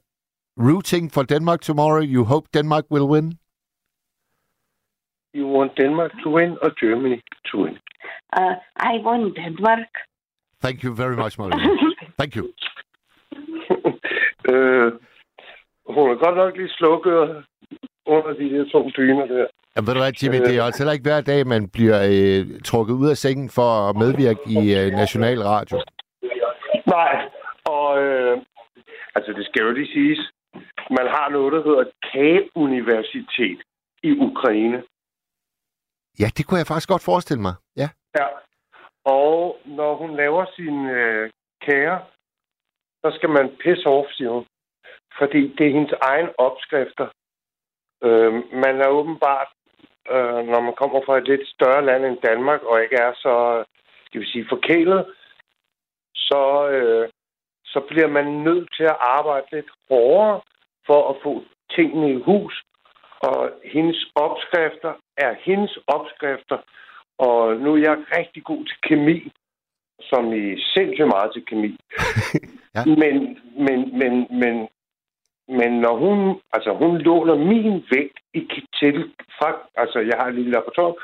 [0.57, 2.01] rooting for Denmark tomorrow?
[2.01, 3.37] You hope Denmark will win?
[5.33, 7.21] You want Denmark to win or Germany
[7.51, 7.79] to win?
[8.33, 9.87] Uh, I want Denmark.
[10.61, 11.57] Thank you very much, Maria.
[12.17, 12.53] Thank you.
[14.49, 14.91] øh,
[15.95, 17.45] hun er godt nok lige slukket
[18.05, 19.45] under de der to dyner der.
[19.75, 22.61] Jamen, ved du hvad, Jimmy, det er altså heller ikke hver dag, man bliver øh,
[22.69, 25.77] trukket ud af sengen for at medvirke i øh, National Radio.
[26.95, 27.13] Nej,
[27.65, 28.37] og øh,
[29.15, 30.21] altså det skal jo lige siges,
[30.89, 33.59] man har noget, der hedder Kageuniversitet
[34.03, 34.83] i Ukraine.
[36.19, 37.55] Ja, det kunne jeg faktisk godt forestille mig.
[37.77, 37.89] Ja.
[38.19, 38.27] Ja.
[39.05, 41.29] Og når hun laver sine øh,
[41.65, 41.99] kager,
[43.01, 44.45] så skal man pisse off, siger hun.
[45.19, 47.07] Fordi det er hendes egen opskrifter.
[48.03, 48.33] Øh,
[48.63, 49.49] man er åbenbart,
[50.13, 53.63] øh, når man kommer fra et lidt større land end Danmark, og ikke er så,
[54.05, 55.05] skal vi sige, forkælet,
[56.15, 57.09] så, øh,
[57.65, 60.41] så bliver man nødt til at arbejde lidt hårdere
[60.87, 61.43] for at få
[61.75, 62.63] tingene i hus.
[63.19, 66.57] Og hendes opskrifter er hendes opskrifter.
[67.17, 69.31] Og nu er jeg rigtig god til kemi,
[69.99, 71.77] som i sindssygt meget til kemi.
[72.75, 72.85] Ja.
[72.85, 74.67] Men, men, men, men,
[75.47, 78.39] men når hun, altså hun låner min vægt i
[78.79, 78.95] til,
[79.37, 80.97] fra, altså jeg har et lille laboratorium,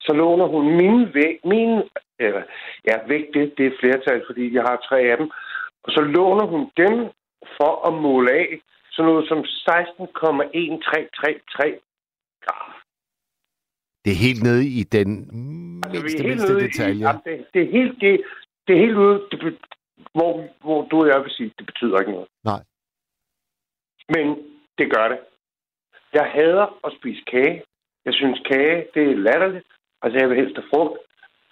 [0.00, 1.82] så låner hun min vægt, min,
[2.18, 2.42] eller,
[2.88, 5.30] ja, vægt, det, det er flertal, fordi jeg har tre af dem,
[5.84, 6.94] og så låner hun dem
[7.58, 8.60] for at måle af
[8.92, 11.80] sådan noget som 16,1333
[12.44, 12.72] gram.
[14.04, 15.10] Det er helt nede i den
[15.84, 17.08] Altså, mindste, helt mindste ude i- detalje.
[17.08, 18.20] Ja, det, det, er helt, det,
[18.66, 19.58] det er helt ude, det,
[20.14, 22.28] hvor, hvor du og jeg vil sige, det betyder ikke noget.
[22.44, 22.60] Nej.
[24.08, 24.26] Men
[24.78, 25.20] det gør det.
[26.12, 27.64] Jeg hader at spise kage.
[28.04, 29.66] Jeg synes, kage, det er latterligt.
[30.02, 30.98] Altså, jeg vil helst have frugt.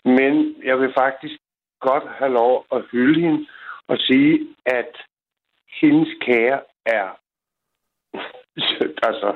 [0.05, 1.37] Men jeg vil faktisk
[1.81, 3.47] godt have lov at hylde hende
[3.87, 4.93] og sige, at
[5.81, 7.07] hendes kager er...
[9.09, 9.29] altså,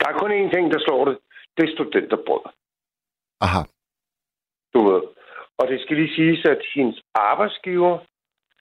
[0.00, 1.18] der er kun én ting, der slår det.
[1.56, 2.44] Det er studenterbrød.
[3.40, 3.62] Aha.
[4.74, 5.02] Du ved.
[5.58, 7.98] Og det skal lige siges, at hendes arbejdsgiver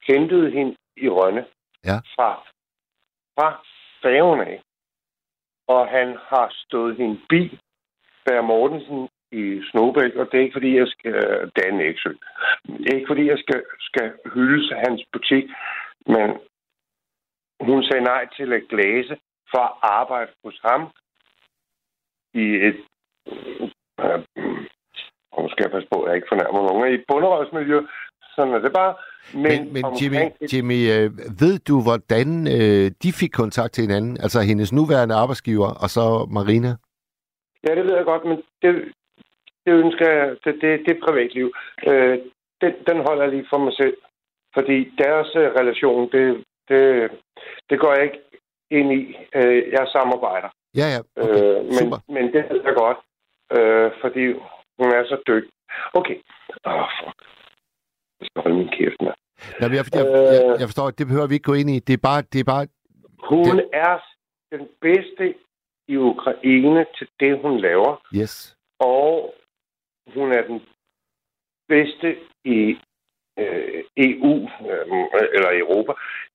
[0.07, 1.45] hentede hende i Rønne
[1.85, 1.97] Ja.
[2.15, 2.47] fra,
[3.37, 3.61] fra
[4.03, 4.61] færgen af.
[5.67, 7.59] Og han har stået hende bi,
[8.25, 11.51] Bær Mortensen i Snobæk, og det er ikke fordi, jeg skal...
[11.55, 12.09] Dan Eksø.
[12.67, 15.45] Det er ikke fordi, jeg skal, skal hylde hans butik,
[16.05, 16.29] men
[17.59, 19.17] hun sagde nej til at glæse
[19.51, 20.81] for at arbejde hos ham
[22.33, 22.79] i et...
[23.99, 24.19] Øh,
[25.31, 26.91] og nu skal jeg passe på, at jeg ikke fornærmer nogen.
[26.91, 27.79] I et bunderøvsmiljø,
[28.37, 28.93] sådan er det bare.
[29.33, 31.09] Men, Men, men Jimmy, et- Jimmy øh,
[31.41, 32.27] ved du, hvordan
[32.57, 34.13] øh, de fik kontakt til hinanden?
[34.23, 36.05] Altså hendes nuværende arbejdsgiver, og så
[36.37, 36.71] Marina?
[37.65, 38.71] Ja, det ved jeg godt, men det,
[39.65, 41.47] det ønsker jeg, det, det, det er privatliv.
[41.89, 42.17] Øh,
[42.61, 43.97] den, den holder jeg lige for mig selv.
[44.55, 46.81] Fordi deres øh, relation, det, det,
[47.69, 48.19] det går jeg ikke
[48.71, 49.01] ind i.
[49.35, 50.49] Øh, jeg samarbejder.
[50.79, 50.99] Ja, ja.
[51.23, 51.43] Okay.
[51.43, 51.97] Øh, men, Super.
[52.15, 52.99] men det ved jeg godt,
[53.57, 54.23] øh, fordi
[54.79, 55.51] hun er så dygtig.
[55.93, 56.17] Okay.
[56.65, 57.17] Åh, oh, fuck.
[58.19, 59.13] Jeg skal holde min kæft med.
[59.61, 60.33] Jamen, jeg, jeg, Øh.
[60.35, 61.79] jeg, jeg forstår, det behøver vi ikke gå ind i.
[61.79, 62.67] Det er bare, det er bare
[63.29, 63.95] Hun Det- er
[64.51, 65.35] den bedste
[65.87, 67.91] i Ukraine til det, hun laver.
[68.15, 68.55] yes.
[68.79, 69.33] Og
[70.15, 70.61] hun er den
[71.67, 72.77] bedste i
[73.39, 74.33] øh, EU,
[74.69, 75.05] øh,
[75.35, 75.93] eller Europa,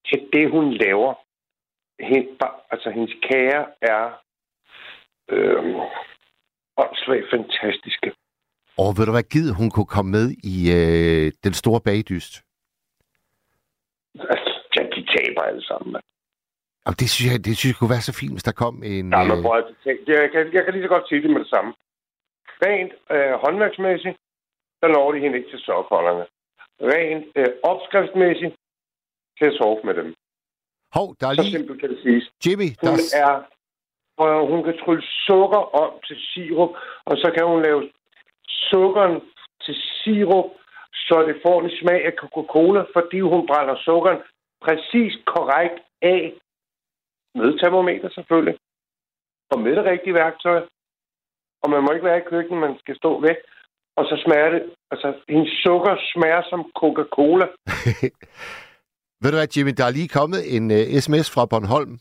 [0.09, 1.15] til det, hun laver.
[2.01, 2.25] Hen,
[2.71, 4.05] altså, hendes kære er
[5.31, 5.75] øh,
[6.77, 8.13] åndssvagt fantastiske.
[8.79, 12.33] Og ved du hvad, givet hun kunne komme med i øh, den store bagdyst?
[14.33, 15.97] Altså, ja, de taber alle sammen.
[16.89, 19.07] Og det synes jeg, det synes jeg kunne være så fint, hvis der kom en...
[19.13, 21.31] Ja, men øh, prøv at tænke, jeg, kan, jeg kan lige så godt sige det
[21.31, 21.71] med det samme.
[22.65, 24.17] Rent øh, håndværksmæssigt,
[24.81, 26.25] der når de hende ikke til sokholderne.
[26.93, 28.55] Rent øh, opskriftsmæssigt,
[29.39, 30.15] til at sove med dem.
[30.97, 31.53] Hov, der er Så lige...
[31.57, 32.25] simpelt kan det siges.
[32.47, 33.27] Jimmy, der Hun er...
[33.27, 33.35] er,
[34.23, 36.73] og hun kan trylle sukker om til sirup,
[37.05, 37.81] og så kan hun lave
[38.71, 39.21] sukkeren
[39.65, 40.51] til sirup,
[41.07, 44.21] så det får en smag af Coca-Cola, fordi hun brænder sukkeren
[44.65, 46.33] præcis korrekt af
[47.35, 48.57] med termometer selvfølgelig,
[49.51, 50.61] og med det rigtige værktøj.
[51.63, 53.37] Og man må ikke være i køkkenet, man skal stå væk.
[53.97, 57.47] Og så smager det, altså hendes sukker smager som Coca-Cola.
[59.23, 61.99] Ved du hvad, Jimmy, der er lige kommet en uh, sms fra Bornholm.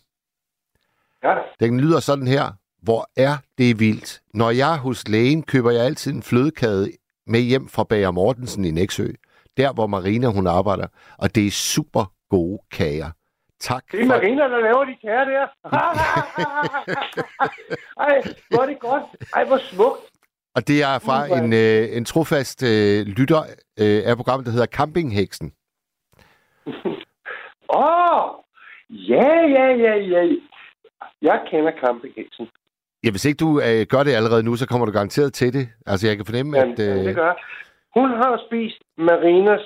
[1.24, 2.61] Ja, Den lyder sådan her.
[2.82, 4.22] Hvor er det vildt.
[4.34, 6.92] Når jeg er hos lægen, køber jeg altid en flødekade
[7.28, 9.08] med hjem fra Bager Mortensen i Næksø.
[9.58, 10.88] Der, hvor Marina hun arbejder.
[11.18, 13.10] Og det er super gode kager.
[13.60, 13.92] Tak.
[13.92, 15.48] Det er for- Marina, der laver de kære der.
[18.06, 19.04] Ej, hvor er det godt.
[19.36, 20.00] Ej, hvor smukt.
[20.56, 23.42] Og det er fra en, øh, en trofast øh, lytter
[23.80, 25.54] øh, af programmet, der hedder Campingheksen.
[27.70, 28.44] Åh, oh,
[28.90, 30.22] ja, ja, ja, ja.
[31.22, 32.48] Jeg kender campingheksen.
[33.04, 35.66] Ja, hvis ikke du øh, gør det allerede nu, så kommer du garanteret til det.
[35.86, 36.80] Altså, jeg kan fornemme, Jamen, at...
[36.80, 37.06] øh...
[37.06, 37.34] det gør.
[38.00, 39.66] Hun har spist Marinas,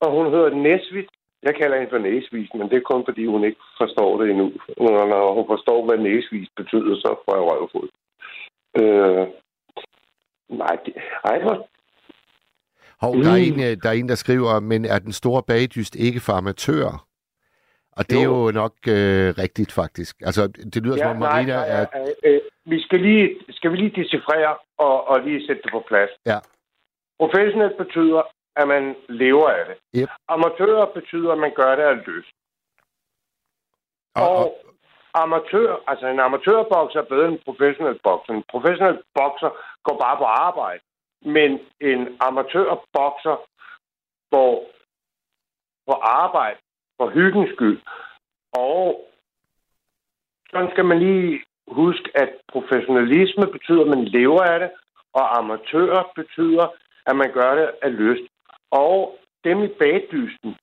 [0.00, 1.08] og hun hedder Nesvit.
[1.42, 4.52] Jeg kalder hende for næsvis, men det er kun fordi, hun ikke forstår det endnu.
[4.76, 7.88] Og Når hun forstår, hvad næsvis betyder, så får jeg røvfod.
[8.80, 9.26] Øh...
[10.62, 10.94] Nej, det...
[11.24, 11.68] Ej, hvor...
[13.00, 13.52] hov, der, er Mm.
[13.52, 17.06] en, øh, der er en, der skriver, men er den store bagdyst ikke for amatører?
[17.98, 18.46] Og det er Jo.
[18.46, 20.14] jo nok øh, rigtigt, faktisk.
[20.28, 20.42] Altså,
[20.72, 21.86] det lyder som om Marina nej, er...
[21.94, 25.84] nej, øh, vi skal lige, skal vi lige decifrere og, og lige sætte det på
[25.88, 26.10] plads.
[26.26, 26.38] Ja.
[27.18, 28.22] Professionelt betyder,
[28.56, 29.76] at man lever af det.
[30.00, 30.08] Yep.
[30.28, 32.32] Amatør betyder, at man gør det af lyst.
[34.14, 34.48] Og, Og, og,
[35.14, 38.32] amatør, altså en amatørbokser er bedre end en professionel bokser.
[38.32, 39.50] En professionel bokser
[39.84, 40.82] går bare på arbejde.
[41.22, 43.36] Men en amatørbokser
[44.34, 44.70] går
[45.86, 46.58] på arbejde
[46.98, 47.80] for hyggens skyld.
[48.52, 49.10] Og
[50.50, 54.70] sådan skal man lige huske, at professionalisme betyder, at man lever af det,
[55.12, 56.66] og amatør betyder,
[57.06, 58.26] at man gør det af lyst.
[58.70, 60.56] Og dem i bagdysten,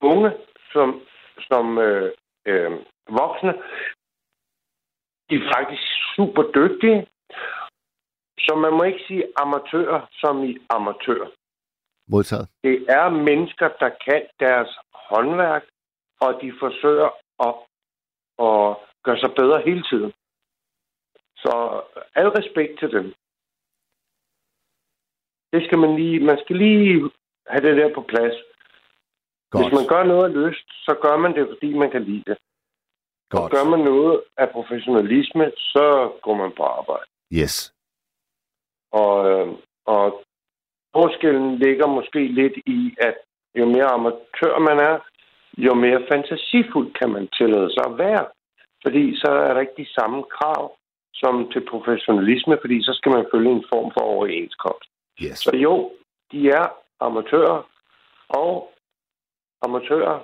[0.00, 0.30] unge
[0.72, 1.00] som,
[1.48, 2.12] som øh,
[2.46, 2.72] øh,
[3.08, 3.52] voksne,
[5.30, 5.82] de er faktisk
[6.16, 7.06] super dygtige.
[8.38, 11.24] Så man må ikke sige amatører som i amatør.
[12.08, 12.48] modtaget.
[12.62, 14.78] Det er mennesker, der kan deres
[15.10, 15.64] håndværk,
[16.20, 17.10] og de forsøger
[17.46, 17.54] at,
[18.48, 20.12] at gøre sig bedre hele tiden.
[21.36, 21.82] Så
[22.14, 23.14] al respekt til dem.
[25.52, 27.10] Det skal man lige, man skal lige
[27.46, 28.36] have det der på plads.
[29.50, 32.24] Godt, Hvis man gør noget af lyst, så gør man det, fordi man kan lide
[32.26, 32.38] det.
[33.32, 33.52] Og godt.
[33.52, 37.10] gør man noget af professionalisme, så går man på arbejde.
[37.32, 37.74] Yes.
[38.92, 39.48] Og, øh,
[39.86, 40.22] og
[40.92, 43.16] forskellen ligger måske lidt i, at
[43.58, 44.96] jo mere amatør man er,
[45.58, 48.26] jo mere fantasifuld kan man tillade sig at være.
[48.84, 50.76] Fordi så er der ikke de samme krav
[51.14, 54.88] som til professionalisme, fordi så skal man følge en form for overenskomst.
[55.22, 55.38] Yes.
[55.38, 55.92] Så jo,
[56.32, 56.66] de er
[57.00, 57.68] amatører,
[58.28, 58.72] og
[59.62, 60.18] amatører,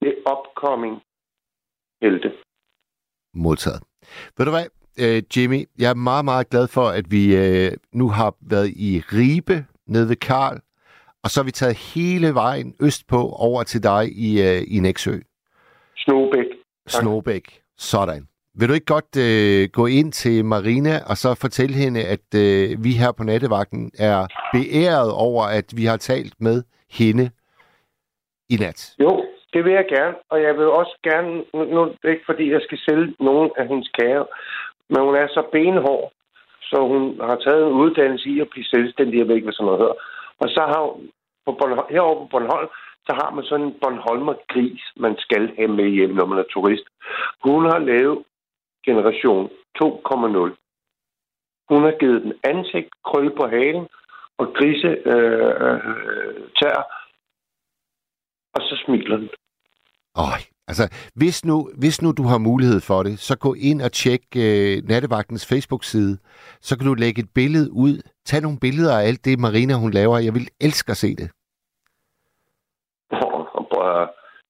[0.00, 1.02] det er upcoming
[2.02, 2.32] helte.
[3.34, 3.82] Modtaget.
[4.36, 4.66] Ved du hvad,
[5.02, 5.60] øh, Jimmy?
[5.78, 10.08] Jeg er meget, meget glad for, at vi øh, nu har været i Ribe nede
[10.08, 10.60] ved Karl,
[11.24, 15.14] og så har vi taget hele vejen østpå over til dig i, øh, i Næksø.
[15.96, 16.48] Snobæk.
[16.86, 17.46] Snobæk.
[17.76, 18.22] Sådan.
[18.58, 22.84] Vil du ikke godt øh, gå ind til Marina og så fortælle hende, at øh,
[22.84, 26.62] vi her på nattevagten er beæret over, at vi har talt med
[26.98, 27.30] hende
[28.50, 28.80] i nat?
[29.00, 30.14] Jo, det vil jeg gerne.
[30.30, 33.68] Og jeg vil også gerne, nu, nu er ikke fordi, jeg skal sælge nogen af
[33.68, 34.24] hendes kager,
[34.90, 36.12] men hun er så benhård,
[36.62, 39.66] så hun har taget en uddannelse i at blive selvstændig, jeg ved ikke, hvad sådan
[39.66, 39.98] noget hedder.
[40.42, 40.82] Og så har
[41.46, 42.68] på Bornholm, herovre på Bornholm,
[43.06, 46.48] så har man sådan en Bornholmer gris, man skal have med hjem, når man er
[46.54, 46.86] turist.
[47.44, 48.24] Hun har lavet
[48.86, 49.50] generation
[49.82, 50.54] 2,0.
[51.70, 53.88] Hun har givet den ansigt, krølle på halen
[54.38, 56.78] og grise øh, øh, øh tær,
[58.54, 59.30] og så smiler den.
[60.16, 60.40] Øj,
[60.70, 60.84] altså,
[61.14, 64.82] hvis nu, hvis nu du har mulighed for det, så gå ind og tjek øh,
[64.90, 66.18] Nattevagtens Facebook-side.
[66.60, 67.94] Så kan du lægge et billede ud.
[68.24, 70.18] Tag nogle billeder af alt det, Marina hun laver.
[70.18, 71.28] Jeg vil elske at se det.
[73.10, 73.34] Prøv,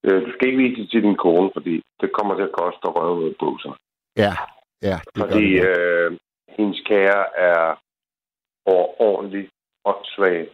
[0.04, 2.84] øh, du skal ikke vise det til din kone, fordi det kommer til at koste
[2.88, 3.74] at røve ud sig.
[4.16, 4.32] Ja,
[4.82, 6.12] ja, det Fordi gør det.
[6.12, 6.18] øh,
[6.58, 7.80] hendes kære er
[8.66, 9.50] overordentligt
[9.84, 10.50] åndssvagt,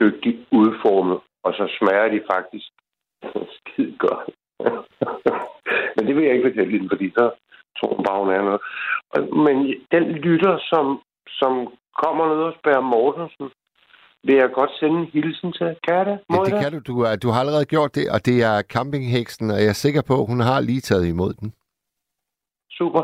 [0.00, 2.70] dygtigt udformet, og så smager de faktisk
[3.56, 4.28] skide godt.
[5.96, 7.24] Men det vil jeg ikke fortælle hende, fordi så
[7.78, 8.60] tror hun bare, hun er noget.
[9.14, 9.56] Og- Men
[9.94, 10.84] den lytter, som,
[11.40, 11.52] som
[12.02, 13.46] kommer ned og spørger Mortensen,
[14.24, 15.76] vil jeg godt sende en hilsen til.
[15.86, 16.18] Kan jeg det?
[16.30, 16.78] Må Ja, jeg det kan du.
[16.92, 20.02] Du, er- du har allerede gjort det, og det er campingheksen, og jeg er sikker
[20.08, 21.48] på, at hun har lige taget imod den.
[22.70, 23.02] Super.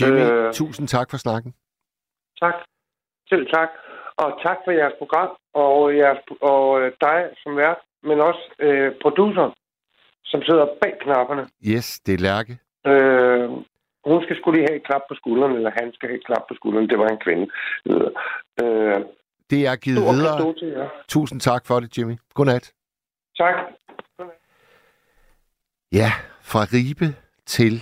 [0.00, 0.46] Jimmy, Øh.
[0.46, 0.52] øh...
[0.52, 1.54] tusind tak for snakken.
[2.42, 2.54] Tak.
[3.28, 3.68] Selv tak.
[4.16, 8.92] Og tak for jeres program, og, jeres, og øh, dig som vært, men også øh,
[9.02, 9.46] producer,
[10.24, 11.48] som sidder bag knapperne.
[11.66, 12.58] Yes, det er Lærke.
[12.86, 13.50] Øh,
[14.08, 16.42] hun skal skulle lige have et klap på skulderen, eller han skal have et klap
[16.48, 16.88] på skulderen.
[16.90, 17.46] Det var en kvinde.
[17.90, 19.00] Øh,
[19.50, 20.54] Det er givet videre.
[20.58, 20.88] til jer.
[21.08, 22.16] Tusind tak for det, Jimmy.
[22.34, 22.72] Godnat.
[23.38, 23.54] Tak.
[25.92, 26.10] Ja,
[26.42, 27.08] fra Ribe
[27.46, 27.72] til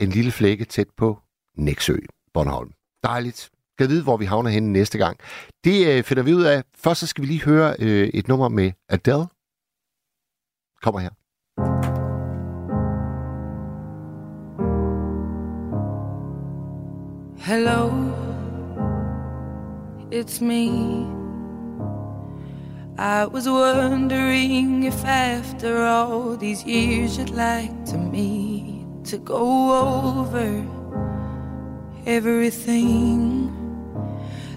[0.00, 1.18] en lille flække tæt på
[1.56, 1.96] Næksø,
[2.34, 2.70] Bornholm.
[3.02, 3.50] Dejligt.
[3.78, 5.16] Kan vide, hvor vi havner henne næste gang.
[5.64, 6.62] Det øh, finder vi ud af.
[6.76, 9.26] Først så skal vi lige høre øh, et nummer med Adele.
[10.82, 11.10] Kommer her.
[17.38, 17.90] Hello,
[20.10, 21.06] it's me.
[22.98, 30.64] I was wondering if after all these years you'd like to meet to go over
[32.06, 33.65] everything.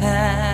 [0.00, 0.45] time.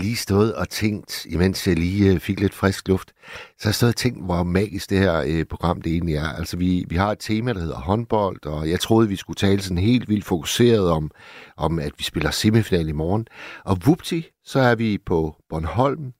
[0.00, 3.12] Lige stået og tænkt, imens jeg lige øh, fik lidt frisk luft,
[3.58, 6.28] så har jeg stået og tænkt, hvor magisk det her øh, program det egentlig er.
[6.28, 9.62] Altså, vi, vi har et tema, der hedder håndbold, og jeg troede, vi skulle tale
[9.62, 11.10] sådan helt vildt fokuseret om,
[11.56, 13.26] om at vi spiller semifinal i morgen.
[13.64, 16.12] Og vupti, så er vi på Bornholm,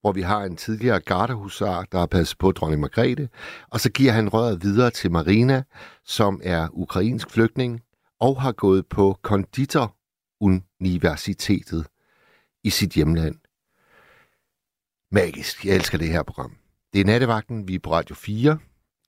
[0.00, 3.28] hvor vi har en tidligere gardehusar, der har passet på dronning Margrethe,
[3.70, 5.62] og så giver han røret videre til Marina,
[6.04, 7.80] som er ukrainsk flygtning,
[8.20, 11.86] og har gået på konditoruniversitetet
[12.66, 13.34] i sit hjemland.
[15.12, 15.66] Magisk.
[15.66, 16.56] Jeg elsker det her program.
[16.92, 18.58] Det er nattevagten, vi er på Radio 4.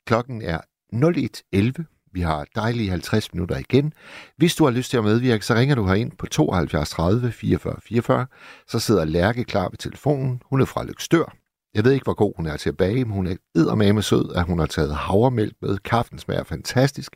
[0.07, 0.61] Klokken er
[0.95, 2.11] 01.11.
[2.13, 3.93] Vi har dejlige 50 minutter igen.
[4.37, 7.77] Hvis du har lyst til at medvirke, så ringer du herind på 72 30 44
[7.83, 8.27] 44.
[8.69, 10.43] Så sidder Lærke klar ved telefonen.
[10.45, 11.37] Hun er fra Lykstør.
[11.75, 14.35] Jeg ved ikke, hvor god hun er til at bage, men hun er eddermame sød,
[14.35, 15.79] at hun har taget havremælk med.
[15.79, 17.13] Kaffen smager fantastisk,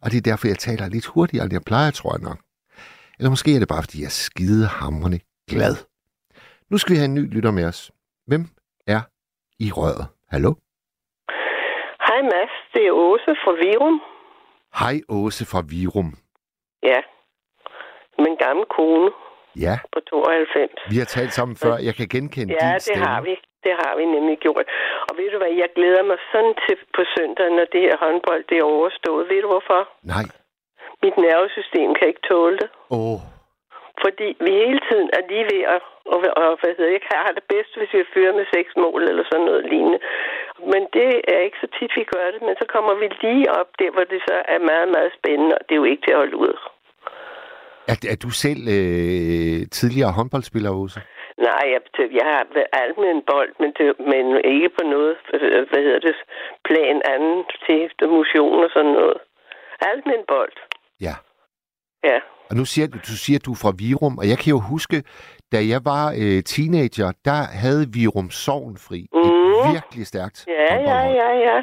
[0.00, 2.38] og det er derfor, jeg taler lidt hurtigere, end jeg plejer, tror jeg nok.
[3.18, 5.18] Eller måske er det bare, fordi jeg er skide hamrende
[5.50, 5.74] glad.
[6.70, 7.90] Nu skal vi have en ny lytter med os.
[8.26, 8.44] Hvem
[8.86, 9.00] er
[9.64, 10.06] i røret?
[10.32, 10.50] Hallo?
[12.08, 13.96] Hej Mads, det er Åse fra Virum.
[14.80, 16.10] Hej Åse fra Virum.
[16.90, 17.00] Ja,
[18.24, 19.10] min gamle kone
[19.66, 20.72] Ja, på 92.
[20.92, 21.74] vi har talt sammen før.
[21.88, 23.04] Jeg kan genkende Ja, din det stemme.
[23.06, 23.34] har vi.
[23.66, 24.66] Det har vi nemlig gjort.
[25.08, 28.42] Og ved du hvad, jeg glæder mig sådan til på søndag, når det her håndbold
[28.48, 29.22] det er overstået.
[29.30, 29.80] Ved du hvorfor?
[30.14, 30.26] Nej.
[31.02, 32.68] Mit nervesystem kan ikke tåle det.
[32.90, 33.20] Åh, oh,
[34.04, 35.82] Fordi vi hele tiden er lige ved at...
[36.12, 39.24] Og, og hvad hedder jeg, har det bedst, hvis vi fører med seks mål eller
[39.30, 40.00] sådan noget lignende.
[40.72, 42.40] Men det er ikke så tit, vi gør det.
[42.46, 45.54] Men så kommer vi lige op der, hvor det så er meget, meget spændende.
[45.58, 46.54] Og det er jo ikke til at holde ud.
[47.92, 51.00] er, er du selv øh, tidligere håndboldspiller, Åse?
[51.48, 51.80] Nej, jeg,
[52.20, 54.24] jeg har været alt med en bold, men, det, men
[54.54, 55.16] ikke på noget,
[55.70, 56.16] hvad hedder det,
[56.68, 59.18] plan anden til motion og sådan noget.
[59.80, 60.56] Alt med en bold.
[61.00, 61.14] Ja.
[62.04, 62.18] Ja.
[62.50, 64.60] Og nu siger du, du siger, at du er fra Virum, og jeg kan jo
[64.72, 64.96] huske,
[65.52, 69.00] da jeg var øh, teenager, der havde Virum Sovn fri.
[69.12, 69.44] Mm.
[69.54, 71.58] Et virkelig stærkt Ja, ja, ja, ja.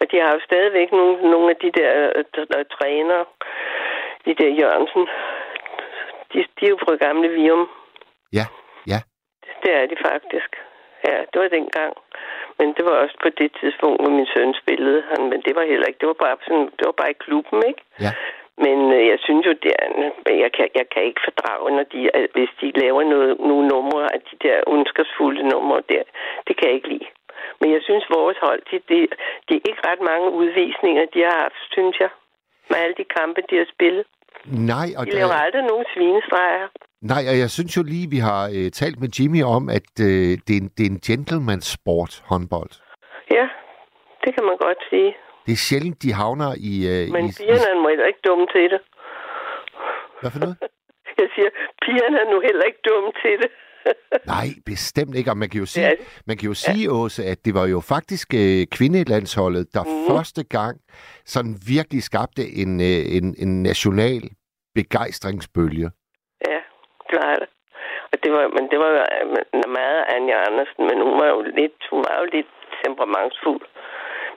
[0.00, 3.24] Og de har jo stadigvæk nogle, nogle af de der øh, trænere,
[4.26, 5.04] de der Jørgensen.
[6.32, 7.68] De, de er jo fra gamle Virum.
[8.38, 8.46] Ja,
[8.92, 8.98] ja.
[9.62, 10.50] Det er de faktisk.
[11.08, 11.92] Ja, det var dengang.
[12.58, 15.20] Men det var også på det tidspunkt, hvor min søn spillede han.
[15.30, 16.00] Men det var heller ikke.
[16.02, 17.82] Det var bare, sådan, det var bare i klubben, ikke?
[18.06, 18.12] Ja.
[18.64, 19.86] Men øh, jeg synes jo, det er,
[20.44, 21.98] jeg, kan, jeg kan ikke fordrage, når de,
[22.34, 26.02] hvis de laver noget, nogle numre af de der ondskabsfulde numre der.
[26.46, 27.08] Det kan jeg ikke lide.
[27.60, 28.96] Men jeg synes, vores hold, de, de,
[29.46, 32.10] de er ikke ret mange udvisninger, de har haft, synes jeg.
[32.70, 34.04] Med alle de kampe, de har spillet.
[34.72, 36.66] Nej, og, De laver der, aldrig nogen svinestreger.
[37.12, 40.30] nej, og jeg synes jo lige, vi har øh, talt med Jimmy om, at øh,
[40.46, 42.72] det, er en, det er en gentleman sport håndbold.
[43.36, 43.46] Ja,
[44.24, 45.10] det kan man godt sige.
[45.46, 46.72] Det er sjældent, de havner i...
[46.92, 48.80] Øh, Men i, pigerne er nu heller ikke dumme til det.
[50.20, 50.56] Hvad for noget?
[51.20, 51.50] Jeg siger,
[51.84, 53.50] pigerne er nu heller ikke dumme til det.
[54.34, 55.30] Nej, bestemt ikke.
[55.30, 55.92] Og man kan jo sige, Ja.
[56.26, 60.06] man kan jo sige Åse, at det var jo faktisk øh, kvindelandsholdet, der mm.
[60.10, 60.80] første gang
[61.24, 64.22] sådan virkelig skabte en, øh, en, en national
[64.74, 65.90] begejstringsbølge.
[66.48, 66.60] Ja,
[67.10, 67.48] det var det.
[68.12, 69.26] Og det var, men det var jo øh,
[69.78, 72.50] meget Anja Andersen, men hun var jo lidt, hun var jo lidt
[72.84, 73.62] temperamentsfuld.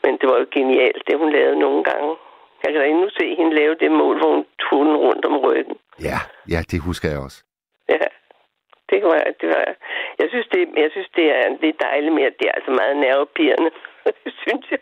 [0.03, 2.15] Men det var jo genialt, det hun lavede nogle gange.
[2.63, 5.38] Jeg kan da endnu se hende lave det mål, hvor hun tog den rundt om
[5.38, 5.77] ryggen.
[6.09, 6.17] Ja,
[6.53, 7.43] ja, det husker jeg også.
[7.89, 8.05] Ja,
[8.89, 9.63] det var, det var,
[10.19, 12.97] jeg synes, det, jeg synes, det er lidt dejligt med, at det er altså meget
[12.97, 13.71] nervepirrende.
[14.25, 14.80] det synes jeg.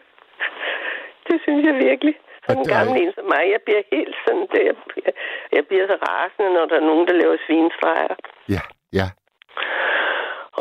[1.28, 2.16] Det synes jeg virkelig.
[2.48, 5.16] Som en er- gammel en som mig, jeg bliver helt sådan, det, jeg, bliver-
[5.52, 8.16] jeg bliver så rasende, når der er nogen, der laver svinestreger.
[8.56, 8.62] Ja,
[9.00, 9.08] ja.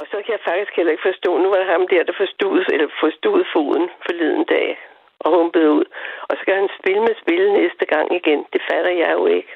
[0.01, 2.57] Og så kan jeg faktisk heller ikke forstå, nu var det ham der, der forstod,
[2.75, 4.69] eller forstod foden forleden dag
[5.25, 5.85] og humpede ud.
[6.29, 8.41] Og så skal han spille med spil næste gang igen.
[8.53, 9.53] Det fatter jeg jo ikke.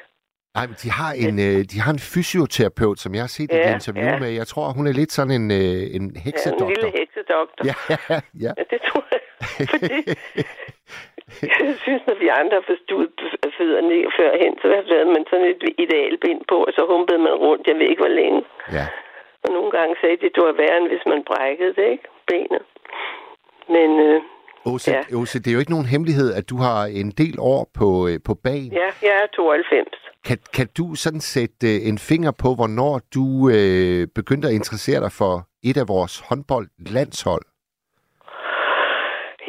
[0.57, 3.57] Nej, men de har en, øh, de har en fysioterapeut, som jeg har set ja,
[3.59, 4.19] et interview ja.
[4.23, 4.29] med.
[4.41, 5.63] Jeg tror, hun er lidt sådan en, øh, en
[5.93, 6.67] Ja, en heksedoktor.
[6.73, 7.63] lille heksedoktor.
[7.69, 7.97] Ja, ja,
[8.45, 8.51] ja.
[8.59, 9.21] Ja, det tror jeg.
[9.73, 9.93] Fordi
[11.69, 13.09] jeg synes, når vi andre har forstået
[13.57, 17.75] fødderne førhen, så havde man sådan et idealbind på, og så humpede man rundt, jeg
[17.79, 18.41] ved ikke hvor længe.
[18.79, 18.87] ja.
[19.45, 22.07] Og nogle gange sagde de, at det var værre, end hvis man brækkede det, ikke?
[22.27, 22.63] Benet.
[23.75, 24.21] Men øh,
[24.71, 25.01] Åse, Ja.
[25.19, 28.17] Åse, det er jo ikke nogen hemmelighed, at du har en del år på, øh,
[28.27, 28.71] på banen.
[28.81, 29.87] ja, jeg er 92.
[30.27, 33.25] Kan, kan du sådan sætte øh, en finger på, hvornår du
[33.57, 35.33] øh, begyndte at interessere dig for
[35.69, 37.45] et af vores håndboldlandshold?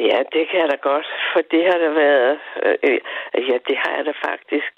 [0.09, 2.39] Ja, det kan jeg da godt, for det har der været...
[2.65, 2.99] Øh, øh,
[3.49, 4.73] ja, det har jeg da faktisk.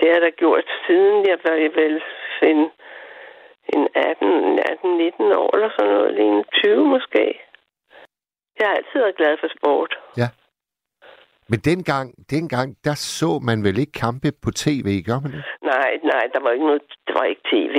[0.00, 1.94] Det har da gjort siden jeg var vel
[2.50, 2.60] en,
[3.74, 7.24] en 18, 18, 19 år eller sådan noget, lige en 20 måske.
[8.58, 9.92] Jeg har altid været glad for sport.
[10.22, 10.28] Ja.
[11.50, 15.44] Men dengang, dengang, der så man vel ikke kampe på tv, gør man det?
[15.72, 17.76] Nej, nej, der var ikke noget, der var ikke tv.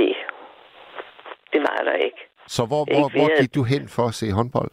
[1.53, 2.21] Det var der ikke.
[2.47, 3.37] Så hvor, Ikke hvor, hvor mere.
[3.41, 4.71] gik du hen for at se håndbold?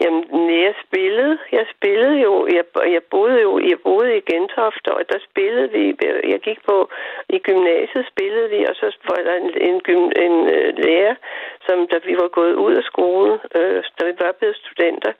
[0.00, 0.24] Jamen,
[0.66, 2.64] jeg spillede, jeg spillede jo, jeg,
[2.94, 5.84] jeg boede jo, jeg boede i Gentofte, og der spillede vi,
[6.32, 6.90] jeg gik på,
[7.28, 11.14] i gymnasiet spillede vi, og så var der en, en, gym, en øh, lærer,
[11.66, 15.12] som da vi var gået ud af skolen, øh, da vi var blevet studenter,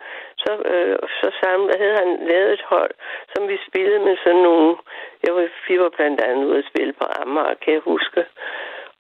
[0.45, 2.95] så, øh, så sammen, havde han lavet et hold,
[3.35, 4.77] som vi spillede med sådan nogle,
[5.25, 8.25] jeg var, vi var blandt andet ude at spille på Amager, kan jeg huske,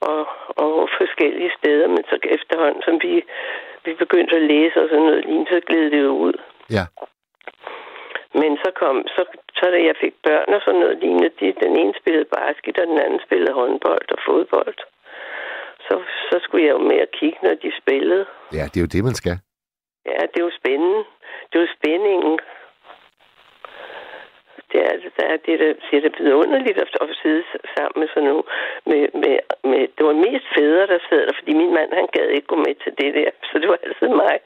[0.00, 0.26] og,
[0.64, 3.24] og forskellige steder, men så efterhånden, som vi,
[3.88, 6.36] vi begyndte at læse og sådan noget lignende, så gled det jo ud.
[6.76, 6.84] Ja.
[8.40, 9.22] Men så kom, så,
[9.58, 12.86] så da jeg fik børn og sådan noget lignende, de, den ene spillede basket, og
[12.86, 14.78] den anden spillede håndbold og fodbold.
[15.86, 15.94] Så,
[16.30, 18.24] så skulle jeg jo med at kigge, når de spillede.
[18.58, 19.36] Ja, det er jo det, man skal.
[20.12, 21.00] Ja, det er jo spændende.
[21.48, 22.34] Det er jo spændingen.
[24.72, 28.08] Det er, det er det, der siger, det er vidunderligt at, at sidde sammen med
[28.14, 28.44] sådan nogle.
[28.90, 29.36] Med, med,
[29.70, 32.56] med, det var mest fædre, der sad der, fordi min mand, han gad ikke gå
[32.66, 33.30] med til det der.
[33.48, 34.36] Så det var altid mig.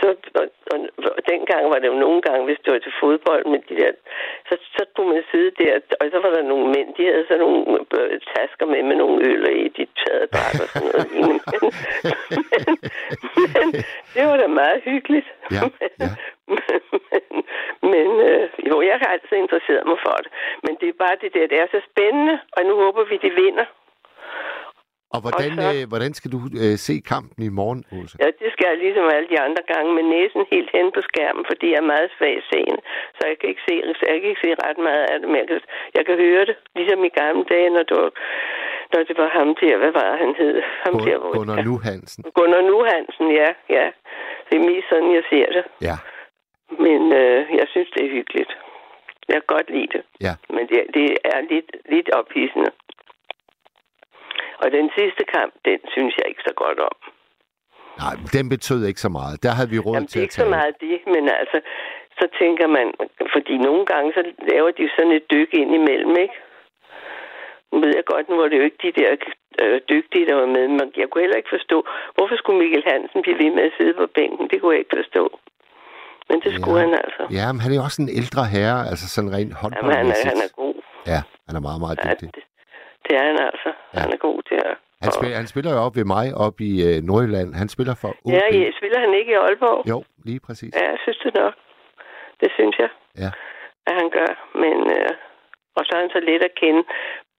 [0.00, 0.06] Så,
[0.40, 0.78] og, og,
[1.16, 3.92] og dengang var det jo nogle gange, hvis det var til fodbold med de der,
[4.48, 7.44] så, så kunne man sidde der, og så var der nogle mænd, de havde sådan
[7.44, 7.60] nogle
[7.98, 11.06] øh, tasker med med nogle øl i, de taget bare og sådan noget.
[11.28, 11.60] men, men,
[13.54, 13.66] men,
[14.14, 15.28] det var da meget hyggeligt.
[15.50, 15.60] Ja,
[16.00, 16.08] ja.
[16.48, 16.58] Men,
[17.92, 20.30] men øh, jo, jeg har altid interesseret mig for det.
[20.64, 23.30] Men det er bare det der, det er så spændende, og nu håber vi, de
[23.42, 23.66] vinder.
[25.14, 28.14] Og hvordan, Og så- øh, hvordan skal du øh, se kampen i morgen, Åse?
[28.22, 31.44] Ja, det skal jeg ligesom alle de andre gange med næsen helt hen på skærmen,
[31.50, 32.80] fordi jeg er meget svag seende.
[33.16, 33.74] Så jeg kan ikke se,
[34.10, 35.60] jeg kan ikke se ret meget af det, men jeg kan,
[35.96, 36.56] jeg kan høre det.
[36.78, 38.10] Ligesom i gamle dage, når var,
[38.92, 40.56] når det var ham der, hvad var han hed?
[40.84, 42.20] Ham der, hvor, Gunnar Nu Hansen.
[42.38, 43.86] Gunnar Nu Hansen, ja, ja.
[44.48, 45.64] Det er mest sådan, jeg ser det.
[45.88, 45.96] Ja,
[46.78, 48.52] Men øh, jeg synes, det er hyggeligt.
[49.28, 50.02] Jeg kan godt lide det.
[50.20, 50.34] ja.
[50.54, 52.70] Men det, det er lidt, lidt ophidsende.
[54.62, 56.96] Og den sidste kamp, den synes jeg ikke så godt om.
[58.02, 59.42] Nej, den betød ikke så meget.
[59.42, 60.56] Der havde vi råd Jamen, det til er at ikke så tage.
[60.58, 61.58] meget det, men altså,
[62.20, 62.86] så tænker man,
[63.34, 64.22] fordi nogle gange, så
[64.52, 66.34] laver de sådan et dyk ind imellem, ikke?
[67.72, 69.10] Nu ved jeg godt, nu var det jo ikke de der
[69.62, 73.22] øh, dygtige, der var med, men jeg kunne heller ikke forstå, hvorfor skulle Mikkel Hansen
[73.22, 74.48] blive ved med at sidde på bænken?
[74.50, 75.24] Det kunne jeg ikke forstå.
[76.28, 76.84] Men det skulle Ja.
[76.86, 77.22] han altså.
[77.38, 79.82] Ja, men han er jo også en ældre herre, altså sådan rent Jamen, han, er,
[79.82, 80.32] håndboldmæssigt.
[80.34, 80.74] han er god.
[81.12, 82.28] Ja, han er meget, meget Ja, dygtig.
[82.36, 82.42] det,
[83.06, 83.70] det er han altså.
[83.94, 83.98] Ja.
[84.04, 84.74] Han er god til at...
[85.04, 87.48] Han, spiller, han spiller jo op ved mig, op i øh, Nordjylland.
[87.62, 88.32] Han spiller for OB.
[88.38, 89.80] Ja, ja, spiller han ikke i Aalborg?
[89.92, 90.72] Jo, lige præcis.
[90.78, 91.54] Ja, jeg synes det nok.
[92.40, 92.90] Det synes jeg,
[93.22, 93.30] Ja.
[93.88, 94.30] at han gør.
[94.62, 95.12] Men, øh,
[95.76, 96.82] og så er han så let at kende,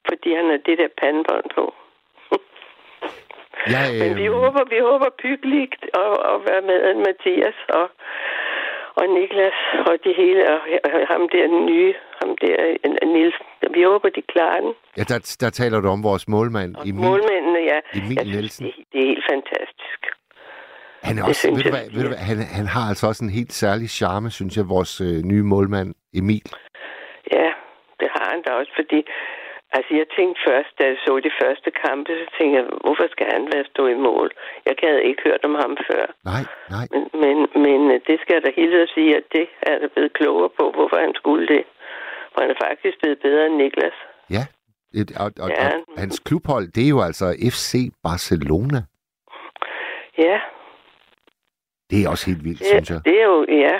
[0.10, 1.64] fordi han har det der pandebånd på.
[3.76, 7.86] Jeg, Men vi håber, vi håber byggeligt at, at være med Mathias og,
[9.00, 9.58] og Niklas
[9.90, 10.60] og de hele, og
[11.14, 12.56] ham der den nye, ham der
[12.86, 13.36] øh, Nils.
[13.76, 14.74] Vi håber, de klarer den.
[14.98, 17.06] ja, der, der taler du om vores målmand, Emil.
[17.10, 17.80] Målmændene, ja.
[18.00, 18.66] Emil jeg synes, Nielsen.
[18.66, 20.02] det, det er helt fantastisk.
[21.08, 23.34] Han, er også, ved du hvad, ved du hvad, han, han har altså også en
[23.40, 25.90] helt særlig charme, synes jeg, vores øh, nye målmand,
[26.20, 26.48] Emil.
[27.36, 27.50] Ja,
[28.00, 29.00] det har han da også, fordi
[29.78, 33.28] altså jeg tænkte først, da jeg så de første kampe, så tænkte jeg, hvorfor skal
[33.36, 34.28] han være stå i mål?
[34.66, 36.06] Jeg havde ikke hørt om ham før.
[36.32, 36.44] Nej,
[36.76, 36.86] nej.
[36.94, 39.88] Men, men, men øh, det skal jeg da hilse at sige, at det er der
[39.96, 41.64] blevet klogere på, hvorfor han skulle det.
[42.34, 43.98] For han er faktisk blevet bedre end Niklas.
[44.36, 44.44] Ja.
[45.00, 45.68] Et, og, og, Ja.
[45.68, 47.26] og hans klubhold, det er jo altså
[47.56, 47.72] FC
[48.04, 48.80] Barcelona.
[50.18, 50.40] Ja,
[51.90, 53.00] Det er også helt vildt, det, synes jeg.
[53.06, 53.76] det er jo, ja.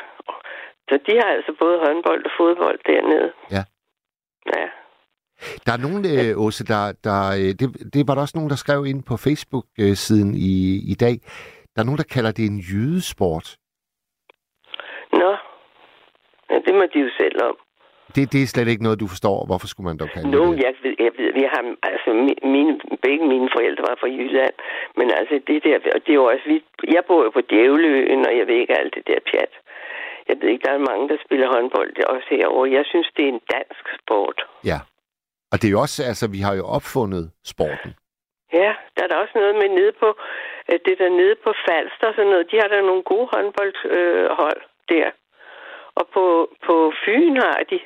[0.90, 3.32] Så de har altså både håndbold og fodbold dernede.
[3.52, 3.64] Ja.
[4.56, 4.66] Ja.
[5.66, 8.56] Der er nogen, øh, Åse, der, der øh, det, det var der også nogen, der
[8.56, 10.54] skrev ind på Facebook-siden i,
[10.94, 11.16] i dag.
[11.74, 13.48] Der er nogen, der kalder det en jydesport.
[15.22, 15.30] Nå,
[16.52, 17.56] ja, det må de jo selv om.
[18.16, 19.38] Det, det er slet ikke noget, du forstår.
[19.50, 21.62] Hvorfor skulle man dog kalde Nu, det jeg ved, jeg ved, vi har,
[21.92, 22.74] altså, mi- mine,
[23.06, 24.56] begge mine forældre var fra Jylland,
[24.98, 26.58] men altså, det der, og det er jo også, vi,
[26.96, 29.54] jeg bor jo på Djævleøen, og jeg ved ikke alt det der pjat.
[30.30, 32.72] Jeg ved ikke, der er mange, der spiller håndbold også herovre.
[32.78, 34.38] Jeg synes, det er en dansk sport.
[34.72, 34.80] Ja.
[35.54, 37.92] Og det er jo også, altså, vi har jo opfundet sporten.
[38.54, 40.10] Ja, der er der også noget med nede på,
[40.70, 42.52] øh, det der nede på Falster og sådan noget.
[42.52, 45.10] De har der nogle gode håndboldhold øh, der.
[46.00, 46.24] Og på,
[46.66, 46.76] på
[47.06, 47.80] Fyn har de.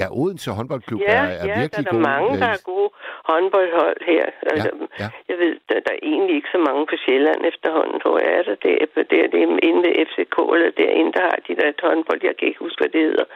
[0.00, 2.02] Ja, Odense håndboldklub Ja, er, er ja, virkelig der er god.
[2.02, 2.90] der mange, øh, der er gode
[3.30, 4.24] håndboldhold her.
[4.52, 4.70] Altså,
[5.02, 5.08] ja.
[5.30, 8.30] Jeg ved, der, der er egentlig ikke så mange på Sjælland efterhånden, tror jeg.
[8.38, 11.38] Er der det, er, det, er, det er inde ved FCK, eller derinde, der har
[11.46, 12.20] de der et håndbold.
[12.28, 13.26] Jeg kan ikke huske, hvad det hedder.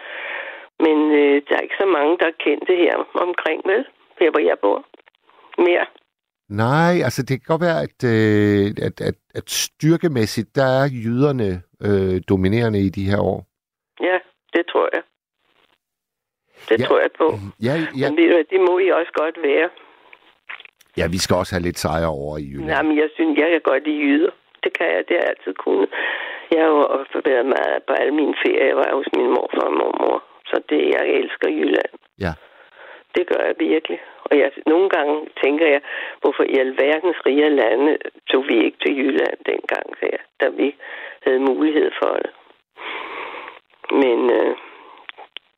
[0.85, 2.95] Men øh, der er ikke så mange, der er kendte her
[3.27, 3.85] omkring, vel?
[4.21, 4.85] Her, hvor jeg bor.
[5.59, 5.87] Mere.
[6.49, 11.49] Nej, altså det kan godt være, at, øh, at, at, at styrkemæssigt, der er jyderne
[11.87, 13.41] øh, dominerende i de her år.
[14.01, 14.19] Ja,
[14.55, 15.03] det tror jeg.
[16.69, 16.85] Det Ja.
[16.87, 17.27] tror jeg på.
[17.69, 19.69] Ja, ja, Men ved du det må I også godt være.
[20.97, 22.71] Ja, vi skal også have lidt sejre over i Jylland.
[22.75, 24.31] Nej, men jeg synes, jeg kan godt lide jyder.
[24.65, 25.89] Det kan jeg, det har jeg altid kunnet.
[26.53, 28.67] Jeg har jo været meget på alle mine ferier.
[28.71, 30.19] Jeg var hos min morfar og mormor.
[30.51, 31.95] Så det, jeg elsker Jylland.
[32.20, 32.33] Ja.
[33.16, 34.01] Det gør jeg virkelig.
[34.25, 35.81] Og jeg, nogle gange tænker jeg,
[36.20, 37.99] hvorfor i alverdens rige lande
[38.31, 40.75] tog vi ikke til Jylland dengang, jeg, da vi
[41.25, 42.31] havde mulighed for det.
[43.91, 44.57] Men øh,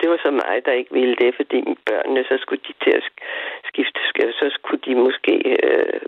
[0.00, 1.60] det var så mig, der ikke ville det, fordi
[1.90, 3.24] børnene, så skulle de til at sk-
[3.68, 6.00] skifte, sk- så skulle de måske øh,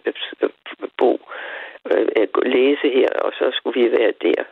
[0.98, 1.20] bo,
[1.90, 2.06] øh,
[2.42, 4.42] læse her, og så skulle vi være der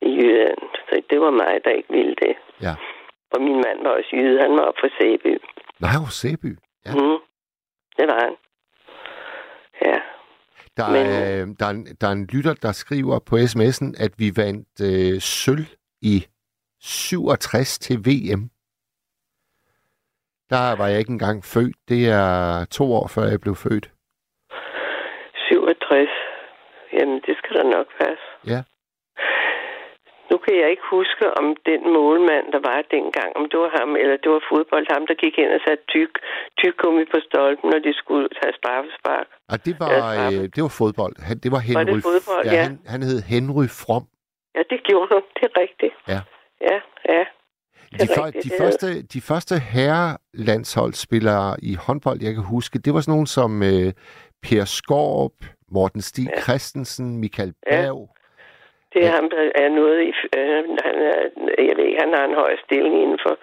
[0.00, 0.58] i Jylland.
[0.88, 2.36] Så det var mig, der ikke ville det.
[2.62, 2.74] Ja.
[3.32, 5.32] Og min mand var også jyde, han var op fra Sæby.
[5.80, 6.58] Nej, hos Sæby.
[6.86, 6.92] Ja.
[6.94, 7.18] Mm,
[7.96, 8.34] det var han.
[9.84, 9.98] Ja.
[10.76, 14.12] Der, Men- er, der, er, en- der er en lytter, der skriver på sms'en, at
[14.18, 15.66] vi vandt øh, sølv
[16.02, 16.26] i
[16.80, 18.50] 67 til VM.
[20.50, 21.76] Der var jeg ikke engang født.
[21.88, 23.90] Det er to år før jeg blev født.
[25.48, 26.08] 67.
[26.92, 28.24] Jamen, det skal da nok passe.
[28.46, 28.62] Ja.
[30.38, 33.90] Nu kan jeg ikke huske, om den målmand, der var dengang, om det var ham,
[34.02, 36.12] eller det var fodbold, ham, der gik ind og satte tyk,
[36.60, 39.26] tyk gummi på stolpen, når de skulle tage straffespark.
[39.52, 41.14] Og det var, Ja, øh, det var fodbold.
[41.28, 41.78] Han, det var Henry.
[41.80, 42.44] Var det fodbold?
[42.46, 42.62] ja, Ja.
[42.68, 44.04] Han, han hed Henry From.
[44.56, 45.22] Ja, det gjorde han.
[45.36, 45.94] Det er rigtigt.
[46.14, 46.20] Ja.
[46.70, 46.78] Ja,
[47.14, 47.24] ja.
[48.00, 53.00] De, før, rigtigt, de, første, de første herrelandsholdsspillere i håndbold, jeg kan huske, det var
[53.00, 53.88] sådan nogen som øh,
[54.44, 55.36] Per Skorp,
[55.76, 56.40] Morten Stig ja.
[56.40, 57.92] Christensen, Michael Ja.
[58.98, 60.10] Det er ham, der er noget i...
[60.38, 61.18] Øh, han er,
[61.68, 63.34] jeg ved ikke, han har en høj stilling inden for,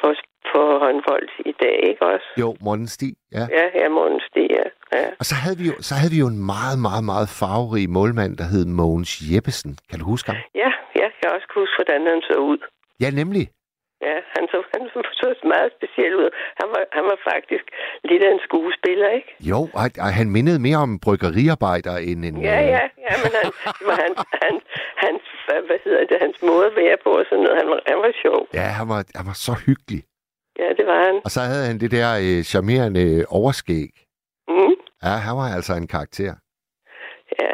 [0.00, 0.10] for,
[0.50, 2.28] for håndbold i dag, ikke også?
[2.42, 3.44] Jo, Morten Stig, ja.
[3.58, 4.66] Ja, ja, Morten Stig, ja.
[4.98, 5.06] ja.
[5.20, 8.32] Og så havde, vi jo, så havde vi jo en meget, meget, meget farverig målmand,
[8.40, 9.72] der hed Mogens Jeppesen.
[9.90, 10.38] Kan du huske ham?
[10.54, 10.70] Ja, ja,
[11.02, 12.58] jeg kan også huske, hvordan han så ud.
[13.02, 13.44] Ja, nemlig.
[14.06, 16.28] Ja, han så, han så meget speciel ud.
[16.60, 17.64] Han var, han var faktisk
[18.10, 19.30] lidt af en skuespiller, ikke?
[19.50, 22.36] Jo, og, og han mindede mere om bryggeriarbejder end en...
[22.50, 23.46] Ja, øh, ja, ja, men han,
[23.78, 23.96] det var
[25.04, 25.22] hans,
[25.68, 27.58] hvad hedder det, hans måde at være på og sådan noget.
[27.60, 28.40] Han var, han var sjov.
[28.58, 30.02] Ja, han var, han var så hyggelig.
[30.60, 31.14] Ja, det var han.
[31.26, 33.92] Og så havde han det der øh, charmerende overskæg.
[34.48, 34.74] Mm.
[35.06, 36.34] Ja, han var altså en karakter.
[37.40, 37.52] Ja,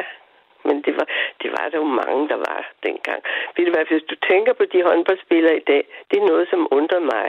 [0.67, 1.07] men det var,
[1.41, 2.44] det var der jo mange, der var
[2.87, 3.19] dengang.
[3.55, 6.61] Ved du hvad, hvis du tænker på de håndboldspillere i dag, det er noget, som
[6.77, 7.27] undrer mig.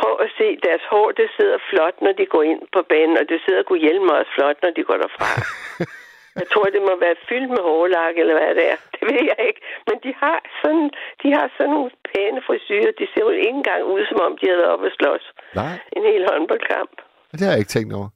[0.00, 3.24] Prøv at se, deres hår, det sidder flot, når de går ind på banen, og
[3.30, 5.30] det sidder kunne hjelme også flot, når de går derfra.
[6.40, 8.78] Jeg tror, det må være fyldt med hårlak, eller hvad det er.
[8.94, 9.60] Det ved jeg ikke.
[9.88, 10.86] Men de har sådan,
[11.22, 12.92] de har sådan nogle pæne frisyrer.
[13.00, 15.24] De ser jo ikke engang ud, som om de havde været oppe at slås.
[15.60, 16.94] Nej, En hel håndboldkamp.
[17.32, 18.08] det har jeg ikke tænkt over.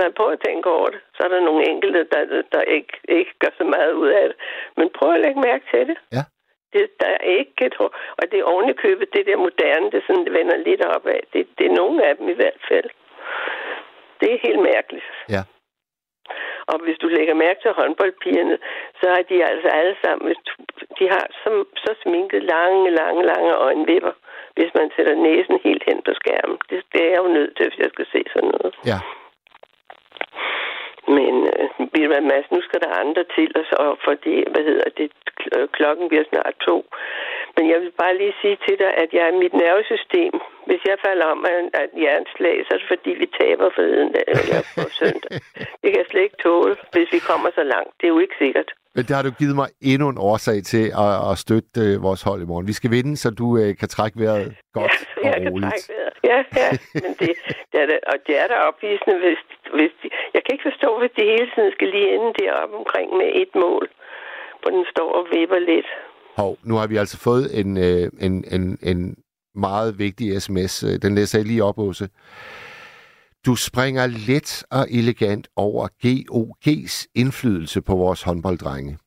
[0.00, 2.94] Når jeg prøver at tænke over det, så er der nogle enkelte, der, der ikke,
[3.08, 4.36] ikke gør så meget ud af det.
[4.76, 5.98] Men prøv at lægge mærke til det.
[6.16, 6.22] Ja.
[6.72, 7.90] det der er ikke et hår.
[8.18, 11.20] Og det er købet, det der moderne, det, sådan, det vender lidt opad.
[11.32, 12.90] Det, det er nogle af dem i hvert fald.
[14.20, 15.08] Det er helt mærkeligt.
[15.28, 15.42] Ja.
[16.70, 18.58] Og hvis du lægger mærke til håndboldpigerne,
[19.00, 20.52] så har de altså alle sammen, hvis du,
[20.98, 24.12] de har så, så sminket lange, lange, lange øjenvipper,
[24.56, 26.58] hvis man sætter næsen helt hen på skærmen.
[26.70, 28.74] Det, det er jeg jo nødt til, hvis jeg skal se sådan noget.
[28.90, 28.98] Ja.
[31.16, 33.76] Men øh, ved du hvad, Mads, nu skal der andre til, og så,
[34.08, 35.10] fordi, hvad hedder det,
[35.54, 36.76] øh, klokken bliver snart to.
[37.56, 40.34] Men jeg vil bare lige sige til dig, at jeg er mit nervesystem,
[40.68, 44.28] hvis jeg falder om af en, et så er det fordi, vi taber forleden dag,
[44.28, 45.30] eller på søndag.
[45.80, 47.90] Det kan jeg slet ikke tåle, hvis vi kommer så langt.
[47.98, 48.70] Det er jo ikke sikkert.
[48.94, 52.22] Men der har du givet mig endnu en årsag til at, at støtte øh, vores
[52.22, 52.66] hold i morgen.
[52.66, 54.92] Vi skal vinde, så du øh, kan trække vejret godt
[55.24, 55.70] Ja, jeg og kan roligt.
[55.70, 56.14] trække vejret.
[56.30, 56.68] Ja, ja.
[57.04, 57.30] Men det,
[57.72, 59.40] det er da, og det er da opvisende, hvis,
[59.76, 63.08] hvis de, jeg kan ikke forstå, hvis de hele tiden skal lige ende deroppe omkring
[63.20, 63.84] med et mål,
[64.60, 65.88] hvor den står og vipper lidt.
[66.36, 69.16] Hov, nu har vi altså fået en, øh, en, en, en
[69.54, 70.82] meget vigtig sms.
[70.88, 72.08] Øh, Den læser jeg lige op, Åse.
[73.46, 78.98] Du springer let og elegant over GOG's indflydelse på vores håndbolddrenge.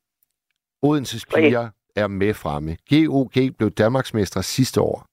[0.82, 2.78] Odenses piger er med fremme.
[2.90, 5.08] GOG blev Danmarksmestre sidste år.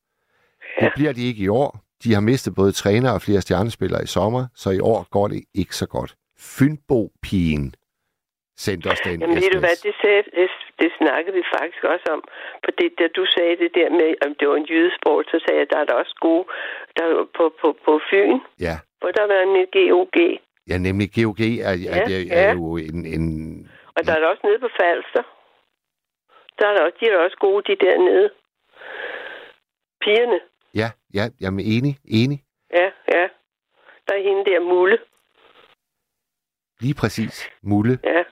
[0.80, 1.80] Det bliver de ikke i år.
[2.05, 5.44] De har mistet både træner og flere stjernespillere i sommer, så i år går det
[5.55, 6.16] ikke så godt.
[6.38, 7.74] Fynbo-pigen
[8.66, 10.51] sendte os den Jamen ved du hvad, det, sagde, det,
[10.81, 12.23] det snakkede vi faktisk også om.
[12.65, 15.59] For det, da du sagde det der med, om det var en jydesport, så sagde
[15.61, 16.45] jeg, at der er der også gode
[16.97, 20.16] der er på, på, på Fyn, Ja, hvor der var en GOG.
[20.70, 22.53] ja nemlig GOG er, Ja, er, er, er ja.
[22.53, 23.24] jo en, en...
[23.97, 25.24] Og der er der også nede på Falster.
[26.59, 28.31] Der er der også, de er også gode, de dernede.
[30.05, 30.41] Pigerne.
[30.74, 32.39] Ja, ja, jeg er enig, enig.
[32.78, 33.24] Ja, ja.
[34.07, 34.99] Der er hende der Mulle.
[36.81, 37.51] Lige præcis.
[37.62, 37.99] Mulle.
[38.05, 38.23] Ja.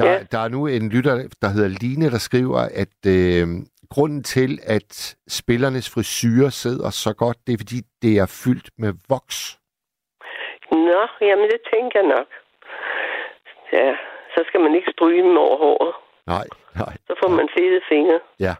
[0.00, 0.22] Der, Ja.
[0.32, 3.46] der er nu en lytter, der hedder Line, der skriver, at øh,
[3.94, 8.92] grunden til, at spillernes frisyrer sidder så godt, det er, fordi det er fyldt med
[9.08, 9.58] voks.
[10.72, 12.28] Nå, jamen det tænker jeg nok.
[13.72, 13.92] Ja,
[14.34, 15.94] så skal man ikke stryge dem over håret.
[16.26, 16.46] Nej,
[16.76, 16.92] nej.
[17.06, 18.20] Så får man fede fingre.
[18.40, 18.54] Ja.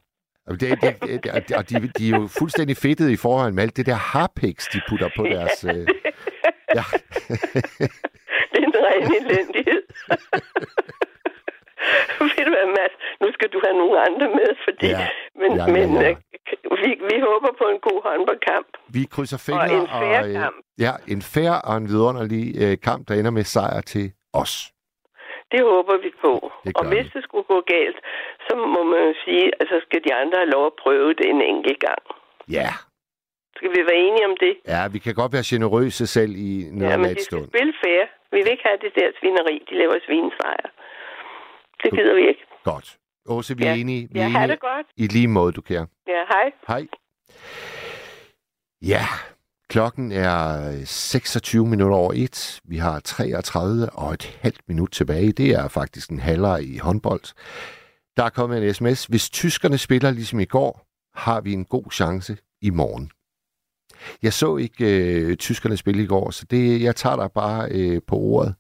[0.50, 3.86] Det, det, det, og de- de, er jo fuldstændig fedtede i forhold med alt det
[3.86, 5.64] der harpiks, de putter på deres...
[5.64, 5.74] Øh,
[6.78, 6.84] ja.
[8.52, 9.82] Det er en ren elendighed.
[12.35, 12.94] Ved du hvad, Mads?
[13.23, 14.86] Nu skal du have nogle andre med, fordi...
[14.86, 15.09] Ja.
[15.40, 16.11] Men, Ja, ja, men ja.
[16.11, 16.16] øh,
[16.82, 18.69] vi, vi håber på en god håndboldkamp.
[18.97, 19.73] Vi krydser fingre.
[19.81, 20.57] en fair øh, kamp.
[20.86, 24.07] Ja, en fair og en vidunderlig øh, kamp, der ender med sejr til
[24.43, 24.52] os.
[25.52, 26.32] Det håber vi på.
[26.65, 27.98] Det Og hvis det skulle gå galt,
[28.47, 31.27] så må man jo sige, at så skal de andre have lov at prøve det
[31.35, 32.02] en enkelt gang.
[32.59, 32.70] Ja.
[33.57, 34.55] Skal vi være enige om det?
[34.73, 36.51] Ja, vi kan godt være generøse selv i
[36.81, 38.02] Ja, men de skal spille fair.
[38.32, 39.57] Vi vil ikke have det der svineri.
[39.70, 40.66] De laver svinesejr.
[41.82, 42.40] Det gider vi ikke.
[42.65, 42.97] Godt.
[43.27, 43.77] Åse, vi er Ja.
[43.81, 44.09] enige.
[44.12, 44.86] Vi Ja, er enige det godt.
[44.97, 45.86] I lige måde, du kære.
[46.09, 46.52] Ja, hej.
[46.69, 46.86] Hej.
[48.82, 49.05] Ja,
[49.69, 52.61] klokken er 26 minutter over et.
[52.65, 55.32] Vi har 33 og et halvt minut tilbage.
[55.32, 57.35] Det er faktisk en halvleg i håndbold.
[58.16, 59.07] Der er kommet en sms.
[59.07, 63.11] Hvis tyskerne spiller ligesom i går, har vi en god chance i morgen.
[64.23, 68.01] Jeg så ikke øh, tyskerne spille i går, så det, jeg tager dig bare øh,
[68.07, 68.55] på ordet.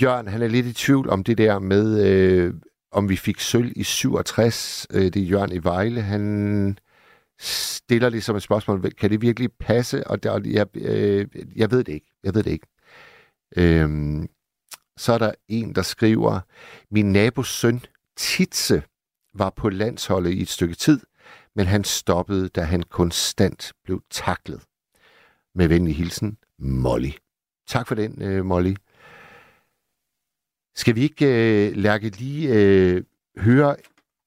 [0.00, 2.54] Jørgen, han er lidt i tvivl om det der med, øh,
[2.92, 4.86] om vi fik sølv i 67.
[4.90, 6.02] Øh, det er Jørgen i Vejle.
[6.02, 6.78] Han
[7.38, 8.90] stiller ligesom et spørgsmål.
[8.90, 10.06] Kan det virkelig passe?
[10.06, 12.06] Og der, jeg, øh, jeg ved det ikke.
[12.24, 12.66] Jeg ved det ikke.
[13.56, 13.88] Øh,
[14.96, 16.40] så er der en, der skriver,
[16.90, 17.80] min nabos søn
[18.16, 18.82] Titse
[19.34, 21.00] var på landsholdet i et stykke tid,
[21.56, 24.60] men han stoppede, da han konstant blev taklet.
[25.54, 27.10] Med venlig hilsen, Molly.
[27.68, 28.74] Tak for den, øh, Molly.
[30.76, 33.04] Skal vi ikke, øh, Lærke, lige øh,
[33.38, 33.76] høre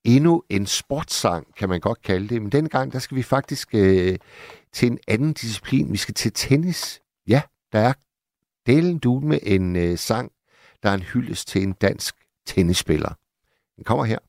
[0.04, 2.42] endnu en sportssang, kan man godt kalde det.
[2.42, 4.18] Men denne gang, der skal vi faktisk øh,
[4.74, 5.92] til en anden disciplin.
[5.92, 7.02] Vi skal til tennis.
[7.28, 7.42] Ja,
[7.74, 7.94] der er
[8.66, 10.32] delen du med en øh, sang,
[10.84, 12.16] der er en hyldest til en dansk
[12.46, 13.14] tennisspiller.
[13.76, 14.20] Den kommer her.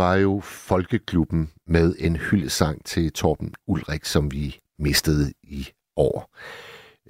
[0.00, 6.36] Var jo Folkeklubben med en hyldesang til Torben Ulrik, som vi mistede i år.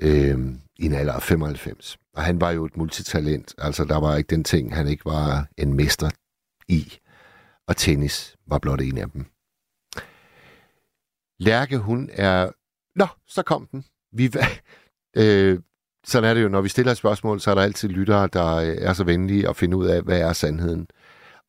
[0.00, 0.38] Øh,
[0.78, 1.98] I en alder af 95.
[2.14, 3.54] Og han var jo et multitalent.
[3.58, 6.10] Altså, der var ikke den ting, han ikke var en mester
[6.68, 6.98] i.
[7.68, 9.26] Og tennis var blot en af dem.
[11.40, 12.50] Lærke, hun er...
[12.98, 13.84] Nå, så kom den.
[14.12, 14.32] Vi...
[15.22, 15.58] øh,
[16.04, 18.54] sådan er det jo, når vi stiller et spørgsmål, så er der altid lyttere, der
[18.54, 20.86] øh, er så venlige at finde ud af, hvad er sandheden.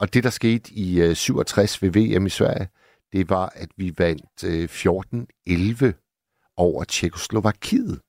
[0.01, 2.69] Og det, der skete i øh, 67 ved VM i Sverige,
[3.13, 4.69] det var, at vi vandt øh,
[5.89, 8.01] 14-11 over Tjekoslovakiet.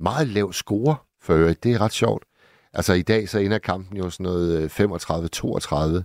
[0.00, 1.64] Meget lav score, for øvrigt.
[1.64, 2.24] Det er ret sjovt.
[2.72, 6.02] Altså i dag så ender kampen jo sådan noget øh, 35-32.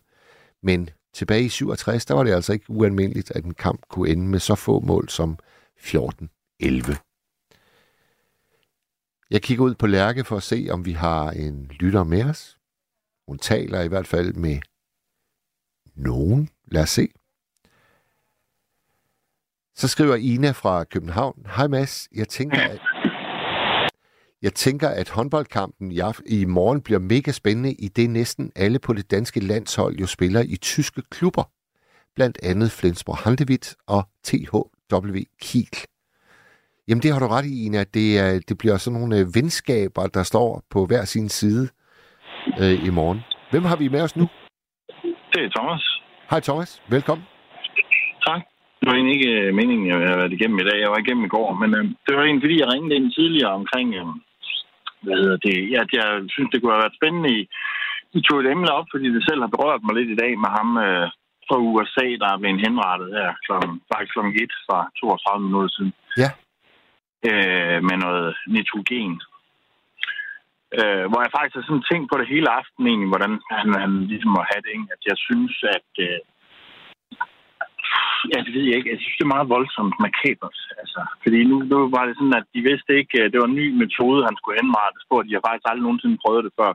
[0.63, 4.27] Men tilbage i 67, der var det altså ikke ualmindeligt, at en kamp kunne ende
[4.27, 5.37] med så få mål som
[5.77, 6.95] 14-11.
[9.29, 12.57] Jeg kigger ud på Lærke for at se, om vi har en lytter med os.
[13.27, 14.59] Hun taler i hvert fald med
[15.99, 16.49] nogen.
[16.71, 17.07] Lad os se.
[19.75, 21.45] Så skriver Ina fra København.
[21.55, 22.79] Hej Mads, jeg tænker, at,
[24.41, 28.93] jeg tænker, at håndboldkampen i, i morgen bliver mega spændende, i det næsten alle på
[28.93, 31.43] det danske landshold jo spiller i tyske klubber.
[32.15, 35.77] Blandt andet Flensborg Handewitt og THW Kiel.
[36.87, 37.83] Jamen det har du ret i, Ina.
[37.83, 41.69] Det, er, det bliver sådan nogle øh, venskaber, der står på hver sin side
[42.59, 43.19] øh, i morgen.
[43.51, 44.27] Hvem har vi med os nu?
[45.39, 45.83] Det er Thomas.
[46.31, 47.25] Hej Thomas, velkommen.
[48.27, 48.41] Tak.
[48.79, 50.77] Det var egentlig ikke øh, meningen, jeg havde været igennem i dag.
[50.83, 51.49] Jeg var igennem i går.
[51.61, 54.07] Men øh, det var egentlig, fordi jeg ringede ind tidligere omkring, øh,
[55.03, 57.41] hvad hedder det, at jeg synes, det kunne have været spændende i,
[58.17, 60.49] I tog et emne op, fordi det selv har berørt mig lidt i dag med
[60.57, 61.07] ham øh,
[61.47, 65.93] fra USA, der er blevet henrettet her klokken, faktisk klokken 1 fra 32 minutter siden.
[66.21, 66.29] Ja.
[67.29, 69.15] Øh, med noget nitrogen.
[70.77, 73.91] Øh, hvor jeg faktisk har sådan tænkt på det hele aften egentlig, hvordan han, han
[74.11, 74.71] ligesom må have det.
[74.77, 74.89] Ikke?
[74.95, 75.91] At jeg synes, at...
[76.07, 76.19] Øh,
[78.31, 78.91] ja, det ved jeg ikke.
[78.93, 80.57] Jeg synes, det er meget voldsomt makabert.
[80.81, 83.59] Altså, fordi nu, nu var det sådan, at de vidste ikke, at det var en
[83.61, 85.15] ny metode, han skulle henrette på.
[85.25, 86.71] De har faktisk aldrig nogensinde prøvet det før.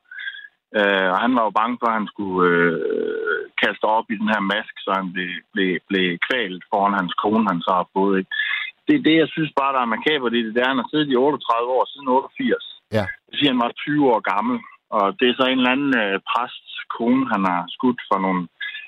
[0.79, 4.29] Øh, og han var jo bange for, at han skulle øh, kaste op i den
[4.35, 8.15] her mask, så han blev, blev, blev kvalt foran hans kone, han så har fået.
[8.19, 8.33] Ikke?
[8.87, 10.55] Det er det, jeg synes bare, der er makabert i det.
[10.55, 12.74] Det er, at han har siddet i 38 år, siden 88.
[12.97, 13.05] Ja.
[13.25, 14.57] Det vil sige, at han var 20 år gammel.
[14.99, 18.43] Og det er så en eller anden øh, præsts kone, han har skudt for nogle...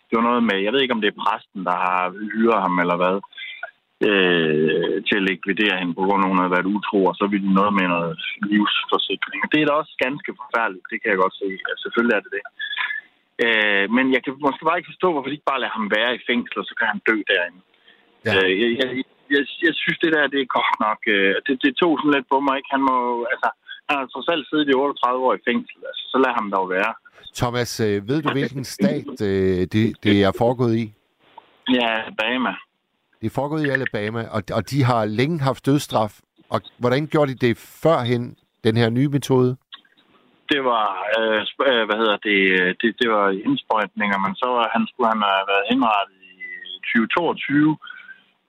[0.06, 0.56] Det var noget med...
[0.64, 2.02] Jeg ved ikke, om det er præsten, der har
[2.34, 3.16] hyret ham eller hvad,
[4.08, 7.24] øh, til at likvidere hende, på grund af, at hun havde været utro, og så
[7.30, 8.12] ville de noget med noget
[8.50, 9.40] livsforsikring.
[9.52, 11.48] Det er da også ganske forfærdeligt, det kan jeg godt se.
[11.66, 12.44] Ja, selvfølgelig er det det.
[13.44, 16.12] Øh, men jeg kan måske bare ikke forstå, hvorfor de ikke bare lader ham være
[16.14, 17.60] i fængsel, og så kan han dø derinde.
[18.26, 18.32] Ja.
[18.36, 18.88] Øh, jeg, jeg,
[19.34, 21.00] jeg, jeg synes, det der, det er godt nok...
[21.14, 22.72] Øh, det, det tog sådan lidt på mig, ikke?
[22.74, 22.96] Han må...
[23.32, 23.48] Altså,
[23.88, 26.70] han har trods alt siddet i 38 år i fængsel, altså, så lad ham dog
[26.70, 26.92] være.
[27.40, 30.86] Thomas, øh, ved du, hvilken stat øh, det, det er foregået i?
[31.78, 32.54] Ja, Bama.
[33.20, 36.20] Det er foregået i Alabama, og, og de har længe haft dødsstraf.
[36.48, 39.56] Og hvordan gjorde de det førhen, den her nye metode?
[40.52, 40.86] Det var,
[41.18, 42.40] øh, øh, hvad hedder det,
[42.80, 46.38] det, det var indsprøjtninger, men så var, han skulle han have været henrettet i
[46.94, 47.76] 2022,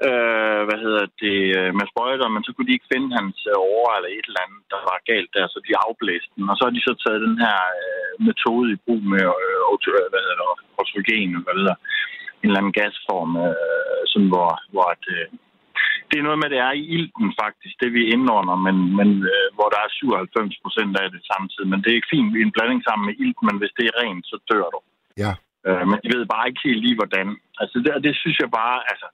[0.06, 3.58] øh, hvad hedder det, øh, med sprøjter, men så kunne de ikke finde hans øh,
[3.72, 6.50] over eller et eller andet, der var galt der, så de afblæste den.
[6.52, 10.10] Og så har de så taget den her øh, metode i brug med øh, auto-
[10.12, 10.48] hvad hedder det,
[10.82, 11.80] oxygen, hvad ved jeg,
[12.42, 15.26] en eller anden gasform, øh, sådan hvor, hvor at, øh,
[16.10, 19.48] det er noget med, det er i ilten faktisk, det vi indordner, men, men øh,
[19.56, 21.70] hvor der er 97 procent af det samtidig.
[21.72, 24.26] Men det er ikke fint en blanding sammen med ilt, men hvis det er rent,
[24.32, 24.80] så dør du.
[25.24, 25.32] Ja.
[25.68, 27.28] Øh, men de ved bare ikke helt lige, hvordan.
[27.62, 29.08] Altså, det, det synes jeg bare, altså,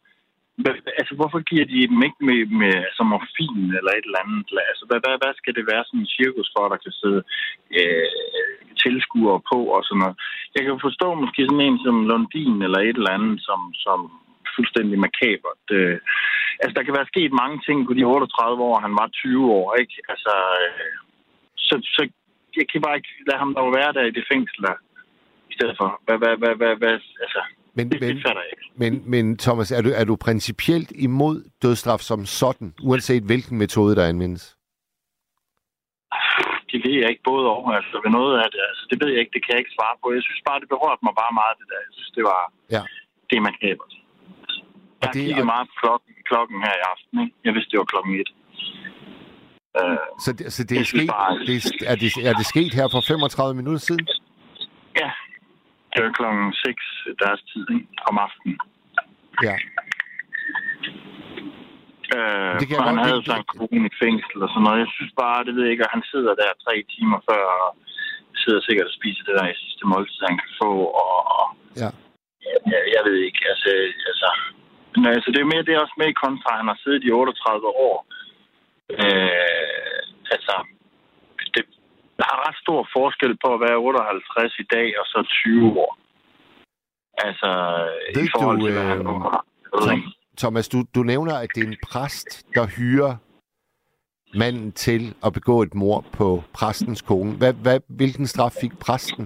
[0.61, 4.47] hvad- altså, hvorfor giver de dem ikke med, med som morfin eller et eller andet?
[4.71, 7.21] Altså, hvad, hvad, hvad skal det være sådan en cirkus for, der kan sidde
[7.79, 8.07] øh,
[8.83, 10.15] tilskuere på og sådan noget?
[10.55, 13.99] Jeg kan forstå måske sådan en som Lundin eller et eller andet, som, som
[14.55, 15.63] fuldstændig makabert.
[15.77, 15.97] Øh,
[16.61, 19.67] altså, der kan være sket mange ting på de 38 år, han var 20 år,
[19.81, 19.95] ikke?
[20.11, 20.93] Altså, øh,
[21.67, 22.01] så, så
[22.59, 24.77] jeg kan bare ikke lade ham dog være der i det fængsel der,
[25.51, 25.89] i stedet for.
[26.05, 27.41] Hvad, hvad, hvad, hvad, hvad altså,
[27.75, 28.65] men, det, men, det ikke.
[28.81, 33.95] men, men Thomas, er du, er du principielt imod dødsstraf som sådan, uanset hvilken metode,
[33.95, 34.43] der anvendes?
[36.71, 38.61] Det ved jeg ikke både over, altså ved noget af det.
[38.69, 40.05] Altså, det ved jeg ikke, det kan jeg ikke svare på.
[40.17, 41.79] Jeg synes bare, det berørte mig bare meget, det der.
[41.87, 42.41] Jeg synes, det var...
[42.75, 42.81] Ja.
[43.29, 43.93] Det er makabert.
[45.01, 47.35] Jeg det- kigget meget på klokken, klokken her i aften, ikke?
[47.45, 48.29] Jeg vidste, det var klokken et.
[49.81, 52.71] Øh, Så det, så det er, sket, bare- det er, er, det, er det sket
[52.79, 54.05] her for 35 minutter siden?
[55.01, 55.09] ja,
[55.93, 56.83] det var klokken 6
[57.23, 57.65] deres tid?
[58.09, 58.57] Om aftenen.
[59.47, 59.55] Ja.
[62.17, 63.27] Øh, Det kan han godt havde lide.
[63.29, 64.79] så en kone i fængsel og sådan noget.
[64.83, 67.69] Jeg synes bare, det ved jeg ikke, at han sidder der tre timer før og
[68.43, 70.71] sidder sikkert og spiser det der i sidste måltid, han kan få.
[71.03, 71.45] Og,
[71.83, 71.89] Ja.
[72.71, 73.69] jeg jeg, ved ikke, altså,
[74.11, 74.27] altså,
[74.95, 77.11] men, altså det er mere, det er også med i kontra, han har siddet i
[77.11, 77.97] 38 år.
[79.01, 79.99] Øh,
[80.35, 80.53] altså,
[82.23, 85.91] der er ret stor forskel på at være 58 i dag og så 20 år.
[87.27, 87.49] Altså,
[88.15, 89.87] Ved i forhold du, til, hvad han øh.
[89.87, 90.01] Tom,
[90.41, 93.13] Thomas, du, du nævner, at det er en præst, der hyrer
[94.41, 96.27] manden til at begå et mor på
[96.57, 97.31] præstens kone.
[97.41, 99.23] Hvad, hvad, hvilken straf fik præsten?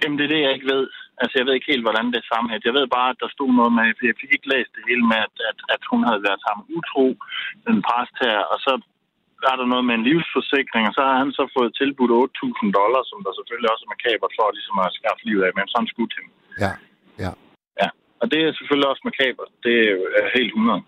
[0.00, 0.84] Jamen, det er det, jeg ikke ved.
[1.20, 2.62] Altså, jeg ved ikke helt, hvordan det er sammenhæng.
[2.68, 5.04] Jeg ved bare, at der stod noget med, for jeg fik ikke læst det hele
[5.10, 7.06] med, at, at, at hun havde været ham utro,
[7.66, 8.72] den præst her, og så
[9.50, 13.06] er der noget med en livsforsikring, og så har han så fået tilbudt 8.000 dollars,
[13.12, 15.82] som der selvfølgelig også er makabert for, ligesom at skaffe livet af, men så har
[15.84, 16.32] han skudt hende.
[16.64, 16.72] Ja,
[17.24, 17.32] ja.
[17.82, 17.88] Ja,
[18.20, 19.50] og det er selvfølgelig også makabert.
[19.64, 20.02] Det er jo
[20.38, 20.82] helt 100.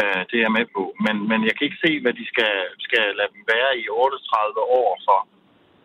[0.00, 0.82] Uh, det er jeg med på.
[1.04, 2.54] Men, men jeg kan ikke se, hvad de skal,
[2.86, 5.18] skal lade dem være i 38 år for,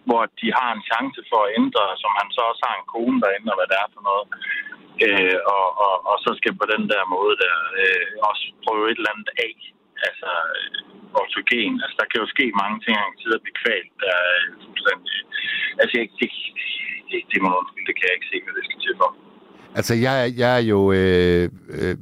[0.08, 3.18] hvor de har en chance for at ændre, som han så også har en kone,
[3.24, 4.26] der ændrer, hvad det er for noget.
[5.06, 9.00] Uh, og, og, og så skal på den der måde der uh, også prøve et
[9.00, 9.56] eller andet af.
[10.08, 11.76] Altså øh, ortogen.
[11.84, 13.92] Altså der kan jo ske mange ting, han kan sidde og blive kvalt.
[14.04, 14.36] Der er
[14.66, 15.16] fuldstændig...
[15.82, 16.30] Altså jeg, det,
[17.10, 19.10] det, det må undskylde, det kan jeg ikke se, hvad det skal til for.
[19.80, 21.44] Altså, jeg, jeg er jo øh,
[21.78, 21.96] øh,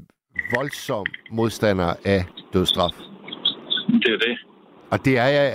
[0.55, 2.21] voldsom modstander af
[2.53, 2.95] dødsstraf.
[4.03, 4.35] Det er det.
[4.91, 5.45] Og det er jeg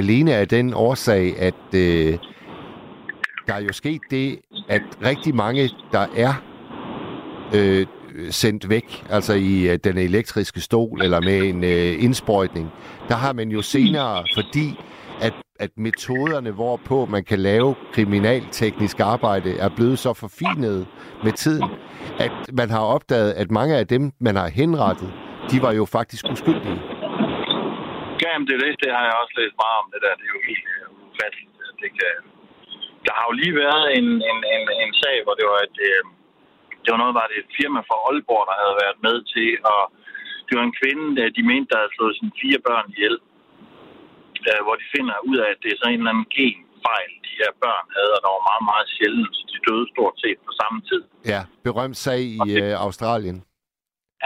[0.00, 2.12] alene af den årsag, at øh,
[3.46, 4.38] der er jo sket det,
[4.68, 6.32] at rigtig mange, der er
[7.56, 7.86] øh,
[8.30, 12.66] sendt væk, altså i øh, den elektriske stol eller med en øh, indsprøjtning,
[13.08, 14.66] der har man jo senere, fordi
[15.20, 20.86] at, at metoderne, hvorpå man kan lave kriminalteknisk arbejde, er blevet så forfinet
[21.24, 21.70] med tiden,
[22.18, 25.10] at man har opdaget, at mange af dem, man har henrettet,
[25.50, 26.80] de var jo faktisk uskyldige.
[28.22, 28.74] Jamen, det er det.
[28.84, 30.12] Det har jeg også læst meget om, det der.
[30.20, 31.50] Det er jo helt øh, ufatteligt.
[31.82, 32.12] Det kan...
[33.06, 35.78] Der har jo lige været en, en, en, en sag, hvor det var et...
[35.90, 36.02] Øh,
[36.82, 39.82] det var noget, var det et firma fra Aalborg, der havde været med til, og
[40.46, 43.16] det var en kvinde, der de mente, der havde slået sine fire børn ihjel.
[44.48, 47.32] Øh, hvor de finder ud af, at det er sådan en eller anden genfejl, de
[47.40, 50.52] her børn havde, og der var meget, meget sjældent, så de døde stort set på
[50.60, 51.02] samme tid.
[51.32, 53.38] Ja, berømt sag i øh, Australien.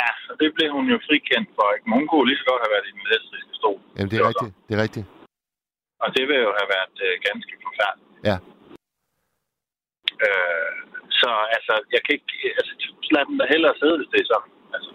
[0.00, 1.84] Ja, så det blev hun jo frikendt for, ikke?
[1.86, 3.78] Men hun kunne lige så godt have været i den elektriske stol.
[3.96, 4.52] Jamen, det er rigtigt.
[4.66, 5.06] Det er rigtigt.
[6.04, 8.10] Og det vil jo have været øh, ganske forfærdeligt.
[8.28, 8.36] Ja.
[10.26, 10.72] Øh,
[11.24, 12.32] så altså, jeg kan ikke...
[12.58, 12.72] Altså,
[13.14, 14.50] lad dem da hellere sidde, hvis det er sådan.
[14.76, 14.90] Altså,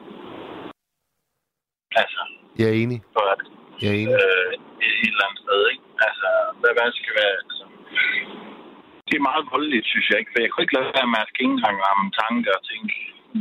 [2.04, 2.22] altså
[2.60, 3.00] Jeg er enig.
[3.32, 3.48] er det
[3.84, 4.16] Jeg er enig.
[4.20, 4.50] øh,
[4.86, 5.86] et, et eller andet sted, ikke?
[6.08, 6.28] Altså,
[6.60, 7.36] hvad, hvad skal være...
[7.48, 7.64] Altså,
[9.08, 10.32] det er meget voldeligt, synes jeg ikke.
[10.34, 12.94] For jeg kunne ikke lade være med at ikke engang ramme tanker og tænke,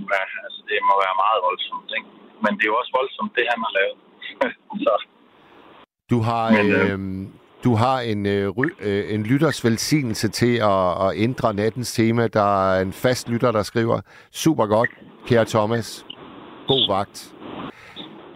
[0.08, 2.10] hvad, altså, det må være meget voldsomt, ikke?
[2.44, 3.98] Men det er jo også voldsomt, det han har lavet.
[4.86, 4.94] så,
[6.12, 6.98] Du har, Men, øh, øh,
[7.64, 12.26] du har en, øh, ry, øh, en lytters velsignelse til at, at ændre nattens tema.
[12.26, 14.00] Der er en fast lytter, der skriver,
[14.32, 14.90] super godt,
[15.26, 16.06] kære Thomas.
[16.66, 17.34] God vagt.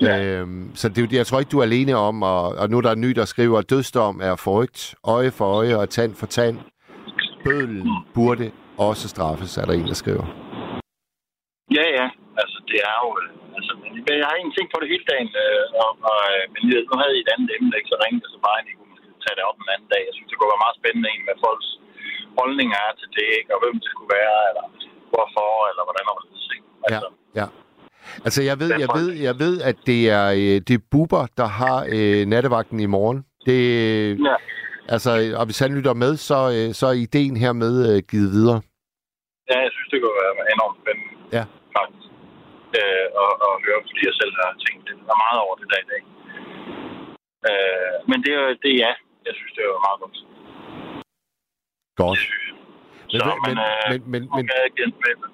[0.00, 0.24] Ja.
[0.24, 2.80] Øhm, så det, er jeg tror ikke, du er alene om, og, og nu er
[2.80, 6.26] der en ny, der skriver, at dødsdom er frygt, øje for øje og tand for
[6.26, 6.58] tand.
[7.44, 10.26] Bødlen burde også straffes, er der en, der skriver.
[11.78, 12.06] Ja, ja.
[12.42, 13.18] Altså, det er jo...
[13.22, 16.42] øh, Altså, men jeg har egentlig tænkt på det hele dagen, øh, og, og, øh,
[16.52, 17.90] men nu havde I et andet emne, ikke?
[17.92, 18.81] så ringede så bare, måske
[19.24, 20.02] tage det op en anden dag.
[20.08, 21.68] Jeg synes, det kunne være meget spændende en med folks
[22.40, 23.50] holdninger er til det, ikke?
[23.54, 24.64] og hvem det skulle være, eller
[25.12, 26.46] hvorfor, eller hvordan og hvorledes.
[26.56, 26.66] ikke?
[26.94, 27.00] Ja,
[27.40, 27.46] ja.
[28.26, 31.48] Altså, jeg ved, jeg ved, jeg ved, at det er, øh, det er Buber, der
[31.60, 33.18] har øh, nattevagten i morgen.
[33.46, 33.60] Det,
[34.30, 34.36] ja.
[34.94, 38.60] Altså, og hvis han lytter med, så, øh, så er ideen hermed øh, givet videre.
[39.50, 41.44] Ja, jeg synes, det kunne være enormt spændende, Ja.
[41.78, 42.08] faktisk.
[42.78, 45.88] Øh, og, og høre, fordi jeg selv har tænkt det meget over det der i
[45.92, 46.02] dag.
[47.50, 48.92] Øh, men det er jo det, er ja.
[49.26, 50.16] Jeg synes, det er meget godt.
[51.96, 52.18] Godt.
[53.12, 55.24] Men, Så, men, men, øh, men, men, men,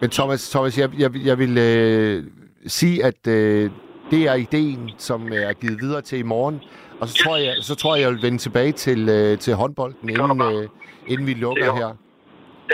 [0.00, 2.24] men Thomas, Thomas jeg, jeg, jeg vil øh,
[2.66, 3.70] sige, at øh,
[4.10, 6.62] det er ideen, som er givet videre til i morgen.
[7.00, 10.08] Og så tror jeg, så tror jeg, jeg vil vende tilbage til, øh, til håndbolden,
[10.10, 10.68] inden, øh,
[11.06, 11.96] inden vi lukker er her.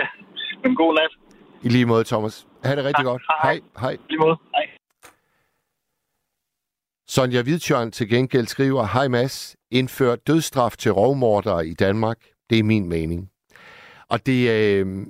[0.01, 0.07] Ja,
[0.63, 1.09] men god nat.
[1.63, 2.47] I lige måde, Thomas.
[2.63, 3.21] Ha' det rigtig godt.
[3.43, 3.59] Hej.
[3.79, 3.91] Hej.
[3.91, 4.37] I lige måde.
[4.55, 4.70] Hej.
[7.13, 12.17] Sonja Hvidtjørn til gengæld skriver, Hej Mads, indfør dødsstraf til rovmordere i Danmark.
[12.49, 13.29] Det er min mening.
[14.09, 15.05] Og det øh,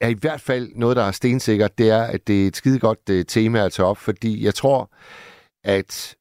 [0.00, 3.08] er i hvert fald noget, der er stensikkert, det er, at det er et skidegodt
[3.10, 4.90] øh, tema at tage op, fordi jeg tror,
[5.64, 6.16] at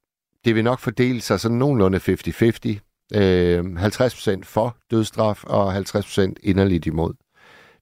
[0.45, 1.99] det vil nok fordele sig sådan nogenlunde 50-50.
[3.15, 7.13] Øh, 50% for dødsstraf og 50% inderligt imod.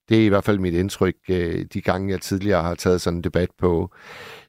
[0.09, 3.17] Det er i hvert fald mit indtryk, øh, de gange jeg tidligere har taget sådan
[3.17, 3.91] en debat på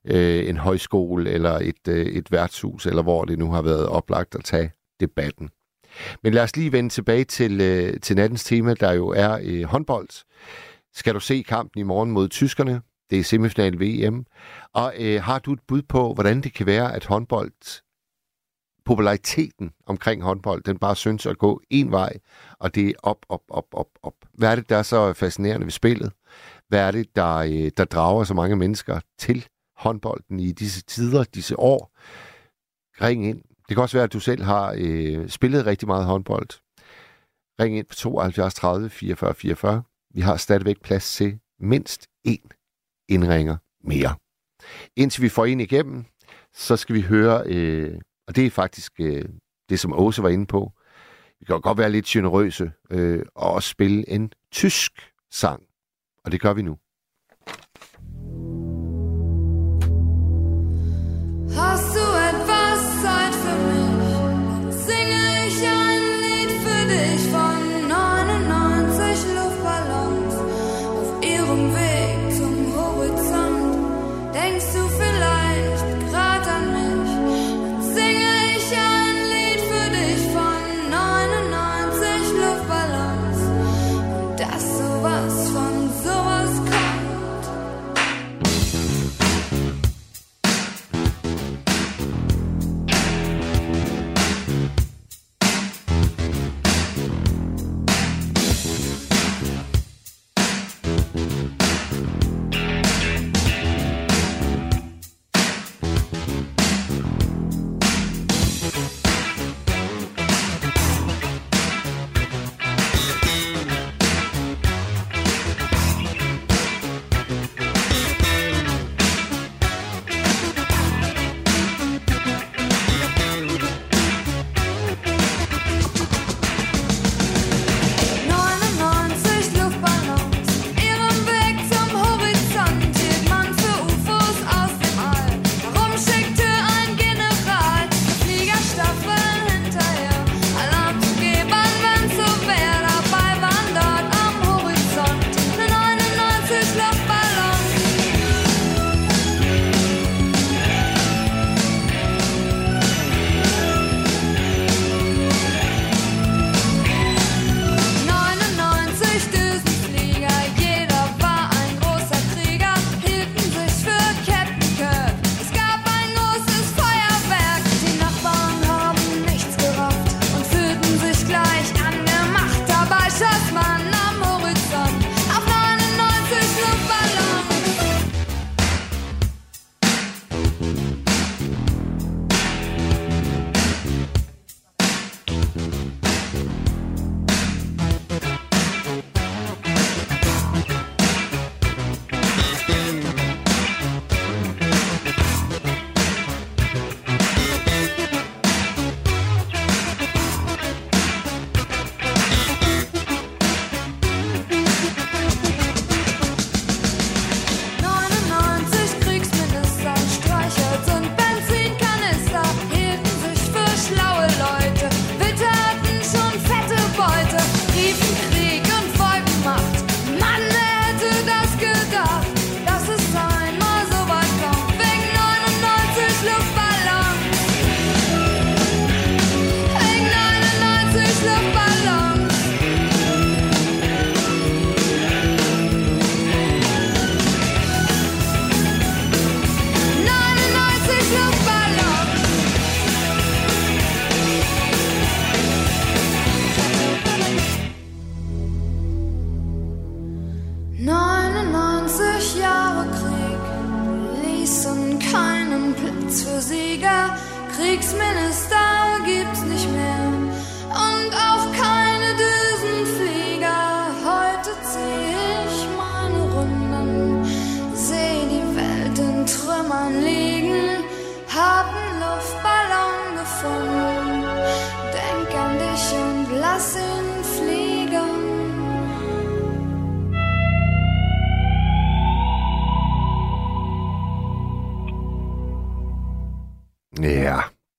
[0.04, 4.34] øh, en højskole eller et, øh, et værtshus, eller hvor det nu har været oplagt
[4.34, 5.50] at tage debatten.
[6.22, 9.62] Men lad os lige vende tilbage til, øh, til nattens tema, der jo er øh,
[9.62, 10.08] håndbold.
[10.94, 12.82] skal du se kampen i morgen mod tyskerne.
[13.10, 14.24] Det er semifinal VM.
[14.74, 17.82] Og øh, har du et bud på, hvordan det kan være, at håndbold,
[18.84, 22.12] populariteten omkring håndbold, den bare synes at gå en vej,
[22.58, 24.14] og det er op, op, op, op, op.
[24.34, 26.12] Hvad er det, der er så fascinerende ved spillet?
[26.68, 29.46] Hvad er det, der, øh, der drager så mange mennesker til
[29.76, 31.92] håndbolden i disse tider, disse år?
[33.04, 33.42] Ring ind.
[33.68, 36.48] Det kan også være, at du selv har øh, spillet rigtig meget håndbold.
[37.60, 39.82] Ring ind på 72 30 44 44.
[40.14, 42.48] Vi har stadigvæk plads til mindst én
[43.08, 44.14] indringer mere.
[44.96, 46.04] Indtil vi får en igennem,
[46.54, 48.00] så skal vi høre, øh,
[48.30, 49.24] og det er faktisk øh,
[49.68, 50.72] det, som Åse var inde på.
[51.40, 54.92] Vi kan godt være lidt generøse øh, og også spille en tysk
[55.30, 55.62] sang.
[56.24, 56.78] Og det gør vi nu.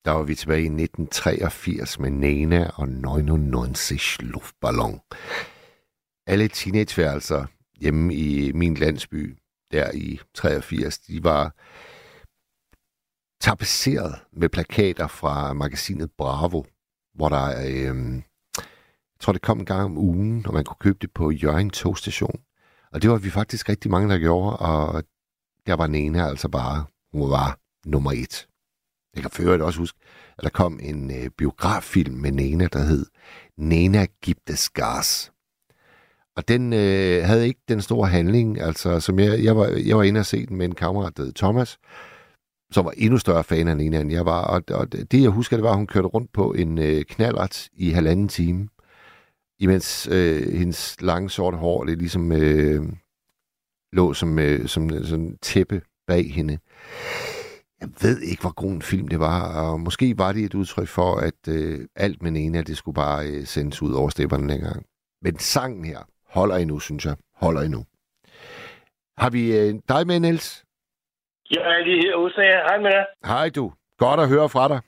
[0.06, 4.99] Der var vi tilbage i 1983 med Nena og 99 luftballon.
[6.28, 7.45] Alle teenageværelser
[7.80, 9.38] hjemme i min landsby,
[9.72, 11.56] der i 83, de var
[13.41, 16.64] tapeseret med plakater fra magasinet Bravo,
[17.14, 18.15] hvor der, øh,
[18.56, 21.69] jeg tror det kom en gang om ugen, og man kunne købe det på Jørgen
[21.69, 22.41] togstation.
[22.91, 25.03] Og det var vi faktisk rigtig mange, der gjorde, og
[25.68, 28.48] der var Nena altså bare, hun var nummer et.
[29.16, 30.00] Jeg kan føre det også huske,
[30.38, 33.06] at der kom en øh, biograffilm med Nena, der hed
[33.58, 35.32] Nena gibt es Gas.
[36.36, 40.04] Og den øh, havde ikke den store handling, altså som jeg, jeg, var, jeg var
[40.04, 41.80] inde og se den med en kammerat, der hed Thomas,
[42.72, 44.42] som var endnu større fan af Nena, end jeg var.
[44.42, 47.70] Og, og det, jeg husker, det var, at hun kørte rundt på en øh, knallert
[47.74, 48.68] i halvanden time,
[49.60, 52.84] imens øh, hendes lange sorte hår, det ligesom øh,
[53.94, 56.60] lå som, øh, som sådan tæppe bag hende.
[57.82, 60.88] Jeg ved ikke, hvor god en film det var, og måske var det et udtryk
[60.88, 64.86] for, at øh, alt med Nena, det skulle bare øh, sendes ud over stepperne dengang.
[65.22, 65.99] Men sangen her
[66.38, 67.16] holder endnu, synes jeg.
[67.44, 67.82] Holder endnu.
[69.18, 70.66] Har vi øh, dig med, Niels?
[71.56, 72.62] Jeg er lige her hos jer.
[72.68, 73.06] Hej med dig.
[73.26, 73.74] Hej du.
[73.98, 74.80] Godt at høre fra dig.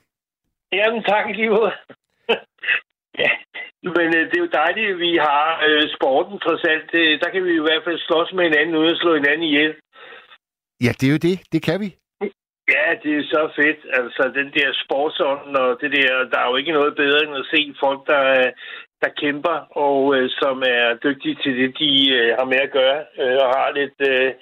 [0.72, 1.72] Jamen, tak måde.
[3.22, 3.30] ja,
[3.96, 6.90] men øh, det er jo dejligt, at vi har øh, sporten trods alt.
[7.00, 9.74] Øh, der kan vi i hvert fald slås med hinanden uden at slå hinanden ihjel.
[10.84, 11.36] Ja, det er jo det.
[11.52, 11.88] Det kan vi.
[12.72, 13.80] Ja, det er så fedt.
[13.98, 17.50] Altså, den der sportsånd og det der, der er jo ikke noget bedre end at
[17.54, 18.50] se folk, der,
[19.02, 23.00] der kæmper og øh, som er dygtige til det, de øh, har med at gøre
[23.20, 24.32] øh, og har lidt øh,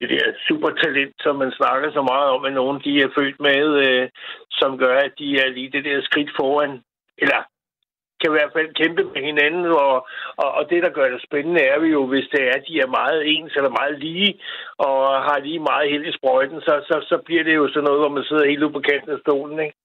[0.00, 3.64] det der supertalent, som man snakker så meget om, at nogen de er født med,
[3.86, 4.08] øh,
[4.50, 6.82] som gør, at de er lige det der skridt foran.
[7.18, 7.40] Eller
[8.20, 9.94] kan i hvert fald kæmpe med hinanden, og,
[10.42, 12.96] og, og det, der gør det spændende, er jo, hvis det er, at de er
[12.98, 14.32] meget ens eller meget lige,
[14.86, 18.00] og har lige meget helt i sprøjten, så, så, så bliver det jo sådan noget,
[18.02, 19.76] hvor man sidder helt ude på kanten af stolen, ikke?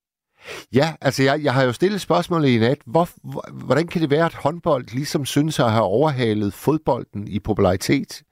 [0.79, 2.81] Ja, altså jeg, jeg har jo stillet spørgsmålet i nat.
[2.85, 3.05] Hvor,
[3.65, 8.23] hvordan kan det være, at håndbold ligesom synes at have overhalet fodbolden i popularitet?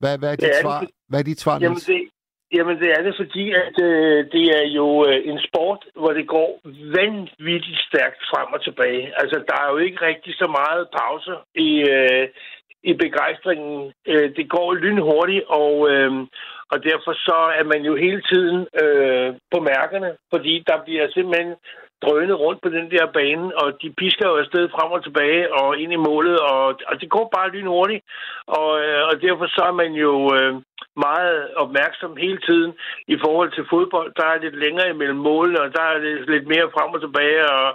[0.00, 2.08] Hvad, hvad, er, dit ja, svar, hvad er dit svar, Jamen, det,
[2.54, 6.26] Jamen, det er det, fordi at øh, det er jo øh, en sport, hvor det
[6.28, 6.60] går
[6.96, 9.12] vanvittigt stærkt frem og tilbage.
[9.20, 12.28] Altså, der er jo ikke rigtig så meget pause i, øh,
[12.82, 13.92] i begejstringen.
[14.06, 16.12] Øh, det går lynhurtigt, og, øh,
[16.72, 21.54] og derfor så er man jo hele tiden øh, på mærkerne, fordi der bliver simpelthen
[22.04, 25.78] drønet rundt på den der bane, og de pisker jo afsted frem og tilbage og
[25.78, 28.04] ind i målet, og, og det går bare lynhurtigt.
[28.46, 30.54] Og, øh, og derfor så er man jo øh,
[31.08, 32.72] meget opmærksom hele tiden
[33.14, 34.10] i forhold til fodbold.
[34.20, 35.98] Der er lidt længere imellem målene, og der er
[36.34, 37.68] lidt mere frem og tilbage, og,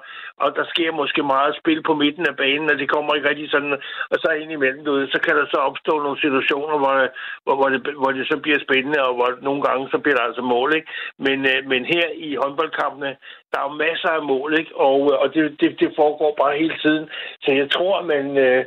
[0.43, 3.49] og der sker måske meget spil på midten af banen, og det kommer ikke rigtig
[3.51, 3.73] sådan,
[4.11, 6.95] og så ind imellem, du ved, så kan der så opstå nogle situationer, hvor,
[7.43, 10.25] hvor, hvor, det, hvor det så bliver spændende, og hvor nogle gange så bliver der
[10.29, 10.87] altså mål, ikke?
[11.25, 13.11] Men, øh, men her i håndboldkampene,
[13.51, 14.71] der er jo masser af mål, ikke?
[14.75, 17.09] Og, øh, og det, det, det foregår bare hele tiden.
[17.43, 18.37] Så jeg tror, man...
[18.37, 18.65] Øh,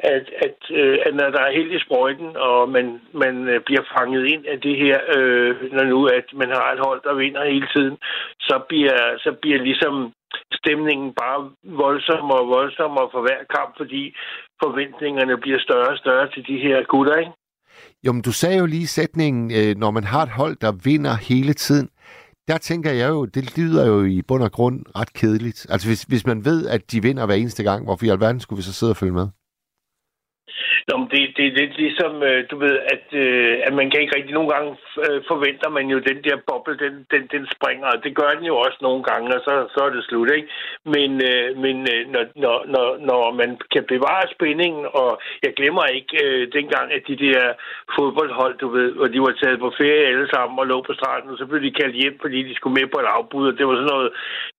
[0.00, 3.84] at, at, øh, at når der er helt i sprøjten, og man, man øh, bliver
[3.98, 7.50] fanget ind af det her, øh, når nu at man har et hold, der vinder
[7.52, 7.96] hele tiden,
[8.40, 10.12] så bliver, så bliver ligesom
[10.52, 14.02] stemningen bare voldsommere og voldsommere for hver kamp, fordi
[14.62, 17.32] forventningerne bliver større og større til de her gutter, ikke?
[18.04, 21.14] Jo, men du sagde jo lige sætningen, øh, når man har et hold, der vinder
[21.30, 21.88] hele tiden.
[22.48, 25.66] Der tænker jeg jo, det lyder jo i bund og grund ret kedeligt.
[25.70, 28.56] Altså hvis, hvis man ved, at de vinder hver eneste gang, hvorfor i alverden skulle
[28.56, 29.28] vi så sidde og følge med?
[30.88, 34.16] Nå, men det, det er ligesom, øh, du ved, at, øh, at man kan ikke
[34.16, 34.70] rigtig nogle gange
[35.04, 38.44] øh, forventer man jo den der boble, den, den, den springer, og det gør den
[38.50, 40.48] jo også nogle gange, og så, så er det slut, ikke?
[40.94, 45.10] Men, øh, men øh, når, når, når, når man kan bevare spændingen, og
[45.44, 47.42] jeg glemmer ikke øh, dengang, at de der
[47.96, 51.30] fodboldhold, du ved, og de var taget på ferie alle sammen og lå på stranden,
[51.30, 53.66] og så blev de kaldt hjem, fordi de skulle med på et afbud, og det
[53.66, 54.10] var sådan noget,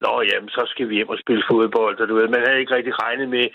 [0.04, 2.76] nå jamen, så skal vi hjem og spille fodbold, og du ved, man havde ikke
[2.76, 3.46] rigtig regnet med,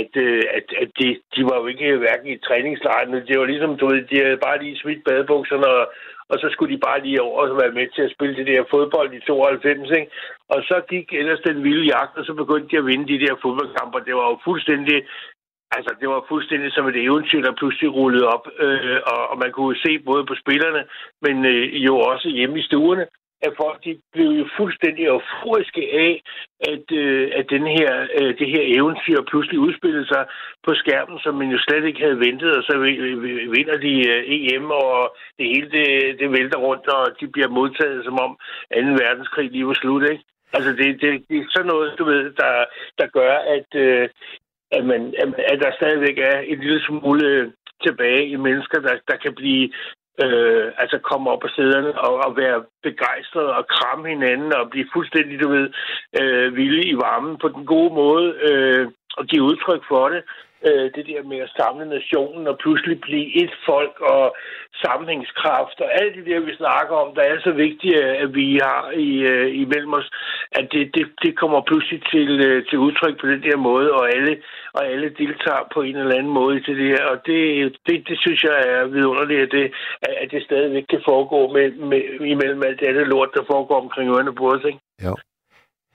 [0.00, 0.12] at,
[0.58, 3.26] at, at de, de var jo ikke hverken i træningslejrene.
[3.26, 5.92] Det var ligesom, du ved, de havde bare lige smidt badebukserne, og,
[6.28, 8.70] og så skulle de bare lige over og være med til at spille det der
[8.70, 10.10] fodbold i 92, ikke?
[10.48, 13.34] Og så gik ellers den vilde jagt, og så begyndte de at vinde de der
[13.42, 13.98] fodboldkamper.
[13.98, 14.98] Det var jo fuldstændig
[15.76, 19.52] Altså, det var fuldstændig som et eventyr, der pludselig rullede op, øh, og, og man
[19.52, 20.82] kunne se både på spillerne,
[21.22, 23.06] men øh, jo også hjemme i stuerne,
[23.42, 26.22] at folk de blev jo fuldstændig euforiske af,
[26.72, 30.24] at, øh, at den her, øh, det her eventyr pludselig udspillede sig
[30.66, 32.78] på skærmen, som man jo slet ikke havde ventet, og så
[33.56, 38.04] vinder de øh, EM, og det hele det, det vælter rundt, og de bliver modtaget
[38.04, 38.38] som om
[38.74, 38.78] 2.
[39.04, 40.24] verdenskrig lige var slut, ikke?
[40.52, 42.64] Altså, det, det, det er sådan noget, du ved, der,
[42.98, 44.08] der gør, at, øh,
[44.72, 45.14] at, man,
[45.52, 47.50] at der stadigvæk er en lille smule øh,
[47.86, 49.72] tilbage i mennesker, der, der kan blive
[50.24, 54.88] øh, altså komme op på sæderne og, og være begejstret og kramme hinanden og blive
[54.92, 55.66] fuldstændig, du ved,
[56.20, 58.88] øh, vilde i varmen på den gode måde øh,
[59.18, 60.22] og give udtryk for det
[60.68, 64.36] øh, det der med at samle nationen og pludselig blive et folk og
[64.84, 68.46] sammenhængskraft og alt det der, vi snakker om, der er så vigtigt, øh, at vi
[68.62, 70.08] har i, øh, imellem os,
[70.58, 74.04] at det, det, det kommer pludselig til, øh, til udtryk på den der måde, og
[74.16, 74.32] alle,
[74.76, 77.04] og alle deltager på en eller anden måde til det her.
[77.12, 77.40] Og det,
[77.86, 79.66] det, det synes jeg er vidunderligt, at det,
[80.22, 82.00] at det stadigvæk kan foregå med, med,
[82.34, 84.64] imellem alt det andet lort, der foregår omkring ørerne på os.
[84.64, 84.80] Ikke?
[85.06, 85.14] Jo.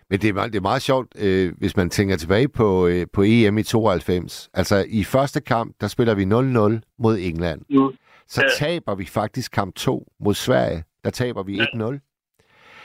[0.10, 3.08] Men det er, meget- det er meget sjovt, øh, hvis man tænker tilbage på, øh,
[3.14, 4.50] på EM i 92.
[4.54, 7.62] Altså i første kamp, der spiller vi 0-0 mod England.
[7.70, 7.90] Mm.
[8.28, 8.66] Så Ja.
[8.66, 10.84] taber vi faktisk kamp 2 mod Sverige.
[11.04, 12.00] Der taber vi 1-0.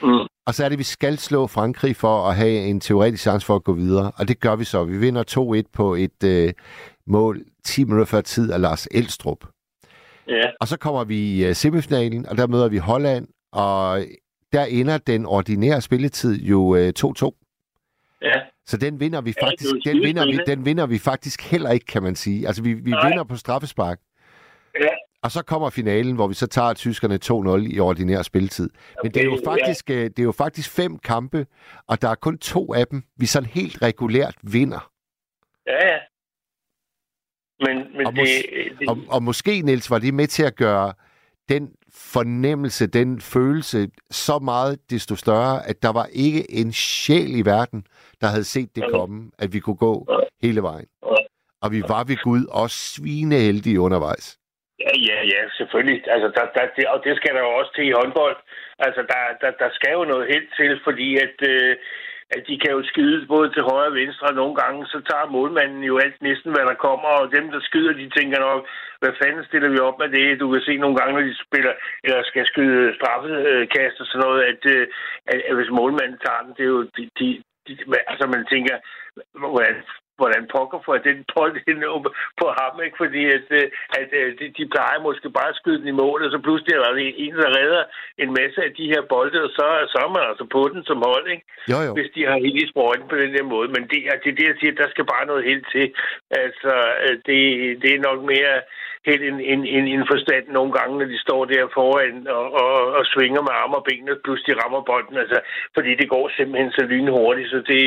[0.02, 0.26] Mm.
[0.46, 3.56] Og så er det, vi skal slå Frankrig for at have en teoretisk chance for
[3.56, 4.12] at gå videre.
[4.16, 4.84] Og det gør vi så.
[4.84, 6.52] Vi vinder 2-1 på et øh,
[7.06, 9.44] mål 10 minutter før tid af Lars Elstrup.
[10.28, 10.42] Ja.
[10.60, 14.04] Og så kommer vi i øh, semifinalen, og der møder vi Holland, og
[14.52, 18.18] der ender den ordinære spilletid jo øh, 2-2.
[18.22, 18.32] Ja.
[18.66, 21.42] Så den vinder vi Ja, faktisk, det jo den vinder vi, den vinder vi faktisk
[21.50, 22.46] heller ikke, kan man sige.
[22.46, 23.08] Altså vi, vi Nej.
[23.08, 24.00] vinder på straffespark.
[24.80, 24.88] Ja.
[25.22, 28.70] Og så kommer finalen, hvor vi så tager tyskerne 2-0 i ordinær spilletid.
[29.02, 29.50] Men det er jo Okay, ja.
[29.52, 31.46] faktisk, øh, det er jo faktisk fem kampe,
[31.86, 34.90] og der er kun to af dem, vi sådan helt regulært vinder.
[35.66, 35.98] Ja, ja.
[37.66, 40.56] Men, men Og, det, mås- det, og, og måske, Niels, var det med til at
[40.56, 40.92] gøre
[41.48, 47.44] den fornemmelse, den følelse så meget desto større, at der var ikke en sjæl i
[47.44, 47.84] verden,
[48.20, 50.06] der havde set det komme, at vi kunne gå
[50.42, 50.86] hele vejen.
[51.62, 54.38] Og vi var ved Gud også svineheldige undervejs.
[54.84, 55.98] Ja, ja, ja, selvfølgelig.
[56.14, 58.36] Altså, der, der, det, og det skal der jo også til i håndbold.
[58.78, 61.76] Altså, der, der, der skal jo noget helt til, fordi at, øh,
[62.34, 65.32] at de kan jo skyde både til højre og venstre, og nogle gange så tager
[65.36, 68.60] målmanden jo alt næsten, hvad der kommer, og dem, der skyder, de tænker nok,
[69.00, 70.40] hvad fanden stiller vi op med det?
[70.40, 71.74] Du kan se nogle gange, når de spiller,
[72.04, 74.86] eller skal skyde straffekast og sådan noget, at, øh,
[75.32, 77.26] at, at hvis målmanden tager den, det er jo, de, de,
[77.66, 77.72] de,
[78.10, 78.76] altså man tænker,
[79.52, 79.76] hvordan,
[80.20, 81.80] hvordan pokker jeg den bold ind
[82.40, 82.96] på ham, ikke?
[83.02, 83.66] Fordi at, øh,
[83.98, 86.72] at, at de, de plejer måske bare at skyde den i mål, og så pludselig
[86.74, 86.94] er der
[87.24, 87.84] en, der redder
[88.22, 91.02] en masse af de her bolde, og så, så er man altså på den som
[91.08, 91.44] hold, ikke?
[91.72, 91.92] Jo, jo.
[91.96, 93.68] Hvis de har helt i sprøjten på den der måde.
[93.76, 95.86] Men det er det, er det, jeg siger, der skal bare noget helt til.
[96.44, 96.72] Altså,
[97.04, 97.40] øh, det,
[97.82, 98.56] det er nok mere
[99.06, 102.74] helt en, en, en, en forstand nogle gange, når de står der foran og, og,
[102.98, 105.16] og svinger med arme og ben, og pludselig rammer bolden.
[105.16, 105.38] Altså,
[105.74, 107.82] fordi det går simpelthen så lynhurtigt, så det,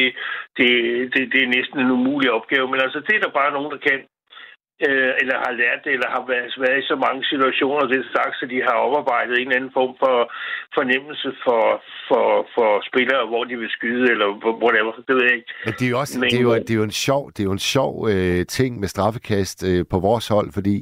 [0.57, 0.69] det,
[1.14, 2.68] det, det er næsten en umulig opgave.
[2.72, 3.99] Men altså, det er der bare nogen, der kan
[4.89, 8.34] øh, eller har lært det, eller har været, været i så mange situationer, det sagt,
[8.39, 10.15] så de har oparbejdet en eller anden form for
[10.77, 11.64] fornemmelse for,
[12.10, 14.27] for, for spillere, hvor de vil skyde, eller
[14.64, 15.51] whatever, det ved jeg ikke.
[15.65, 17.39] Men det er jo også Men- det er jo, det er jo en sjov, det
[17.39, 20.77] er jo en sjov øh, ting med straffekast øh, på vores hold, fordi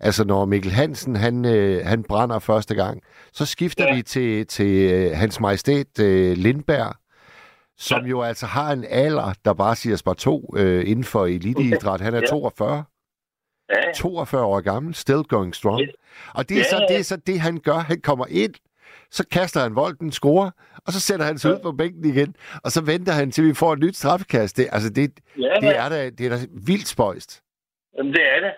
[0.00, 2.96] altså når Mikkel Hansen han, øh, han brænder første gang,
[3.32, 3.94] så skifter ja.
[3.94, 6.92] vi til, til øh, hans majestæt øh, Lindberg,
[7.78, 8.08] som ja.
[8.10, 12.00] jo altså har en alder, der bare siger spar to øh, inden for eliteidræt.
[12.00, 12.26] Han er Ja.
[12.26, 12.84] 42.
[13.70, 13.92] Ja.
[13.92, 15.80] 42 år gammel, still going strong.
[16.34, 16.86] Og det er, Ja, så, ja.
[16.94, 17.78] det er så det, han gør.
[17.78, 18.54] Han kommer ind,
[19.10, 20.50] så kaster han bolden, scorer,
[20.86, 22.34] og så sætter han sig ud på bænken igen,
[22.64, 24.56] og så venter han til, vi får et nyt straffekast.
[24.56, 25.84] Det, altså, det, Ja, det, ja.
[25.84, 26.36] er da, det er da
[26.66, 27.42] vildt spøjst.
[27.98, 28.52] Jamen, det er det.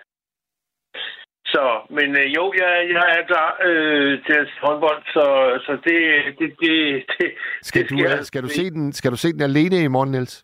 [1.45, 5.25] Så, men øh, jo, jeg, jeg er klar øh, til håndbold, så,
[5.65, 5.99] så det,
[6.39, 7.31] det, det, det,
[7.61, 10.11] Skal, det du, øh, skal, du se den, skal du se den alene i morgen,
[10.11, 10.43] Niels?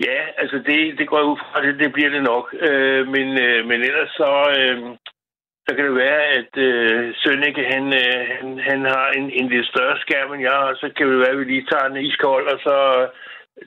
[0.00, 2.54] Ja, altså det, det går jeg ud fra, det, det bliver det nok.
[2.68, 4.96] Øh, men, øh, men ellers så, øh,
[5.66, 9.66] så kan det være, at øh, Sønneke, han, øh, han, han har en, en lidt
[9.66, 12.46] større skærm end jeg, og så kan det være, at vi lige tager den iskold,
[12.54, 12.76] og så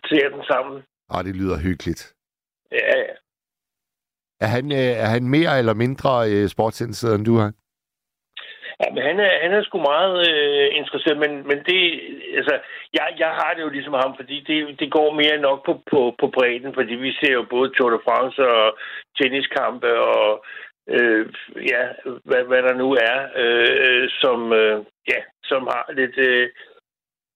[0.09, 0.83] ser den sammen.
[1.13, 2.13] Åh, det lyder hyggeligt.
[2.71, 3.13] Ja, ja.
[4.39, 7.51] Er han, øh, er han mere eller mindre øh, sportsinteresseret, end du er?
[8.81, 11.79] Ja, men han er, han er sgu meget øh, interesseret, men, men det,
[12.39, 12.59] altså,
[12.93, 16.15] jeg, jeg har det jo ligesom ham, fordi det, det går mere nok på, på,
[16.19, 18.77] på bredden, fordi vi ser jo både Tour de France og
[19.17, 20.45] tenniskampe og
[20.95, 21.25] øh,
[21.71, 21.83] ja,
[22.23, 24.77] hvad, hvad der nu er, øh, øh som, øh,
[25.07, 26.49] ja, som har lidt, øh,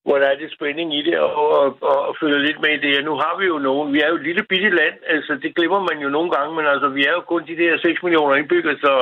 [0.05, 2.83] hvor der er lidt spænding i det, og, og, og, og følge lidt med i
[2.85, 3.05] det.
[3.05, 5.81] Nu har vi jo nogen, vi er jo et lille bitte land, altså det glemmer
[5.89, 8.77] man jo nogle gange, men altså vi er jo kun de der 6 millioner indbyggere,
[8.85, 8.93] så,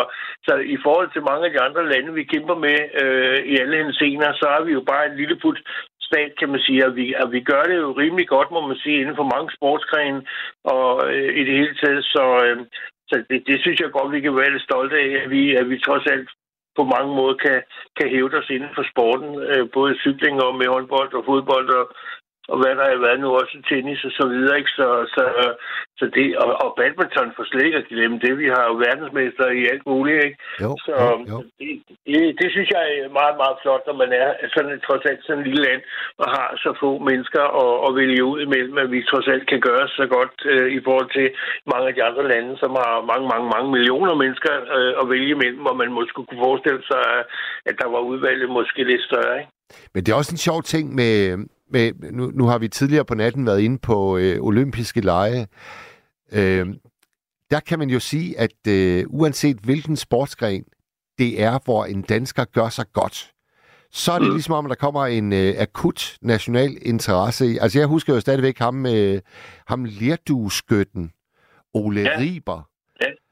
[0.47, 3.77] så i forhold til mange af de andre lande, vi kæmper med øh, i alle
[3.83, 5.59] hensener, så er vi jo bare en lille put
[6.09, 8.77] stat, kan man sige, og vi, og vi gør det jo rimelig godt, må man
[8.83, 10.21] sige, inden for mange sportsgrene,
[10.63, 12.57] og øh, i det hele taget, så, øh,
[13.09, 15.69] så det, det synes jeg godt, vi kan være lidt stolte af, at vi, at
[15.69, 16.29] vi trods alt
[16.79, 17.57] på mange måder kan,
[17.97, 21.85] kan hæve os inden for sporten, øh, både cykling og med håndbold og fodbold og,
[22.51, 24.71] og hvad der har været nu også tennis og så videre, ikke?
[24.79, 25.23] Så, så,
[25.99, 28.33] så det, og, og badminton for slet ikke at glemme det.
[28.43, 30.37] Vi har jo verdensmester i alt muligt, ikke?
[30.63, 31.37] Jo, så jo, jo.
[31.59, 31.71] Det,
[32.07, 35.39] det, det, synes jeg er meget, meget flot, når man er sådan trods alt sådan
[35.39, 35.81] en lille land
[36.21, 39.61] og har så få mennesker at, at vælge ud imellem, at vi trods alt kan
[39.69, 41.27] gøre så godt øh, i forhold til
[41.71, 45.31] mange af de andre lande, som har mange, mange, mange millioner mennesker øh, at vælge
[45.35, 47.03] imellem, hvor man måske kunne forestille sig,
[47.69, 49.51] at der var udvalget måske lidt større, ikke?
[49.93, 51.37] Men det er også en sjov ting med,
[51.71, 55.47] med nu, nu har vi tidligere på natten været inde på øh, olympiske lege.
[56.31, 56.67] Øh,
[57.51, 60.63] der kan man jo sige, at øh, uanset hvilken sportsgren
[61.17, 63.31] det er, hvor en dansker gør sig godt,
[63.91, 67.57] så er det ligesom om, at der kommer en øh, akut national interesse i.
[67.57, 69.21] Altså jeg husker jo stadigvæk ham, øh,
[69.67, 71.11] ham lerdueskytten,
[71.73, 72.19] Ole ja.
[72.19, 72.69] Riber,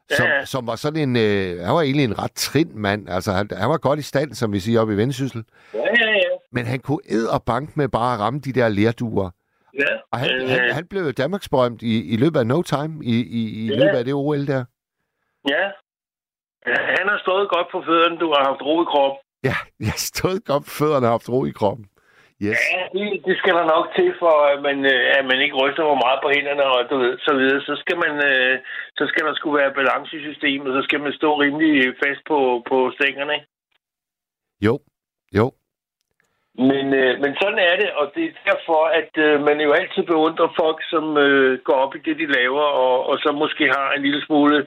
[0.10, 3.10] Ja, som, ja, som var sådan en, øh, han var egentlig en ret trin mand.
[3.10, 5.44] Altså han, han var godt i stand, som vi siger oppe i Vendsyssel.
[5.74, 6.07] ja, ja.
[6.52, 9.30] Men han kunne ed og bank med bare at ramme de der lerduer.
[9.80, 9.92] ja.
[10.12, 13.16] Og han, Øh, han, han blev Danmarks berømt i, i løbet af no time, i,
[13.40, 13.76] i, i Ja.
[13.80, 14.66] løbet af det OL der.
[15.54, 15.66] ja.
[17.00, 19.20] Han har stået godt på fødderne, du har haft ro i kroppen.
[19.50, 19.56] Ja,
[19.90, 21.86] jeg stod godt på fødderne og haft ro i kroppen.
[22.46, 22.60] Yes.
[22.76, 25.84] Ja, det, det skal der nok til, for at man, øh, at man ikke ryster
[25.90, 27.62] for meget på hænderne og du ved, så videre.
[27.70, 28.54] Så skal, man, øh,
[29.00, 32.38] så skal der skulle være balance i systemet, så skal man stå rimelig fast på,
[32.70, 33.38] på stængerne.
[34.68, 34.74] Jo,
[35.40, 35.46] jo.
[36.58, 40.04] Men, øh, men sådan er det, og det er derfor, at øh, man jo altid
[40.04, 43.92] beundrer folk, som øh, går op i det, de laver, og, og så måske har
[43.92, 44.66] en lille smule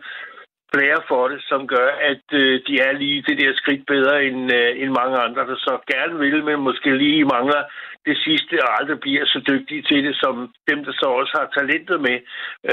[0.74, 4.40] flere for det, som gør, at øh, de er lige det der skridt bedre end,
[4.58, 7.62] øh, end mange andre, der så gerne vil, men måske lige mangler
[8.08, 10.34] det sidste, og aldrig bliver så dygtige til det, som
[10.70, 12.18] dem, der så også har talentet med.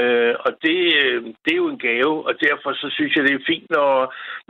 [0.00, 3.34] Øh, og det, øh, det er jo en gave, og derfor så synes jeg, det
[3.34, 3.92] er fint, når,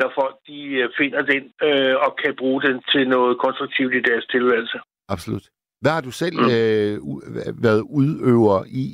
[0.01, 4.07] når folk de øh, finder den øh, og kan bruge den til noget konstruktivt i
[4.09, 4.79] deres tilværelse.
[5.09, 5.45] Absolut.
[5.83, 7.23] Hvad har du selv øh, u-
[7.67, 8.87] været udøver i?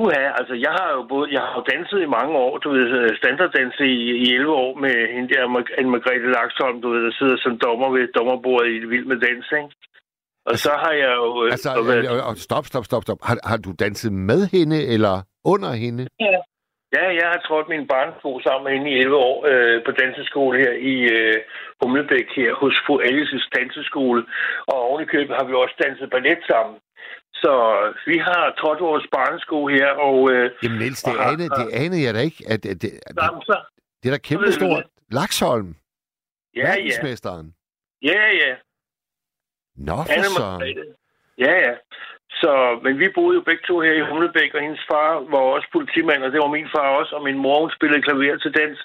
[0.00, 3.16] Uha, altså jeg har jo både, jeg har jo danset i mange år, du ved,
[3.22, 5.42] standarddanse i, i 11 år med hende der,
[5.78, 9.46] Anne Margrethe Laksholm, du ved, der sidder som dommer ved dommerbordet i Vild med Dans,
[9.60, 9.70] ikke?
[10.50, 11.44] Og så har jeg jo...
[11.44, 13.18] øh, Altså, og været- øh, øh, stop, stop, stop, stop.
[13.28, 15.14] Har, har du danset med hende eller
[15.52, 16.02] under hende?
[16.20, 16.38] Ja.
[16.98, 20.54] Ja, jeg har trådt min barnsko sammen med hende i 11 år øh, på danseskole
[20.64, 21.36] her i øh,
[21.82, 24.20] Humlebæk her hos fru Alices danseskole.
[24.70, 26.76] Og oven i købet har vi også danset ballet sammen.
[27.44, 27.54] Så
[28.06, 30.32] vi har trådt vores barnesko her, og...
[30.32, 32.44] Øh, Jamen Niels, det, og anede, det anede jeg da ikke.
[32.54, 33.56] At, at, det, at, Jamen, så,
[34.02, 34.84] det er da kæmpestort.
[35.10, 35.70] Laksholm.
[36.56, 36.68] ja, ja.
[36.68, 37.54] Verdensmesteren.
[38.02, 38.52] Ja, ja.
[39.76, 40.40] Nå, for.
[40.40, 40.84] Margrethe.
[41.38, 41.74] Ja, ja.
[42.40, 42.52] Så,
[42.84, 46.24] men vi boede jo begge to her i Humlebæk, og hendes far var også politimand,
[46.24, 48.78] og det var min far også, og min mor, hun spillede klaver til dans,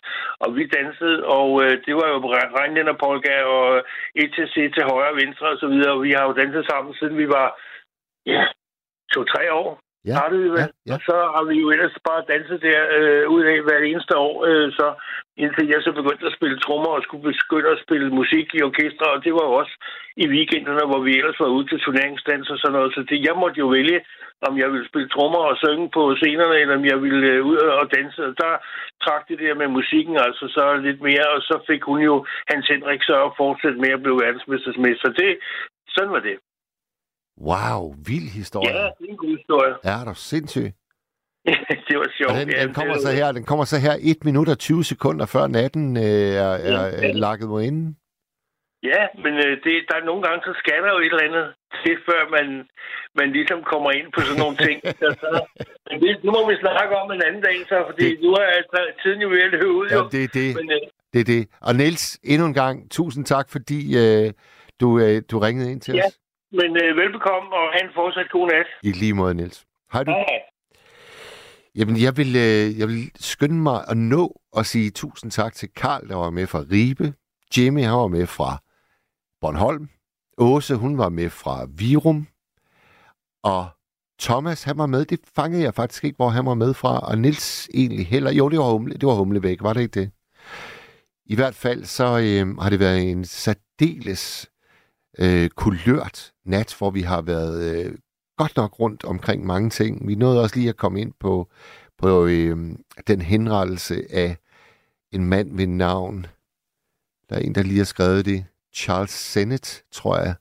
[0.43, 2.17] og vi dansede, og øh, det var jo
[2.59, 3.65] Regnlænder Polka og
[4.23, 7.17] ETC til højre og venstre og så videre, og vi har jo danset sammen, siden
[7.17, 7.47] vi var,
[8.33, 8.43] ja,
[9.13, 9.69] to-tre år.
[10.07, 10.59] Ja, Startede vi vel.
[10.59, 10.93] ja, ja.
[10.93, 14.35] Og så har vi jo ellers bare danset der øh, ud af hvert eneste år,
[14.49, 14.87] øh, så
[15.43, 19.05] indtil jeg så begyndte at spille trommer og skulle begynde at spille musik i orkester,
[19.13, 19.75] og det var jo også
[20.23, 22.93] i weekenderne, hvor vi ellers var ude til turneringsdans og sådan noget.
[22.95, 23.99] Så det, jeg måtte jo vælge,
[24.47, 27.57] om jeg ville spille trommer og synge på scenerne, eller om jeg ville øh, ud
[27.81, 28.19] og danse.
[28.29, 28.53] Og der
[29.05, 32.15] trak det der med musikken altså så lidt mere, og så fik hun jo
[32.51, 35.09] Hans Henrik så at fortsætte med at blive verdensmestersmester.
[35.21, 35.31] Det,
[35.95, 36.37] sådan var det.
[37.49, 38.75] Wow, vild historie.
[38.75, 39.73] Ja, det er en god historie.
[39.85, 40.67] Ja, er du sindssyg.
[41.87, 42.31] det var sjovt.
[42.31, 44.59] Og den, Ja, den, kommer det- så her, den kommer så her 1 minut og
[44.59, 47.97] 20 sekunder før natten øh, er, er, er lakket mod inden.
[48.83, 51.45] Ja, men øh, det, der er nogle gange, så skal der jo et eller andet
[51.83, 52.47] til, før man,
[53.19, 54.77] man ligesom kommer ind på sådan nogle ting.
[55.01, 55.29] så, så,
[55.89, 58.19] men det, det må vi snakke om en anden dag, så, fordi det...
[58.23, 59.87] nu er altså, tiden jo ved at løbe ud.
[59.91, 60.09] Ja, Jo.
[60.13, 60.49] det er det.
[60.59, 60.81] Men, øh,
[61.13, 61.43] Det er det.
[61.67, 64.27] Og Niels, endnu en gang, tusind tak, fordi øh,
[64.81, 66.17] du, øh, du ringede ind til ja, os.
[66.51, 68.67] Men øh, velbekomme, og have en fortsat god nat.
[68.83, 69.65] I lige måde, Niels.
[69.93, 70.11] Hej du.
[70.11, 70.39] Hej.
[71.75, 75.69] Jamen, jeg vil, øh, jeg vil skynde mig at nå at sige tusind tak til
[75.75, 77.13] Karl, der var med fra Ribe.
[77.57, 78.57] Jimmy, han var med fra
[79.41, 79.89] Bornholm.
[80.37, 82.27] Åse, hun var med fra Virum.
[83.43, 83.67] Og
[84.19, 85.05] Thomas, han var med.
[85.05, 86.99] Det fangede jeg faktisk ikke, hvor han var med fra.
[86.99, 88.31] Og Nils egentlig heller.
[88.31, 90.11] Jo, det var, humle, det var Humlebæk, var det ikke det?
[91.25, 94.49] I hvert fald så øh, har det været en særdeles
[95.21, 97.97] øh, kulørt nat, hvor vi har været øh,
[98.37, 100.07] godt nok rundt omkring mange ting.
[100.07, 101.49] Vi nåede også lige at komme ind på,
[101.97, 102.57] på øh,
[103.07, 104.37] den henrettelse af
[105.11, 106.25] en mand ved navn.
[107.29, 108.45] Der er en, der lige har skrevet det.
[108.73, 110.35] Charles Sennett, tror jeg,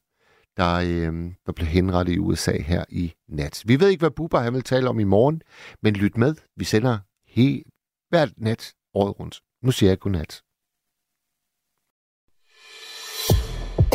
[0.56, 3.62] der, øh, der blev henrettet i USA her i nat.
[3.66, 5.42] Vi ved ikke, hvad Bubber han vil tale om i morgen,
[5.82, 6.34] men lyt med.
[6.56, 7.66] Vi sender helt
[8.08, 9.40] hvert nat året rundt.
[9.62, 10.42] Nu siger jeg godnat.